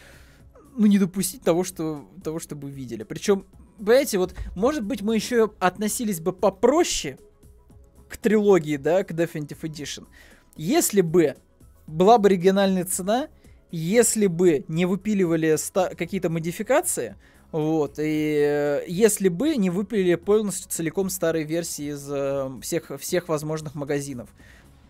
ну, 0.76 0.86
не 0.88 1.00
допустить 1.00 1.42
того, 1.42 1.64
что, 1.64 2.06
того, 2.24 2.40
что 2.40 2.56
вы 2.56 2.70
видели. 2.70 3.04
Причем, 3.04 3.46
понимаете, 3.78 4.18
вот, 4.18 4.36
может 4.56 4.84
быть, 4.84 5.02
мы 5.02 5.16
еще 5.16 5.52
относились 5.60 6.20
бы 6.20 6.34
попроще 6.34 7.18
к 8.08 8.18
трилогии, 8.18 8.78
да, 8.78 9.04
к 9.04 9.12
Definitive 9.12 9.62
Edition, 9.62 10.08
если 10.56 11.02
бы 11.02 11.36
была 11.88 12.18
бы 12.18 12.30
региональная 12.30 12.86
цена, 12.86 13.30
если 13.72 14.28
бы 14.28 14.66
не 14.68 14.86
выпиливали 14.86 15.58
какие-то 15.96 16.30
модификации, 16.30 17.16
вот, 17.52 17.98
и 17.98 18.36
э, 18.46 18.84
если 18.88 19.28
бы 19.28 19.56
не 19.56 19.72
выпилили 19.72 20.16
полностью 20.16 20.70
целиком 20.70 21.10
старые 21.10 21.46
версии 21.46 21.92
из 21.92 22.08
э, 22.12 22.50
всех, 22.62 22.92
всех 23.00 23.28
возможных 23.28 23.74
магазинов. 23.74 24.30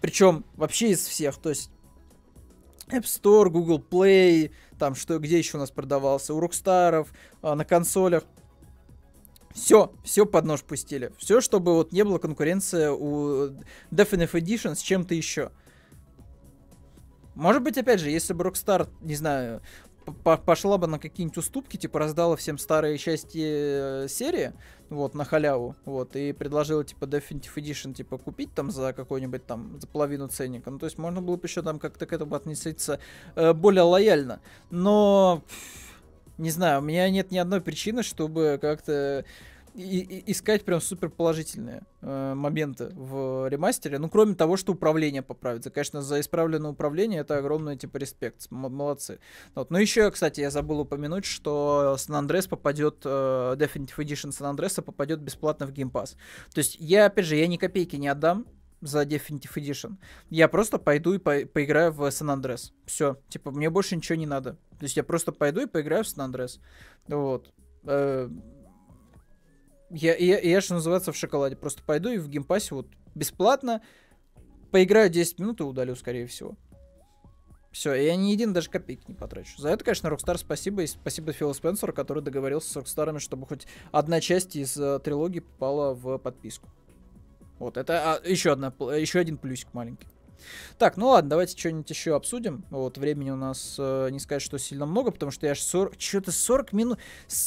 Причем 0.01 0.43
вообще 0.57 0.91
из 0.91 1.05
всех, 1.05 1.38
то 1.38 1.49
есть 1.49 1.72
App 2.89 3.03
Store, 3.03 3.49
Google 3.49 3.80
Play, 3.80 4.51
там 4.78 4.95
что, 4.95 5.20
где 5.20 5.38
еще 5.38 5.55
у 5.57 5.60
нас 5.60 5.72
продавался, 5.72 6.34
у 6.34 6.41
Rockstar, 6.41 7.07
э, 7.41 7.53
на 7.53 7.64
консолях. 7.64 8.24
Все, 9.53 9.93
все 10.03 10.26
под 10.26 10.45
нож 10.45 10.62
пустили. 10.62 11.12
Все, 11.18 11.41
чтобы 11.41 11.74
вот 11.74 11.91
не 11.91 12.03
было 12.03 12.18
конкуренции 12.18 12.88
у 12.88 13.53
Definitive 13.89 14.34
Edition 14.34 14.76
с 14.76 14.82
чем-то 14.82 15.16
еще. 15.16 15.51
Может 17.36 17.64
быть, 17.64 17.78
опять 17.78 18.01
же, 18.01 18.10
если 18.10 18.34
бы 18.34 18.43
Rockstar, 18.43 18.89
не 19.01 19.16
знаю, 19.16 19.62
пошла 20.12 20.78
бы 20.78 20.88
на 20.88 20.99
какие-нибудь 20.99 21.38
уступки, 21.38 21.78
типа 21.78 21.99
раздала 21.99 22.36
всем 22.36 22.57
старые 22.57 22.97
части 22.97 23.39
э, 23.41 24.07
серии, 24.07 24.53
вот, 24.89 25.14
на 25.14 25.26
халяву, 25.26 25.76
вот, 25.86 26.16
и 26.16 26.34
предложила, 26.34 26.84
типа, 26.84 27.05
Definitive 27.05 27.53
Edition, 27.55 27.93
типа, 27.93 28.18
купить 28.18 28.53
там 28.53 28.72
за 28.72 28.93
какой-нибудь 28.93 29.45
там, 29.45 29.80
за 29.80 29.88
половину 29.88 30.28
ценника. 30.28 30.72
Ну, 30.72 30.80
то 30.80 30.86
есть 30.86 30.97
можно 30.97 31.22
было 31.22 31.36
бы 31.36 31.45
еще 31.45 31.62
там 31.62 31.80
как-то 31.80 32.05
к 32.05 32.14
этому 32.14 32.36
относиться 32.36 32.99
э, 33.36 33.53
более 33.53 33.84
лояльно. 33.84 34.41
Но, 34.70 35.43
не 36.38 36.49
знаю, 36.51 36.80
у 36.80 36.84
меня 36.84 37.10
нет 37.10 37.32
ни 37.32 37.38
одной 37.38 37.62
причины, 37.62 38.03
чтобы 38.03 38.57
как-то 38.62 39.26
и, 39.76 39.99
и, 39.99 40.32
искать 40.32 40.65
прям 40.65 40.82
супер 40.82 41.09
положительные 41.09 41.84
э, 42.01 42.34
моменты 42.34 42.89
в 42.93 43.47
ремастере. 43.49 43.99
Ну, 43.99 44.09
кроме 44.09 44.36
того, 44.36 44.57
что 44.57 44.74
управление 44.74 45.22
поправится. 45.22 45.70
Конечно, 45.70 46.01
за 46.01 46.20
исправленное 46.20 46.72
управление 46.72 47.22
это 47.22 47.38
огромный, 47.38 47.78
типа, 47.78 47.97
респект. 47.97 48.49
Молодцы. 48.49 49.20
Вот. 49.55 49.72
Ну, 49.72 49.78
еще, 49.78 50.09
кстати, 50.11 50.41
я 50.41 50.51
забыл 50.51 50.82
упомянуть, 50.82 51.26
что 51.26 51.95
San 51.97 52.26
Andreas 52.26 52.47
попадет, 52.47 53.01
э, 53.05 53.55
Definitive 53.57 53.97
Edition 53.97 54.30
San 54.30 54.55
Andreas 54.55 54.82
попадет 54.82 55.20
бесплатно 55.22 55.65
в 55.65 55.72
Game 55.72 55.91
Pass. 55.91 56.15
То 56.53 56.59
есть, 56.59 56.78
я, 56.80 57.05
опять 57.05 57.26
же, 57.26 57.36
я 57.36 57.47
ни 57.47 57.57
копейки 57.57 57.95
не 57.95 58.07
отдам 58.07 58.45
за 58.82 59.03
Definitive 59.03 59.53
Edition. 59.55 59.97
Я 60.30 60.47
просто 60.47 60.78
пойду 60.78 61.13
и 61.13 61.17
по 61.17 61.45
поиграю 61.45 61.91
в 61.91 62.01
San 62.07 62.36
Andreas. 62.36 62.72
Все. 62.86 63.17
Типа, 63.30 63.51
мне 63.51 63.70
больше 63.70 63.95
ничего 63.95 64.17
не 64.17 64.28
надо. 64.28 64.53
То 64.80 64.84
есть, 64.84 64.97
я 64.97 65.03
просто 65.03 65.32
пойду 65.32 65.61
и 65.61 65.65
поиграю 65.65 66.03
в 66.03 66.07
San 66.07 66.32
Andreas. 66.32 66.59
Вот. 67.07 67.51
Э 67.84 68.30
я, 69.89 70.15
я, 70.15 70.39
я 70.39 70.61
что 70.61 70.75
называется 70.75 71.11
в 71.11 71.17
шоколаде. 71.17 71.55
Просто 71.55 71.83
пойду 71.83 72.09
и 72.09 72.17
в 72.17 72.29
геймпассе 72.29 72.75
вот 72.75 72.87
бесплатно 73.15 73.81
поиграю 74.71 75.09
10 75.09 75.39
минут 75.39 75.59
и 75.61 75.63
удалю, 75.63 75.95
скорее 75.95 76.27
всего. 76.27 76.55
Все, 77.71 77.93
я 77.93 78.15
ни 78.15 78.31
един 78.31 78.51
даже 78.51 78.69
копейки 78.69 79.03
не 79.07 79.13
потрачу. 79.13 79.59
За 79.59 79.69
это, 79.69 79.83
конечно, 79.83 80.07
Rockstar 80.07 80.37
спасибо. 80.37 80.81
И 80.81 80.87
спасибо 80.87 81.33
Филу 81.33 81.53
Спенсеру, 81.53 81.93
который 81.93 82.23
договорился 82.23 82.71
с 82.71 82.77
Rockstar, 82.77 83.17
чтобы 83.19 83.45
хоть 83.45 83.67
одна 83.91 84.21
часть 84.21 84.55
из 84.55 84.75
uh, 84.75 84.99
трилогии 84.99 85.39
попала 85.39 85.93
в 85.93 86.17
подписку. 86.17 86.67
Вот, 87.59 87.77
это 87.77 88.15
а, 88.15 88.27
еще, 88.27 88.53
одна, 88.53 88.73
еще 88.95 89.19
один 89.19 89.37
плюсик 89.37 89.73
маленький. 89.73 90.07
Так, 90.77 90.97
ну 90.97 91.09
ладно, 91.09 91.29
давайте 91.29 91.57
что-нибудь 91.57 91.89
еще 91.89 92.15
обсудим. 92.15 92.65
Вот, 92.69 92.97
времени 92.97 93.31
у 93.31 93.35
нас 93.35 93.75
э, 93.77 94.09
не 94.11 94.19
сказать, 94.19 94.41
что 94.41 94.57
сильно 94.57 94.85
много, 94.85 95.11
потому 95.11 95.31
что 95.31 95.45
я 95.45 95.53
аж 95.53 95.61
40... 95.61 95.93
Что-то 95.99 96.31
40 96.31 96.73
минут... 96.73 96.99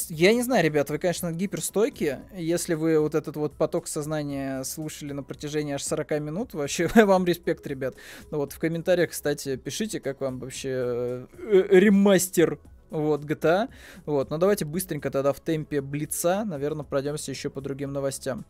Я 0.09 0.33
не 0.33 0.41
знаю, 0.41 0.63
ребята, 0.63 0.93
вы, 0.93 0.99
конечно, 0.99 1.31
гиперстойки. 1.31 2.19
Если 2.35 2.73
вы 2.73 2.99
вот 2.99 3.15
этот 3.15 3.35
вот 3.35 3.55
поток 3.55 3.87
сознания 3.87 4.63
слушали 4.63 5.13
на 5.13 5.23
протяжении 5.23 5.73
аж 5.73 5.83
40 5.83 6.11
минут, 6.19 6.53
вообще 6.53 6.87
вам 6.95 7.25
респект, 7.25 7.65
ребят. 7.67 7.95
Ну 8.31 8.37
вот, 8.37 8.53
в 8.53 8.59
комментариях, 8.59 9.11
кстати, 9.11 9.55
пишите, 9.55 9.99
как 9.99 10.21
вам 10.21 10.39
вообще 10.39 10.69
э, 10.69 11.25
э, 11.39 11.79
ремастер 11.79 12.59
вот, 12.89 13.23
GTA. 13.25 13.69
Вот, 14.05 14.29
но 14.29 14.37
давайте 14.37 14.65
быстренько 14.65 15.09
тогда 15.09 15.33
в 15.33 15.39
темпе 15.39 15.81
блица, 15.81 16.43
наверное, 16.45 16.85
пройдемся 16.85 17.31
еще 17.31 17.49
по 17.49 17.59
другим 17.59 17.91
новостям. 17.91 18.45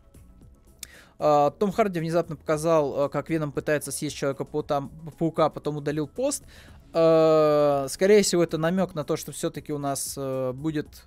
А, 1.26 1.50
Том 1.52 1.72
Харди 1.72 2.00
внезапно 2.00 2.36
показал, 2.36 3.04
а, 3.04 3.08
как 3.08 3.30
Веном 3.30 3.50
пытается 3.50 3.90
съесть 3.90 4.14
Человека-паука, 4.14 5.48
потом 5.48 5.78
удалил 5.78 6.06
пост. 6.06 6.44
А, 6.92 7.86
скорее 7.88 8.22
всего, 8.22 8.42
это 8.42 8.58
намек 8.58 8.94
на 8.94 9.04
то, 9.04 9.16
что 9.16 9.32
все-таки 9.32 9.72
у 9.72 9.78
нас 9.78 10.18
будет 10.52 11.06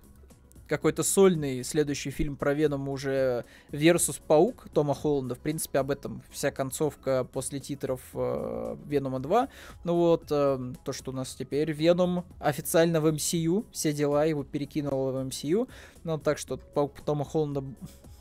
какой-то 0.68 1.04
сольный 1.04 1.64
следующий 1.64 2.10
фильм 2.10 2.36
про 2.36 2.56
Венома 2.56 2.92
уже 2.92 3.46
versus 3.70 4.18
Паук 4.18 4.68
Тома 4.74 4.96
Холланда. 4.96 5.36
В 5.36 5.40
принципе, 5.40 5.80
об 5.80 5.92
этом 5.92 6.24
вся 6.32 6.50
концовка 6.50 7.24
после 7.32 7.60
титров 7.60 8.02
э, 8.14 8.76
Венома 8.86 9.20
2. 9.20 9.48
Ну 9.86 9.96
вот, 9.96 10.26
э, 10.30 10.74
то, 10.84 10.94
что 10.94 11.12
у 11.12 11.14
нас 11.14 11.36
теперь 11.36 11.72
Веном 11.72 12.26
официально 12.40 13.00
в 13.00 13.08
MCU, 13.08 13.66
все 13.72 13.94
дела 13.94 14.26
его 14.26 14.44
перекинуло 14.44 15.12
в 15.12 15.28
MCU. 15.28 15.70
Ну, 16.04 16.18
так 16.18 16.38
что 16.38 16.58
Паук 16.58 17.00
Тома 17.00 17.24
Холланда 17.24 17.64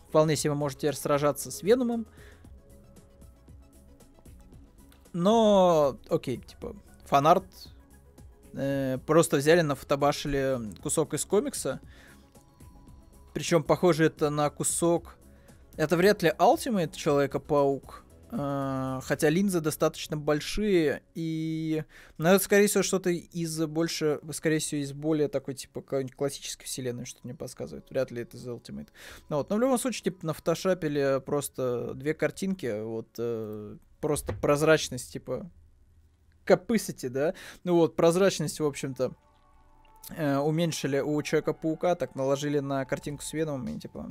вполне 0.09 0.37
себе 0.37 0.55
может 0.55 0.79
теперь 0.79 0.95
сражаться 0.95 1.51
с 1.51 1.63
Веномом. 1.63 2.07
Но, 5.13 5.97
окей, 6.09 6.39
типа, 6.39 6.77
фанарт 7.05 7.47
э, 8.53 8.99
просто 9.07 9.39
взяли, 9.39 9.63
нафотобашили 9.63 10.59
кусок 10.83 11.15
из 11.15 11.25
комикса. 11.25 11.81
Причем, 13.33 13.63
похоже, 13.63 14.07
это 14.07 14.31
на 14.31 14.49
кусок... 14.51 15.17
Это 15.77 15.97
вряд 15.97 16.23
ли 16.23 16.31
Ultimate 16.39 16.95
Человека-паук, 16.95 18.06
хотя 18.37 19.31
линзы 19.31 19.61
достаточно 19.61 20.17
большие, 20.17 21.03
и... 21.15 21.85
Ну, 22.19 22.29
это, 22.29 22.45
скорее 22.45 22.67
всего, 22.67 22.83
что-то 22.83 23.11
из 23.11 23.65
больше... 23.67 24.21
Скорее 24.33 24.59
всего, 24.59 24.83
из 24.83 24.93
более 24.93 25.29
такой, 25.29 25.55
типа, 25.55 25.81
классической 25.81 26.67
вселенной, 26.67 27.07
что 27.07 27.21
мне 27.23 27.35
подсказывает. 27.35 27.89
Вряд 27.89 28.11
ли 28.11 28.23
это 28.23 28.37
из 28.37 28.47
Ultimate. 28.47 28.89
Ну, 29.31 29.39
вот. 29.39 29.49
Но 29.49 29.57
в 29.57 29.61
любом 29.61 29.79
случае, 29.79 30.05
типа, 30.05 30.27
на 30.27 30.33
фотошапили 30.35 31.23
просто 31.25 31.95
две 31.95 32.13
картинки, 32.13 32.83
вот, 32.83 33.09
uh, 33.19 33.79
просто 34.01 34.35
прозрачность, 34.35 35.13
типа, 35.13 35.51
capacity, 36.45 37.09
да? 37.09 37.35
Ну 37.65 37.77
вот, 37.77 37.97
прозрачность, 37.97 38.61
в 38.61 38.67
общем-то, 38.67 39.15
uh, 40.11 40.39
уменьшили 40.41 41.01
у 41.01 41.21
Человека-паука, 41.23 41.95
так 41.95 42.15
наложили 42.15 42.59
на 42.59 42.85
картинку 42.85 43.23
с 43.23 43.33
Веномом, 43.33 43.69
и, 43.69 43.79
типа, 43.79 44.11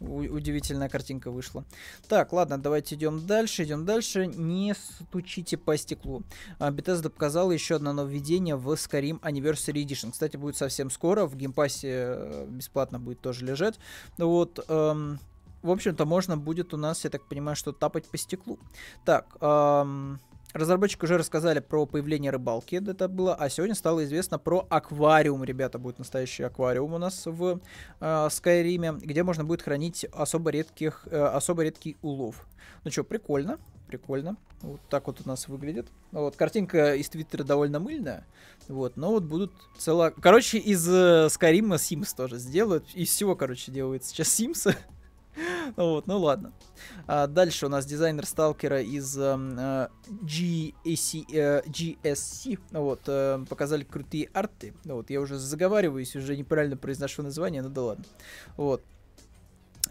удивительная 0.00 0.88
картинка 0.88 1.30
вышла. 1.30 1.64
Так, 2.08 2.32
ладно, 2.32 2.58
давайте 2.58 2.94
идем 2.94 3.26
дальше, 3.26 3.64
идем 3.64 3.84
дальше. 3.84 4.26
Не 4.26 4.74
стучите 4.74 5.56
по 5.56 5.76
стеклу. 5.76 6.22
А, 6.58 6.70
Bethesda 6.70 7.10
показала 7.10 7.52
еще 7.52 7.76
одно 7.76 7.92
нововведение 7.92 8.56
в 8.56 8.68
Skyrim 8.72 9.20
Anniversary 9.20 9.84
Edition. 9.84 10.12
Кстати, 10.12 10.36
будет 10.36 10.56
совсем 10.56 10.90
скоро, 10.90 11.26
в 11.26 11.36
геймпассе 11.36 11.88
э, 11.92 12.46
бесплатно 12.48 12.98
будет 12.98 13.20
тоже 13.20 13.44
лежать. 13.44 13.78
Вот, 14.16 14.64
эм, 14.68 15.18
в 15.62 15.70
общем-то, 15.70 16.06
можно 16.06 16.36
будет 16.36 16.72
у 16.72 16.76
нас, 16.76 17.04
я 17.04 17.10
так 17.10 17.28
понимаю, 17.28 17.56
что 17.56 17.72
тапать 17.72 18.06
по 18.06 18.16
стеклу. 18.16 18.58
Так, 19.04 19.36
эм, 19.40 20.18
Разработчики 20.52 21.04
уже 21.04 21.16
рассказали 21.16 21.60
про 21.60 21.86
появление 21.86 22.32
рыбалки, 22.32 22.74
это 22.74 23.08
было, 23.08 23.34
а 23.36 23.48
сегодня 23.48 23.76
стало 23.76 24.04
известно 24.04 24.38
про 24.38 24.66
аквариум. 24.68 25.44
Ребята, 25.44 25.78
будет 25.78 25.98
настоящий 26.00 26.42
аквариум 26.42 26.94
у 26.94 26.98
нас 26.98 27.24
в 27.26 27.60
э, 28.00 28.28
Скайриме, 28.30 28.92
где 28.92 29.22
можно 29.22 29.44
будет 29.44 29.62
хранить 29.62 30.04
особо, 30.12 30.50
редких, 30.50 31.06
э, 31.10 31.16
особо 31.16 31.62
редкий 31.62 31.96
улов. 32.02 32.48
Ну 32.82 32.90
что, 32.90 33.04
прикольно, 33.04 33.60
прикольно. 33.86 34.36
Вот 34.62 34.80
так 34.88 35.06
вот 35.06 35.20
у 35.24 35.28
нас 35.28 35.46
выглядит. 35.46 35.86
Вот, 36.10 36.34
картинка 36.34 36.96
из 36.96 37.08
Твиттера 37.08 37.44
довольно 37.44 37.78
мыльная. 37.78 38.26
Вот, 38.66 38.96
но 38.96 39.12
вот 39.12 39.22
будут 39.22 39.52
цело... 39.78 40.12
Короче, 40.20 40.58
из 40.58 40.88
э, 40.88 41.28
Скайрима 41.30 41.76
Sims 41.76 42.14
тоже 42.16 42.38
сделают. 42.38 42.86
Из 42.94 43.08
всего, 43.08 43.36
короче, 43.36 43.70
делают 43.70 44.04
сейчас 44.04 44.28
Sims. 44.40 44.74
Вот, 45.76 46.06
ну 46.06 46.18
ладно. 46.18 46.52
А 47.06 47.26
дальше 47.26 47.66
у 47.66 47.68
нас 47.68 47.86
дизайнер 47.86 48.26
сталкера 48.26 48.82
из 48.82 49.16
эм, 49.18 49.58
э, 49.58 49.88
GSC, 50.22 51.24
э, 51.32 51.62
GSC 51.66 52.58
вот, 52.72 53.00
э, 53.06 53.44
показали 53.48 53.84
крутые 53.84 54.30
арты. 54.32 54.74
Вот, 54.84 55.10
я 55.10 55.20
уже 55.20 55.38
заговариваюсь, 55.38 56.16
уже 56.16 56.36
неправильно 56.36 56.76
произношу 56.76 57.22
название, 57.22 57.62
ну 57.62 57.68
да 57.68 57.82
ладно. 57.82 58.04
Вот. 58.56 58.82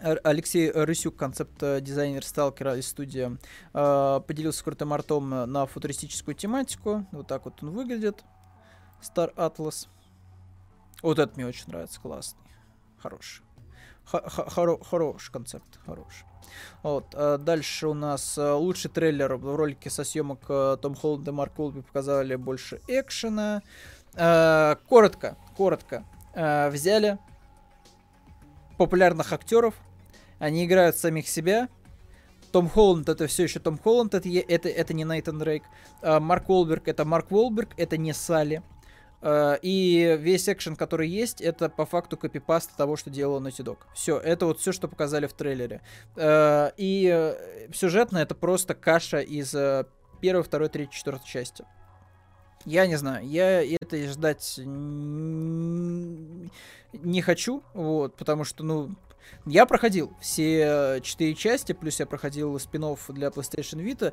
Алексей 0.02 0.70
Рысюк, 0.70 1.16
концепт-дизайнер 1.16 2.24
сталкера 2.24 2.76
из 2.76 2.88
студии, 2.88 3.36
э, 3.74 4.20
поделился 4.26 4.64
крутым 4.64 4.92
артом 4.92 5.28
на 5.28 5.66
футуристическую 5.66 6.34
тематику. 6.34 7.06
Вот 7.12 7.26
так 7.26 7.44
вот 7.44 7.62
он 7.62 7.70
выглядит. 7.70 8.24
Star 9.02 9.34
Atlas. 9.34 9.88
Вот 11.02 11.18
это 11.18 11.32
мне 11.36 11.46
очень 11.46 11.68
нравится, 11.68 12.00
классный. 12.00 12.40
Хороший 12.98 13.42
хоро 14.10 14.78
хороший 14.82 15.32
концепт, 15.32 15.78
хороший. 15.86 16.24
Вот, 16.82 17.06
а 17.14 17.38
дальше 17.38 17.88
у 17.88 17.94
нас 17.94 18.36
а, 18.38 18.56
лучший 18.56 18.90
трейлер 18.90 19.36
в 19.36 19.54
ролике 19.54 19.90
со 19.90 20.04
съемок 20.04 20.40
а, 20.48 20.76
Том 20.76 20.94
Холланд 20.94 21.28
и 21.28 21.30
Марк 21.30 21.58
Уолби 21.58 21.80
показали 21.82 22.36
больше 22.36 22.80
экшена. 22.88 23.62
Коротко, 24.12 25.36
коротко. 25.56 26.04
Взяли 26.34 27.18
популярных 28.76 29.32
актеров, 29.32 29.74
они 30.40 30.66
играют 30.66 30.96
самих 30.96 31.28
себя. 31.28 31.68
Том 32.50 32.68
Холланд 32.68 33.08
это 33.08 33.28
все 33.28 33.44
еще 33.44 33.60
Том 33.60 33.78
Холланд, 33.78 34.14
это, 34.14 34.28
это, 34.28 34.68
это 34.68 34.94
не 34.94 35.04
Нейтан 35.04 35.38
Дрейк. 35.38 35.62
Марк 36.02 36.50
Уолберг 36.50 36.88
это 36.88 37.04
Марк 37.04 37.30
Уолберг, 37.30 37.68
это 37.76 37.96
не 37.96 38.12
Салли. 38.12 38.64
Э, 39.22 39.58
и 39.62 40.16
весь 40.18 40.48
экшен, 40.48 40.76
который 40.76 41.08
есть, 41.08 41.40
это 41.40 41.68
по 41.68 41.84
факту 41.86 42.16
копипаст 42.16 42.74
того, 42.76 42.96
что 42.96 43.10
делал 43.10 43.40
Naughty 43.40 43.64
Dog. 43.64 43.78
Все, 43.94 44.18
это 44.18 44.46
вот 44.46 44.60
все, 44.60 44.72
что 44.72 44.88
показали 44.88 45.26
в 45.26 45.32
трейлере. 45.32 45.82
Э, 46.16 46.70
и 46.76 47.08
э, 47.12 47.68
сюжетно 47.72 48.18
это 48.18 48.34
просто 48.34 48.74
каша 48.74 49.20
из 49.20 49.54
первой, 50.20 50.42
второй, 50.42 50.68
третьей, 50.68 50.96
четвертой 50.96 51.28
части. 51.28 51.64
Я 52.66 52.86
не 52.86 52.96
знаю, 52.96 53.26
я 53.26 53.62
это 53.62 54.06
ждать 54.06 54.60
не 56.92 57.22
хочу, 57.22 57.62
вот, 57.72 58.16
потому 58.16 58.44
что, 58.44 58.64
ну, 58.64 58.90
я 59.46 59.66
проходил 59.66 60.12
все 60.20 61.00
четыре 61.02 61.34
части, 61.34 61.72
плюс 61.72 62.00
я 62.00 62.06
проходил 62.06 62.58
спин 62.58 62.80
для 63.08 63.28
PlayStation 63.28 63.82
Vita. 63.84 64.12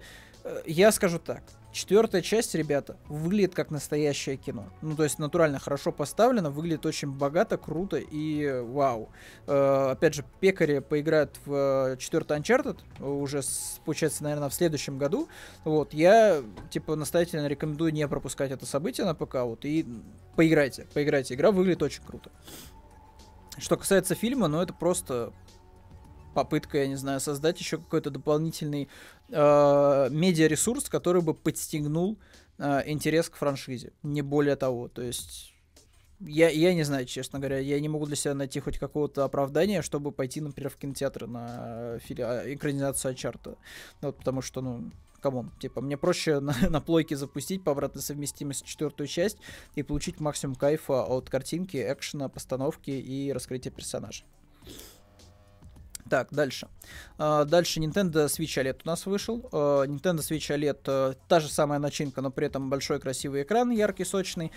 Я 0.65 0.91
скажу 0.91 1.19
так, 1.19 1.43
Четвертая 1.77 2.23
часть, 2.23 2.55
ребята, 2.55 2.97
выглядит 3.07 3.53
как 3.53 3.69
настоящее 3.69 4.35
кино. 4.35 4.65
Ну, 4.81 4.95
то 4.95 5.03
есть 5.03 5.19
натурально 5.19 5.59
хорошо 5.59 5.91
поставлено, 5.91 6.49
выглядит 6.49 6.87
очень 6.87 7.11
богато, 7.11 7.57
круто 7.57 7.97
и 7.97 8.61
вау. 8.61 9.09
Э, 9.45 9.89
опять 9.91 10.15
же, 10.15 10.25
пекари 10.39 10.79
поиграют 10.79 11.37
в 11.45 11.53
э, 11.93 11.97
четвертый 11.99 12.39
Uncharted 12.39 12.79
уже, 12.99 13.41
получается, 13.85 14.23
наверное, 14.23 14.49
в 14.49 14.55
следующем 14.55 14.97
году. 14.97 15.27
Вот, 15.65 15.93
я, 15.93 16.41
типа, 16.71 16.95
настоятельно 16.95 17.45
рекомендую 17.45 17.93
не 17.93 18.07
пропускать 18.07 18.49
это 18.49 18.65
событие 18.65 19.05
на 19.05 19.13
ПК, 19.13 19.35
вот, 19.43 19.63
и 19.63 19.85
поиграйте, 20.35 20.87
поиграйте. 20.95 21.35
Игра 21.35 21.51
выглядит 21.51 21.83
очень 21.83 22.01
круто. 22.03 22.31
Что 23.57 23.77
касается 23.77 24.15
фильма, 24.15 24.47
ну 24.47 24.61
это 24.61 24.73
просто 24.73 25.33
попытка, 26.33 26.77
я 26.77 26.87
не 26.87 26.95
знаю, 26.95 27.19
создать 27.19 27.59
еще 27.59 27.77
какой-то 27.77 28.11
дополнительный 28.11 28.89
э, 29.29 30.07
медиаресурс, 30.11 30.87
который 30.87 31.23
бы 31.23 31.33
подстегнул 31.33 32.19
э, 32.59 32.83
интерес 32.85 33.29
к 33.29 33.35
франшизе. 33.35 33.93
Не 34.03 34.21
более 34.21 34.55
того. 34.55 34.87
То 34.87 35.01
есть 35.01 35.53
я, 36.19 36.49
я 36.49 36.73
не 36.73 36.83
знаю, 36.83 37.05
честно 37.05 37.39
говоря, 37.39 37.59
я 37.59 37.79
не 37.79 37.89
могу 37.89 38.05
для 38.05 38.15
себя 38.15 38.33
найти 38.33 38.59
хоть 38.59 38.79
какого-то 38.79 39.23
оправдания, 39.23 39.81
чтобы 39.81 40.11
пойти, 40.11 40.41
например, 40.41 40.69
в 40.71 40.77
кинотеатр 40.77 41.27
на 41.27 41.99
фили... 41.99 42.21
А, 42.21 42.53
экранизацию 42.53 43.13
Чарта. 43.13 43.57
Вот, 44.01 44.17
потому 44.17 44.41
что, 44.41 44.61
ну, 44.61 44.91
come 45.27 45.41
on, 45.41 45.51
типа, 45.59 45.81
мне 45.81 45.97
проще 45.97 46.39
на, 46.39 46.55
на 46.69 46.79
плойке 46.81 47.15
запустить 47.15 47.63
по 47.63 47.71
обратной 47.73 48.01
совместимости 48.01 48.65
четвертую 48.65 49.07
часть 49.07 49.37
и 49.75 49.83
получить 49.83 50.19
максимум 50.19 50.55
кайфа 50.55 51.03
от 51.03 51.29
картинки, 51.29 51.77
экшена, 51.77 52.29
постановки 52.29 52.91
и 52.91 53.33
раскрытия 53.33 53.71
персонажа. 53.71 54.23
Так, 56.09 56.29
дальше. 56.31 56.69
Uh, 57.17 57.43
дальше 57.43 57.81
Nintendo 57.81 58.27
Switch 58.27 58.55
OLED 58.57 58.79
у 58.85 58.87
нас 58.87 59.05
вышел. 59.05 59.39
Uh, 59.51 59.85
Nintendo 59.85 60.19
Switch 60.19 60.49
OLED 60.49 60.81
uh, 60.83 61.17
та 61.27 61.41
же 61.41 61.49
самая 61.49 61.79
начинка, 61.79 62.21
но 62.21 62.31
при 62.31 62.47
этом 62.47 62.69
большой 62.69 63.01
красивый 63.01 63.43
экран, 63.43 63.71
яркий, 63.71 64.05
сочный. 64.05 64.53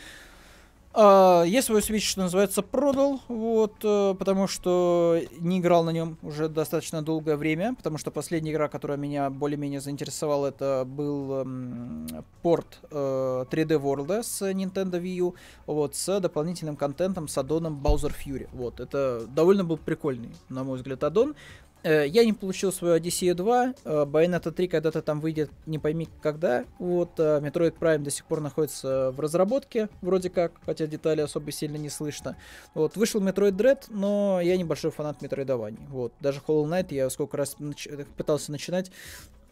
А, 0.92 1.44
я 1.44 1.62
свой 1.62 1.82
Switch, 1.82 2.00
что 2.00 2.22
называется, 2.22 2.62
продал, 2.62 3.20
вот, 3.28 3.76
э, 3.84 4.14
потому 4.18 4.48
что 4.48 5.20
не 5.38 5.60
играл 5.60 5.84
на 5.84 5.90
нем 5.90 6.18
уже 6.20 6.48
достаточно 6.48 7.00
долгое 7.00 7.36
время, 7.36 7.76
потому 7.76 7.96
что 7.96 8.10
последняя 8.10 8.50
игра, 8.50 8.66
которая 8.66 8.98
меня 8.98 9.30
более-менее 9.30 9.80
заинтересовала, 9.80 10.48
это 10.48 10.84
был 10.84 11.42
эм, 11.42 12.08
порт 12.42 12.80
э, 12.90 13.44
3D 13.48 13.80
World 13.80 14.24
с 14.24 14.42
Nintendo 14.50 15.00
Wii 15.00 15.14
U, 15.18 15.34
вот, 15.66 15.94
с 15.94 16.18
дополнительным 16.18 16.74
контентом, 16.74 17.28
с 17.28 17.38
аддоном 17.38 17.80
Bowser 17.80 18.12
Fury, 18.12 18.48
вот, 18.52 18.80
это 18.80 19.28
довольно 19.28 19.62
был 19.62 19.76
прикольный, 19.76 20.34
на 20.48 20.64
мой 20.64 20.76
взгляд, 20.78 21.04
аддон, 21.04 21.36
я 21.82 22.24
не 22.24 22.32
получил 22.32 22.72
свою 22.72 22.96
Odyssey 22.96 23.34
2, 23.34 23.74
Bayonetta 23.84 24.50
3 24.50 24.68
когда-то 24.68 25.02
там 25.02 25.20
выйдет, 25.20 25.50
не 25.66 25.78
пойми 25.78 26.08
когда. 26.22 26.64
Вот, 26.78 27.18
э, 27.18 27.40
Metroid 27.40 27.78
Prime 27.78 27.98
до 27.98 28.10
сих 28.10 28.24
пор 28.26 28.40
находится 28.40 29.12
в 29.12 29.20
разработке, 29.20 29.88
вроде 30.02 30.30
как, 30.30 30.52
хотя 30.64 30.86
детали 30.86 31.20
особо 31.20 31.50
сильно 31.52 31.76
не 31.76 31.88
слышно. 31.88 32.36
Вот, 32.74 32.96
вышел 32.96 33.20
Metroid 33.20 33.52
Dread, 33.52 33.84
но 33.88 34.40
я 34.42 34.56
небольшой 34.56 34.90
фанат 34.90 35.22
метроидований. 35.22 35.86
Вот, 35.88 36.12
даже 36.20 36.40
Hollow 36.46 36.66
Knight 36.66 36.94
я 36.94 37.08
сколько 37.10 37.36
раз 37.36 37.56
нач- 37.58 38.06
пытался 38.16 38.52
начинать, 38.52 38.90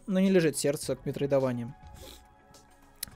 но 0.07 0.19
не 0.19 0.29
лежит 0.29 0.57
сердце 0.57 0.95
к 0.95 1.05
метроидваниям. 1.05 1.75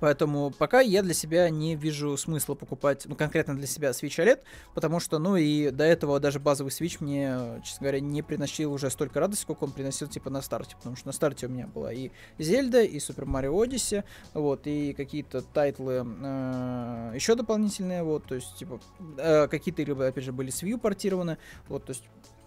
Поэтому 0.04 0.52
пока 0.52 0.82
я 0.82 1.02
для 1.02 1.14
себя 1.14 1.50
не 1.50 1.78
вижу 1.78 2.18
смысла 2.18 2.56
покупать, 2.56 3.04
ну, 3.06 3.16
конкретно 3.16 3.56
для 3.56 3.66
себя 3.66 3.92
Switch 3.92 4.22
OLED, 4.22 4.42
потому 4.74 5.00
что, 5.00 5.18
ну, 5.18 5.38
и 5.38 5.70
до 5.70 5.86
этого 5.86 6.20
даже 6.20 6.42
базовый 6.42 6.72
Switch 6.72 6.98
мне, 7.00 7.62
честно 7.64 7.86
говоря, 7.86 8.02
не 8.02 8.22
приносил 8.22 8.74
уже 8.74 8.90
столько 8.90 9.22
радости, 9.22 9.44
сколько 9.44 9.64
он 9.64 9.72
приносил, 9.72 10.10
типа, 10.10 10.30
на 10.30 10.42
старте, 10.42 10.76
потому 10.76 10.98
что 10.98 11.08
на 11.08 11.14
старте 11.14 11.48
у 11.48 11.50
меня 11.50 11.68
была 11.68 11.94
и 11.94 12.12
Зельда, 12.38 12.82
и 12.84 12.98
Super 12.98 13.24
Mario 13.24 13.54
Odyssey, 13.54 14.04
вот, 14.34 14.68
и 14.68 14.92
какие-то 14.92 15.42
тайтлы 15.42 16.06
э, 16.06 17.12
еще 17.16 17.36
дополнительные, 17.36 18.04
вот, 18.04 18.26
то 18.26 18.36
есть, 18.36 18.58
типа, 18.58 18.82
э, 19.18 19.48
какие-то 19.48 19.84
игры, 19.84 20.06
опять 20.06 20.26
же, 20.26 20.34
были 20.34 20.50
с 20.50 20.64
Wii 20.64 20.80
портированы, 20.80 21.38
вот, 21.70 21.86
то 21.86 21.92
есть, 21.92 22.04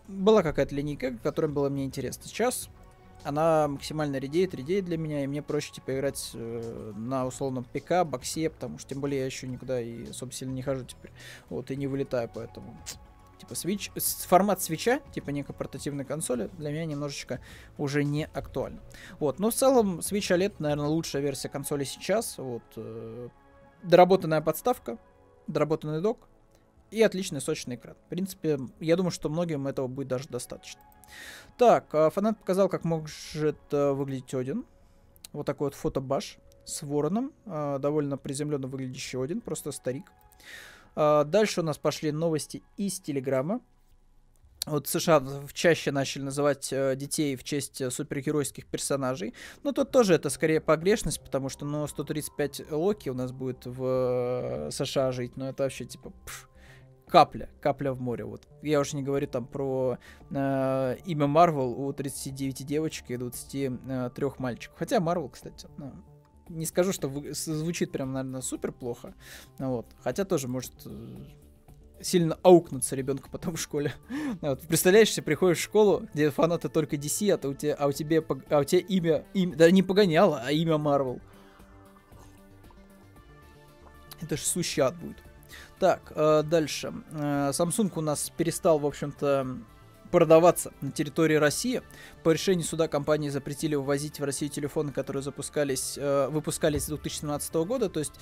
была 0.08 0.42
какая-то 0.42 0.74
линейка, 0.74 1.16
которая 1.22 1.50
была 1.50 1.70
мне 1.70 1.86
интересна. 1.86 2.24
Сейчас 2.26 2.68
она 3.26 3.66
максимально 3.66 4.16
редеет, 4.16 4.54
редеет 4.54 4.84
для 4.84 4.96
меня, 4.96 5.24
и 5.24 5.26
мне 5.26 5.42
проще, 5.42 5.72
типа, 5.72 5.94
играть 5.96 6.30
э, 6.34 6.92
на 6.96 7.26
условном 7.26 7.64
ПК, 7.64 8.04
боксе, 8.04 8.50
потому 8.50 8.78
что, 8.78 8.90
тем 8.90 9.00
более, 9.00 9.20
я 9.20 9.26
еще 9.26 9.48
никуда 9.48 9.80
и, 9.80 10.12
собственно, 10.12 10.52
не 10.52 10.62
хожу 10.62 10.84
теперь, 10.84 11.10
вот, 11.50 11.70
и 11.70 11.76
не 11.76 11.88
вылетаю, 11.88 12.30
поэтому, 12.32 12.76
типа, 13.40 13.52
Switch, 13.52 13.90
формат 14.28 14.62
свеча, 14.62 15.00
типа, 15.12 15.30
некой 15.30 15.56
портативной 15.56 16.04
консоли, 16.04 16.50
для 16.56 16.70
меня 16.70 16.86
немножечко 16.86 17.40
уже 17.78 18.04
не 18.04 18.26
актуально. 18.26 18.80
Вот, 19.18 19.40
но 19.40 19.50
в 19.50 19.54
целом, 19.54 19.98
Switch 19.98 20.34
OLED, 20.34 20.54
наверное, 20.60 20.86
лучшая 20.86 21.20
версия 21.20 21.48
консоли 21.48 21.82
сейчас, 21.82 22.38
вот, 22.38 22.62
э, 22.76 23.28
доработанная 23.82 24.40
подставка, 24.40 24.98
доработанный 25.48 26.00
док, 26.00 26.28
и 26.92 27.02
отличный 27.02 27.40
сочный 27.40 27.74
экран. 27.74 27.96
В 28.06 28.08
принципе, 28.08 28.60
я 28.78 28.94
думаю, 28.94 29.10
что 29.10 29.28
многим 29.28 29.66
этого 29.66 29.88
будет 29.88 30.06
даже 30.08 30.28
достаточно. 30.28 30.80
Так, 31.56 31.94
а, 31.94 32.10
фанат 32.10 32.38
показал, 32.38 32.68
как 32.68 32.84
может 32.84 33.56
э, 33.70 33.92
выглядеть 33.92 34.34
Один. 34.34 34.64
Вот 35.32 35.46
такой 35.46 35.68
вот 35.68 35.74
фотобаш 35.74 36.38
с 36.64 36.82
вороном. 36.82 37.32
А, 37.46 37.78
довольно 37.78 38.18
приземленно 38.18 38.66
выглядящий 38.66 39.22
Один, 39.22 39.40
просто 39.40 39.72
старик. 39.72 40.04
А, 40.94 41.24
дальше 41.24 41.60
у 41.60 41.64
нас 41.64 41.78
пошли 41.78 42.12
новости 42.12 42.62
из 42.76 43.00
Телеграма. 43.00 43.60
Вот 44.66 44.88
США 44.88 45.22
чаще 45.52 45.92
начали 45.92 46.22
называть 46.22 46.72
э, 46.72 46.96
детей 46.96 47.36
в 47.36 47.44
честь 47.44 47.80
э, 47.80 47.90
супергеройских 47.90 48.66
персонажей. 48.66 49.32
Но 49.62 49.70
тут 49.70 49.92
тоже 49.92 50.14
это 50.14 50.28
скорее 50.28 50.60
погрешность, 50.60 51.20
потому 51.20 51.48
что, 51.48 51.64
ну, 51.64 51.86
135 51.86 52.72
Локи 52.72 53.08
у 53.08 53.14
нас 53.14 53.30
будет 53.30 53.64
в 53.64 54.68
США 54.72 55.12
жить. 55.12 55.36
Но 55.36 55.48
это 55.48 55.62
вообще 55.62 55.84
типа... 55.84 56.12
Пш, 56.24 56.48
капля, 57.16 57.48
капля 57.62 57.94
в 57.94 58.00
море. 58.02 58.26
Вот. 58.26 58.46
Я 58.60 58.78
уже 58.78 58.94
не 58.94 59.02
говорю 59.02 59.26
там 59.26 59.46
про 59.46 59.96
э, 60.30 60.96
имя 61.06 61.26
Марвел 61.26 61.70
у 61.70 61.90
39 61.90 62.66
девочек 62.66 63.10
и 63.10 63.16
23 63.16 63.70
э, 63.88 64.30
мальчиков. 64.36 64.76
Хотя 64.78 65.00
Марвел, 65.00 65.30
кстати, 65.30 65.66
ну, 65.78 65.94
не 66.50 66.66
скажу, 66.66 66.92
что 66.92 67.08
вы, 67.08 67.32
звучит 67.32 67.90
прям, 67.90 68.12
наверное, 68.12 68.42
супер 68.42 68.70
плохо. 68.70 69.14
Вот. 69.58 69.86
Хотя 70.04 70.26
тоже 70.26 70.46
может 70.46 70.74
э, 70.84 70.90
сильно 72.02 72.38
аукнуться 72.42 72.94
ребенка 72.94 73.30
потом 73.32 73.56
в 73.56 73.60
школе. 73.60 73.94
вот. 74.42 74.60
Представляешь, 74.68 75.14
ты 75.14 75.22
приходишь 75.22 75.60
в 75.60 75.62
школу, 75.62 76.06
где 76.12 76.28
фанаты 76.28 76.68
только 76.68 76.96
DC, 76.96 77.32
а, 77.32 77.38
то 77.38 77.48
у 77.48 77.54
тебя, 77.54 77.76
а, 77.78 77.86
у 77.86 77.92
тебя, 77.92 78.22
а 78.50 78.58
у 78.58 78.64
тебя 78.64 78.82
имя, 78.82 79.24
имя, 79.32 79.56
да 79.56 79.70
не 79.70 79.82
погоняло, 79.82 80.42
а 80.44 80.52
имя 80.52 80.76
Марвел. 80.76 81.22
Это 84.20 84.36
ж 84.36 84.40
сущий 84.40 84.82
ад 84.82 84.94
будет. 84.96 85.25
Так, 85.78 86.12
э, 86.14 86.42
дальше. 86.42 86.92
Э, 87.12 87.50
Samsung 87.50 87.92
у 87.96 88.00
нас 88.00 88.32
перестал, 88.34 88.78
в 88.78 88.86
общем-то, 88.86 89.58
продаваться 90.10 90.72
на 90.80 90.90
территории 90.90 91.34
России. 91.34 91.82
По 92.22 92.30
решению 92.30 92.64
суда 92.64 92.88
компании 92.88 93.28
запретили 93.28 93.74
вывозить 93.74 94.18
в 94.18 94.24
Россию 94.24 94.50
телефоны, 94.50 94.92
которые 94.92 95.22
запускались, 95.22 95.98
э, 95.98 96.28
выпускались 96.28 96.84
с 96.84 96.86
2017 96.86 97.66
года. 97.66 97.90
То 97.90 98.00
есть 98.00 98.12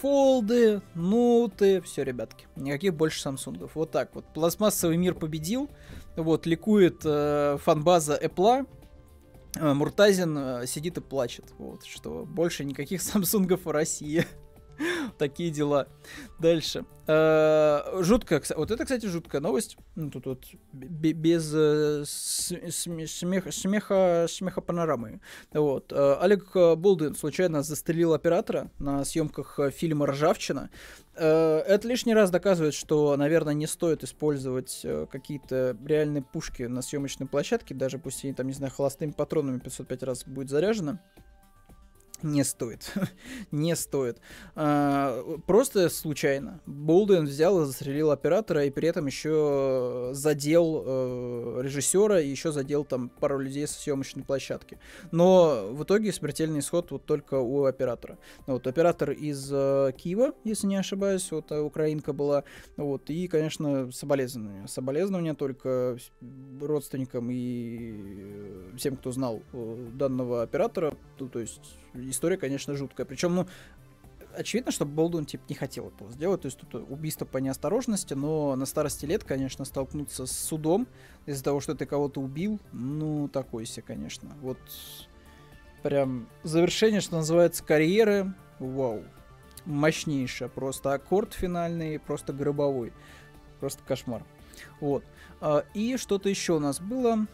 фолды, 0.00 0.82
ноуты, 0.94 1.80
все, 1.82 2.02
ребятки. 2.02 2.48
Никаких 2.56 2.94
больше 2.94 3.28
Samsung. 3.28 3.70
Вот 3.72 3.92
так 3.92 4.12
вот. 4.14 4.24
Пластмассовый 4.34 4.96
мир 4.96 5.14
победил. 5.14 5.70
Вот, 6.16 6.46
ликует 6.46 7.02
э, 7.04 7.56
фанбаза 7.62 8.18
Apple. 8.20 8.66
Муртазин 9.60 10.66
сидит 10.66 10.98
и 10.98 11.00
плачет. 11.00 11.44
Вот, 11.58 11.84
что 11.84 12.24
больше 12.24 12.64
никаких 12.64 13.00
Самсунгов 13.02 13.64
в 13.64 13.70
России. 13.70 14.26
Такие 15.18 15.50
дела. 15.50 15.88
Дальше. 16.38 16.84
Э, 17.06 18.02
жуткая, 18.02 18.42
вот 18.56 18.70
это, 18.70 18.84
кстати, 18.84 19.06
жуткая 19.06 19.40
новость. 19.40 19.76
Ну, 19.96 20.10
тут 20.10 20.26
вот 20.26 20.44
без 20.72 21.52
э, 21.54 22.04
смеха, 22.06 23.50
смеха, 23.50 24.26
смеха 24.28 24.60
панорамы. 24.60 25.20
Вот. 25.52 25.92
Э, 25.92 26.18
Олег 26.20 26.54
Болдин 26.54 27.14
случайно 27.14 27.62
застрелил 27.62 28.14
оператора 28.14 28.70
на 28.78 29.04
съемках 29.04 29.58
фильма 29.74 30.06
«Ржавчина». 30.06 30.70
Это 31.14 31.80
лишний 31.82 32.14
раз 32.14 32.30
доказывает, 32.30 32.72
что, 32.72 33.14
наверное, 33.16 33.52
не 33.52 33.66
стоит 33.66 34.04
использовать 34.04 34.86
какие-то 35.10 35.76
реальные 35.84 36.22
пушки 36.22 36.62
на 36.62 36.80
съемочной 36.80 37.26
площадке, 37.26 37.74
даже 37.74 37.98
пусть 37.98 38.24
они 38.24 38.32
там, 38.32 38.46
не 38.46 38.54
знаю, 38.54 38.72
холостыми 38.72 39.10
патронами 39.10 39.58
505 39.58 40.02
раз 40.04 40.24
будет 40.24 40.48
заряжено. 40.48 40.98
Не 42.22 42.44
стоит. 42.44 42.92
не 43.50 43.74
стоит. 43.74 44.18
А, 44.54 45.38
просто 45.46 45.88
случайно. 45.88 46.60
Болден 46.66 47.24
взял 47.24 47.62
и 47.62 47.66
застрелил 47.66 48.10
оператора, 48.10 48.64
и 48.64 48.70
при 48.70 48.88
этом 48.88 49.06
еще 49.06 50.10
задел 50.12 50.82
э, 50.84 51.60
режиссера, 51.62 52.20
и 52.20 52.28
еще 52.28 52.52
задел 52.52 52.84
там 52.84 53.08
пару 53.08 53.38
людей 53.38 53.66
со 53.66 53.80
съемочной 53.80 54.24
площадки. 54.24 54.78
Но 55.12 55.68
в 55.70 55.84
итоге 55.84 56.12
смертельный 56.12 56.60
исход 56.60 56.90
вот 56.90 57.06
только 57.06 57.34
у 57.34 57.64
оператора. 57.64 58.18
Ну 58.46 58.54
вот, 58.54 58.66
оператор 58.66 59.10
из 59.12 59.48
э, 59.50 59.92
Киева, 59.96 60.32
если 60.44 60.66
не 60.66 60.76
ошибаюсь, 60.76 61.30
вот 61.32 61.50
э, 61.52 61.58
украинка 61.58 62.12
была. 62.12 62.44
Вот, 62.76 63.08
и, 63.08 63.28
конечно, 63.28 63.90
соболезнования. 63.92 64.66
Соболезнования 64.66 65.34
только 65.34 65.96
родственникам 66.60 67.30
и 67.30 67.94
э, 67.96 68.76
всем, 68.76 68.96
кто 68.96 69.10
знал 69.10 69.42
э, 69.52 69.88
данного 69.94 70.42
оператора. 70.42 70.94
Ну, 71.18 71.28
то 71.28 71.38
есть 71.38 71.79
история, 71.94 72.36
конечно, 72.36 72.74
жуткая. 72.74 73.06
Причем, 73.06 73.34
ну, 73.34 73.46
очевидно, 74.34 74.72
что 74.72 74.84
Болдун, 74.84 75.26
типа, 75.26 75.44
не 75.48 75.54
хотел 75.54 75.88
этого 75.88 76.10
сделать. 76.10 76.42
То 76.42 76.46
есть 76.46 76.58
тут 76.58 76.74
убийство 76.74 77.24
по 77.24 77.38
неосторожности, 77.38 78.14
но 78.14 78.54
на 78.56 78.66
старости 78.66 79.06
лет, 79.06 79.24
конечно, 79.24 79.64
столкнуться 79.64 80.26
с 80.26 80.32
судом 80.32 80.86
из-за 81.26 81.44
того, 81.44 81.60
что 81.60 81.74
ты 81.74 81.86
кого-то 81.86 82.20
убил, 82.20 82.60
ну, 82.72 83.28
такой 83.28 83.66
себе, 83.66 83.82
конечно. 83.82 84.30
Вот 84.40 84.58
прям 85.82 86.28
завершение, 86.42 87.00
что 87.00 87.16
называется, 87.16 87.64
карьеры, 87.64 88.34
вау. 88.58 89.04
Мощнейшее, 89.66 90.48
просто 90.48 90.94
аккорд 90.94 91.34
финальный, 91.34 91.98
просто 91.98 92.32
гробовой. 92.32 92.92
Просто 93.60 93.82
кошмар. 93.86 94.24
Вот. 94.80 95.04
А, 95.40 95.64
и 95.74 95.96
что-то 95.96 96.28
еще 96.28 96.54
у 96.54 96.58
нас 96.58 96.80
было. 96.80 97.26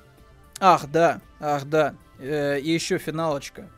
Ах, 0.58 0.90
да, 0.90 1.20
ах, 1.38 1.66
да. 1.66 1.94
Э, 2.18 2.58
и 2.58 2.70
еще 2.70 2.98
финалочка. 2.98 3.70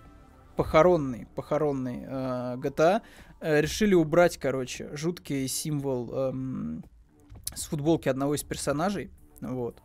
Похоронный, 0.59 1.29
похоронный 1.37 2.03
э, 2.05 2.57
GTA. 2.57 3.03
Э, 3.41 3.61
решили 3.61 3.95
убрать, 3.95 4.39
короче, 4.39 4.91
жуткий 4.93 5.47
символ 5.47 6.13
эм, 6.13 6.85
с 7.55 7.67
футболки 7.67 8.09
одного 8.09 8.35
из 8.35 8.43
персонажей. 8.43 9.13
Вот. 9.41 9.81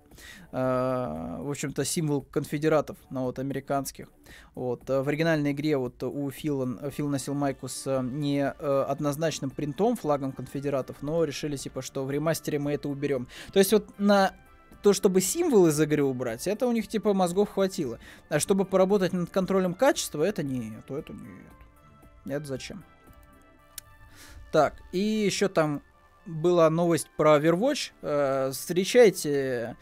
Uh, 0.51 1.43
в 1.43 1.49
общем-то, 1.49 1.83
символ 1.85 2.21
конфедератов, 2.21 2.97
ну, 3.09 3.23
вот, 3.23 3.39
американских. 3.39 4.09
Вот. 4.55 4.89
Uh, 4.89 5.03
в 5.03 5.09
оригинальной 5.09 5.51
игре 5.51 5.77
вот 5.77 6.01
у 6.03 6.29
Фила, 6.31 6.91
Фил 6.91 7.07
носил 7.07 7.33
майку 7.33 7.67
с 7.67 7.87
uh, 7.87 8.03
не 8.07 8.39
uh, 8.41 8.83
однозначным 8.83 9.49
принтом, 9.51 9.95
флагом 9.95 10.31
конфедератов, 10.31 10.97
но 11.01 11.23
решили, 11.23 11.55
типа, 11.55 11.81
что 11.83 12.03
в 12.03 12.11
ремастере 12.11 12.59
мы 12.59 12.73
это 12.73 12.89
уберем. 12.89 13.27
То 13.51 13.59
есть 13.59 13.73
вот 13.73 13.87
на 13.99 14.33
то, 14.83 14.91
чтобы 14.91 15.21
символы 15.21 15.69
из 15.69 15.79
игры 15.79 16.03
убрать, 16.03 16.45
это 16.45 16.67
у 16.67 16.71
них, 16.73 16.87
типа, 16.87 17.13
мозгов 17.13 17.49
хватило. 17.49 17.99
А 18.29 18.39
чтобы 18.39 18.65
поработать 18.65 19.13
над 19.13 19.29
контролем 19.29 19.73
качества, 19.73 20.23
это 20.23 20.43
нет, 20.43 20.83
это 20.89 21.13
нет. 21.13 21.53
Это 22.25 22.45
зачем? 22.45 22.83
Так, 24.51 24.75
и 24.91 24.99
еще 24.99 25.47
там 25.47 25.81
была 26.25 26.69
новость 26.69 27.09
про 27.15 27.37
Overwatch. 27.37 27.91
Э, 28.01 28.51
встречайте, 28.51 29.77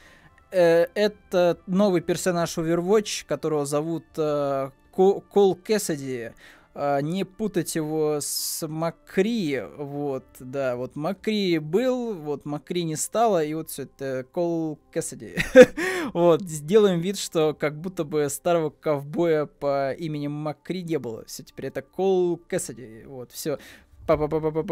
э, 0.51 0.85
это 0.93 1.57
новый 1.65 2.01
персонаж 2.01 2.57
Overwatch, 2.57 3.25
которого 3.27 3.65
зовут 3.65 4.05
э, 4.17 4.69
Кол 4.91 5.55
Кэссиди. 5.55 6.31
Uh, 6.73 7.01
не 7.01 7.25
путать 7.25 7.75
его 7.75 8.19
с 8.21 8.65
Макри, 8.65 9.61
вот, 9.77 10.23
да, 10.39 10.77
вот 10.77 10.95
Макри 10.95 11.59
был, 11.59 12.13
вот 12.13 12.45
Макри 12.45 12.85
не 12.85 12.95
стало, 12.95 13.43
и 13.43 13.53
вот 13.53 13.69
все 13.69 13.83
это 13.83 14.25
Кол 14.31 14.79
Кэссиди. 14.89 15.35
вот, 16.13 16.43
сделаем 16.43 17.01
вид, 17.01 17.17
что 17.17 17.53
как 17.53 17.77
будто 17.77 18.05
бы 18.05 18.29
старого 18.29 18.69
ковбоя 18.69 19.47
по 19.47 19.91
имени 19.91 20.27
Макри 20.27 20.81
не 20.81 20.97
было. 20.97 21.25
Все, 21.25 21.43
теперь 21.43 21.65
это 21.65 21.81
Кол 21.81 22.37
Кэссиди, 22.37 23.03
вот, 23.05 23.33
все 23.33 23.59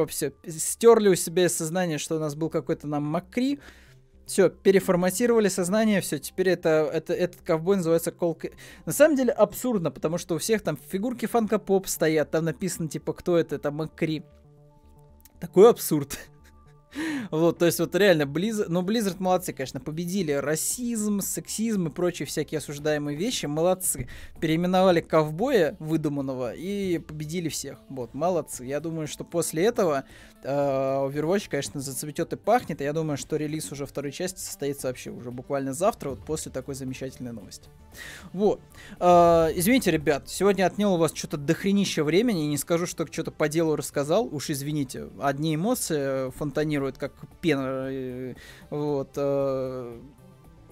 все, 0.08 0.34
стерли 0.48 1.10
у 1.10 1.16
себя 1.16 1.46
из 1.46 1.56
сознания, 1.56 1.98
что 1.98 2.16
у 2.16 2.20
нас 2.20 2.36
был 2.36 2.50
какой-то 2.50 2.88
нам 2.88 3.04
Макри, 3.04 3.60
все, 4.30 4.50
переформатировали 4.50 5.48
сознание, 5.48 6.02
все, 6.02 6.20
теперь 6.20 6.50
это, 6.50 6.88
это, 6.94 7.14
этот 7.14 7.42
ковбой 7.42 7.78
называется 7.78 8.12
Кол... 8.12 8.40
На 8.86 8.92
самом 8.92 9.16
деле 9.16 9.32
абсурдно, 9.32 9.90
потому 9.90 10.20
что 10.20 10.36
у 10.36 10.38
всех 10.38 10.62
там 10.62 10.78
фигурки 10.78 11.26
фанка-поп 11.26 11.88
стоят, 11.88 12.30
там 12.30 12.46
написано, 12.46 12.88
типа, 12.88 13.14
кто 13.14 13.38
это, 13.38 13.56
это 13.56 13.72
Макри. 13.72 14.24
Такой 15.40 15.68
абсурд. 15.68 16.20
Вот, 17.32 17.60
то 17.60 17.66
есть 17.66 17.80
вот 17.80 17.96
реально, 17.96 18.24
Blizzard, 18.24 18.66
ну, 18.70 18.82
Blizzard 18.82 19.18
молодцы, 19.20 19.54
конечно, 19.54 19.80
победили 19.80 20.32
расизм, 20.32 21.22
сексизм 21.22 21.88
и 21.88 21.90
прочие 21.90 22.26
всякие 22.26 22.58
осуждаемые 22.58 23.18
вещи, 23.18 23.46
молодцы. 23.46 24.08
Переименовали 24.40 25.02
ковбоя 25.02 25.76
выдуманного 25.80 26.54
и 26.54 26.98
победили 27.00 27.50
всех. 27.50 27.80
Вот, 27.90 28.14
молодцы. 28.14 28.66
Я 28.66 28.80
думаю, 28.80 29.08
что 29.08 29.24
после 29.24 29.66
этого 29.66 30.06
э, 30.44 30.48
Overwatch, 30.48 31.48
конечно, 31.50 31.80
зацветет 31.82 32.34
и 32.34 32.36
пахнет, 32.36 32.82
и 32.82 32.84
я 32.84 32.94
думаю, 32.94 33.18
что 33.18 33.36
релиз 33.36 33.72
уже 33.72 33.86
второй 33.86 34.12
части 34.12 34.40
состоится 34.40 34.88
вообще 34.88 35.12
уже 35.12 35.32
буквально 35.32 35.74
завтра, 35.74 36.12
вот 36.12 36.26
после 36.26 36.52
такой 36.52 36.76
замечательной 36.76 37.32
новости. 37.32 37.70
Вот. 38.34 38.62
Э, 39.00 39.50
извините, 39.54 39.92
ребят, 39.92 40.28
сегодня 40.28 40.66
отнял 40.66 40.96
у 40.96 40.98
вас 40.98 41.14
что-то 41.14 41.38
дохренища 41.38 42.04
времени, 42.04 42.46
и 42.46 42.48
не 42.48 42.58
скажу, 42.58 42.86
что 42.86 43.06
что-то 43.06 43.32
по 43.32 43.48
делу 43.50 43.76
рассказал, 43.76 44.28
уж 44.32 44.50
извините, 44.50 45.10
одни 45.22 45.56
эмоции 45.56 46.32
фонтанируют 46.32 46.79
фонтанирует, 46.80 46.98
как 46.98 47.14
пена. 47.42 48.36
Вот. 48.70 49.10
Э, 49.16 50.00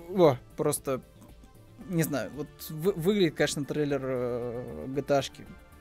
о, 0.09 0.37
просто 0.55 1.01
не 1.89 2.03
знаю, 2.03 2.31
вот 2.35 2.47
вы, 2.69 2.91
выглядит, 2.93 3.35
конечно, 3.35 3.63
трейлер 3.63 4.01
э, 4.03 4.85
GTA 4.87 5.23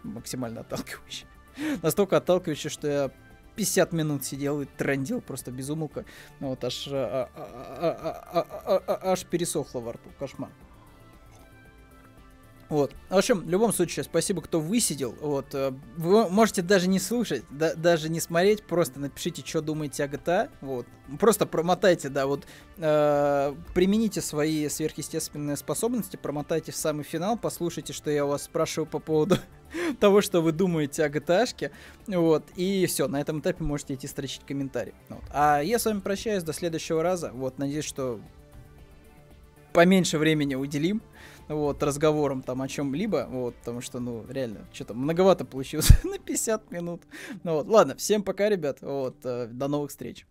максимально 0.03 0.61
отталкивающий. 0.61 1.27
Настолько 1.83 2.19
отталкивающий, 2.19 2.71
что 2.71 2.87
я 2.87 3.11
50 3.57 3.93
минут 3.93 4.25
сидел 4.25 4.61
и 4.61 4.67
трендил 4.67 5.21
просто 5.21 5.51
безумолко. 5.51 6.05
Вот 6.39 6.63
аж, 6.65 6.89
а, 6.93 7.29
а, 7.35 8.47
а, 8.87 9.13
аж 9.13 9.25
пересохло 9.25 9.81
во 9.81 9.95
рту. 9.95 10.11
Кошмар. 10.19 10.51
Вот. 12.69 12.93
В 13.09 13.17
общем, 13.17 13.41
в 13.41 13.49
любом 13.49 13.73
случае, 13.73 14.05
спасибо, 14.05 14.43
кто 14.43 14.61
высидел. 14.61 15.15
Вот. 15.21 15.55
Э, 15.55 15.73
вы 15.97 16.29
можете 16.29 16.63
даже 16.63 16.89
не 16.89 16.99
слушать, 16.99 17.45
да, 17.51 17.75
даже 17.75 18.09
не 18.09 18.21
смотреть, 18.21 18.65
просто 18.65 18.99
напишите, 18.99 19.43
что 19.45 19.61
думаете 19.61 20.05
о 20.05 20.09
GTA. 20.09 20.51
Вот. 20.61 20.87
Просто 21.21 21.47
промотайте, 21.47 22.09
да, 22.09 22.27
вот 22.27 22.45
э, 22.79 23.55
примените 23.75 24.21
свои 24.21 24.69
сверхъестественные 24.69 25.57
способности, 25.57 26.17
промотайте 26.17 26.73
в 26.73 26.77
самый 26.77 27.05
финал, 27.05 27.39
послушайте, 27.39 27.93
что 27.93 28.11
я 28.11 28.25
у 28.25 28.29
вас 28.29 28.45
спрашиваю 28.45 28.87
по 28.87 28.99
поводу 28.99 29.37
того, 30.01 30.21
что 30.21 30.41
вы 30.41 30.51
думаете 30.51 31.05
о 31.05 31.09
GTA. 31.09 31.71
Вот. 32.09 32.45
И 32.57 32.87
все, 32.87 33.07
на 33.07 33.21
этом 33.21 33.41
этапе 33.41 33.63
можете 33.63 33.95
идти 33.95 34.09
строчить 34.09 34.43
комментарий. 34.45 34.95
Вот. 35.09 35.23
А 35.31 35.61
я 35.61 35.79
с 35.79 35.85
вами 35.85 36.01
прощаюсь 36.01 36.43
до 36.43 36.53
следующего 36.53 37.03
раза. 37.03 37.31
Вот, 37.33 37.59
надеюсь, 37.59 37.85
что 37.85 38.21
поменьше 39.73 40.19
времени 40.19 40.55
уделим 40.55 41.03
вот, 41.49 41.83
разговором 41.83 42.43
там 42.43 42.63
о 42.63 42.69
чем-либо, 42.69 43.27
вот, 43.31 43.55
потому 43.57 43.81
что, 43.81 44.01
ну, 44.01 44.25
реально, 44.29 44.67
что-то 44.73 44.95
многовато 44.95 45.45
получилось 45.45 45.91
на 46.05 46.19
50 46.19 46.71
минут. 46.71 47.03
Ну 47.45 47.55
вот, 47.55 47.67
ладно, 47.67 47.97
всем 47.97 48.23
пока, 48.23 48.49
ребят, 48.49 48.79
вот, 48.81 49.17
э, 49.25 49.47
до 49.47 49.69
новых 49.69 49.91
встреч. 49.91 50.27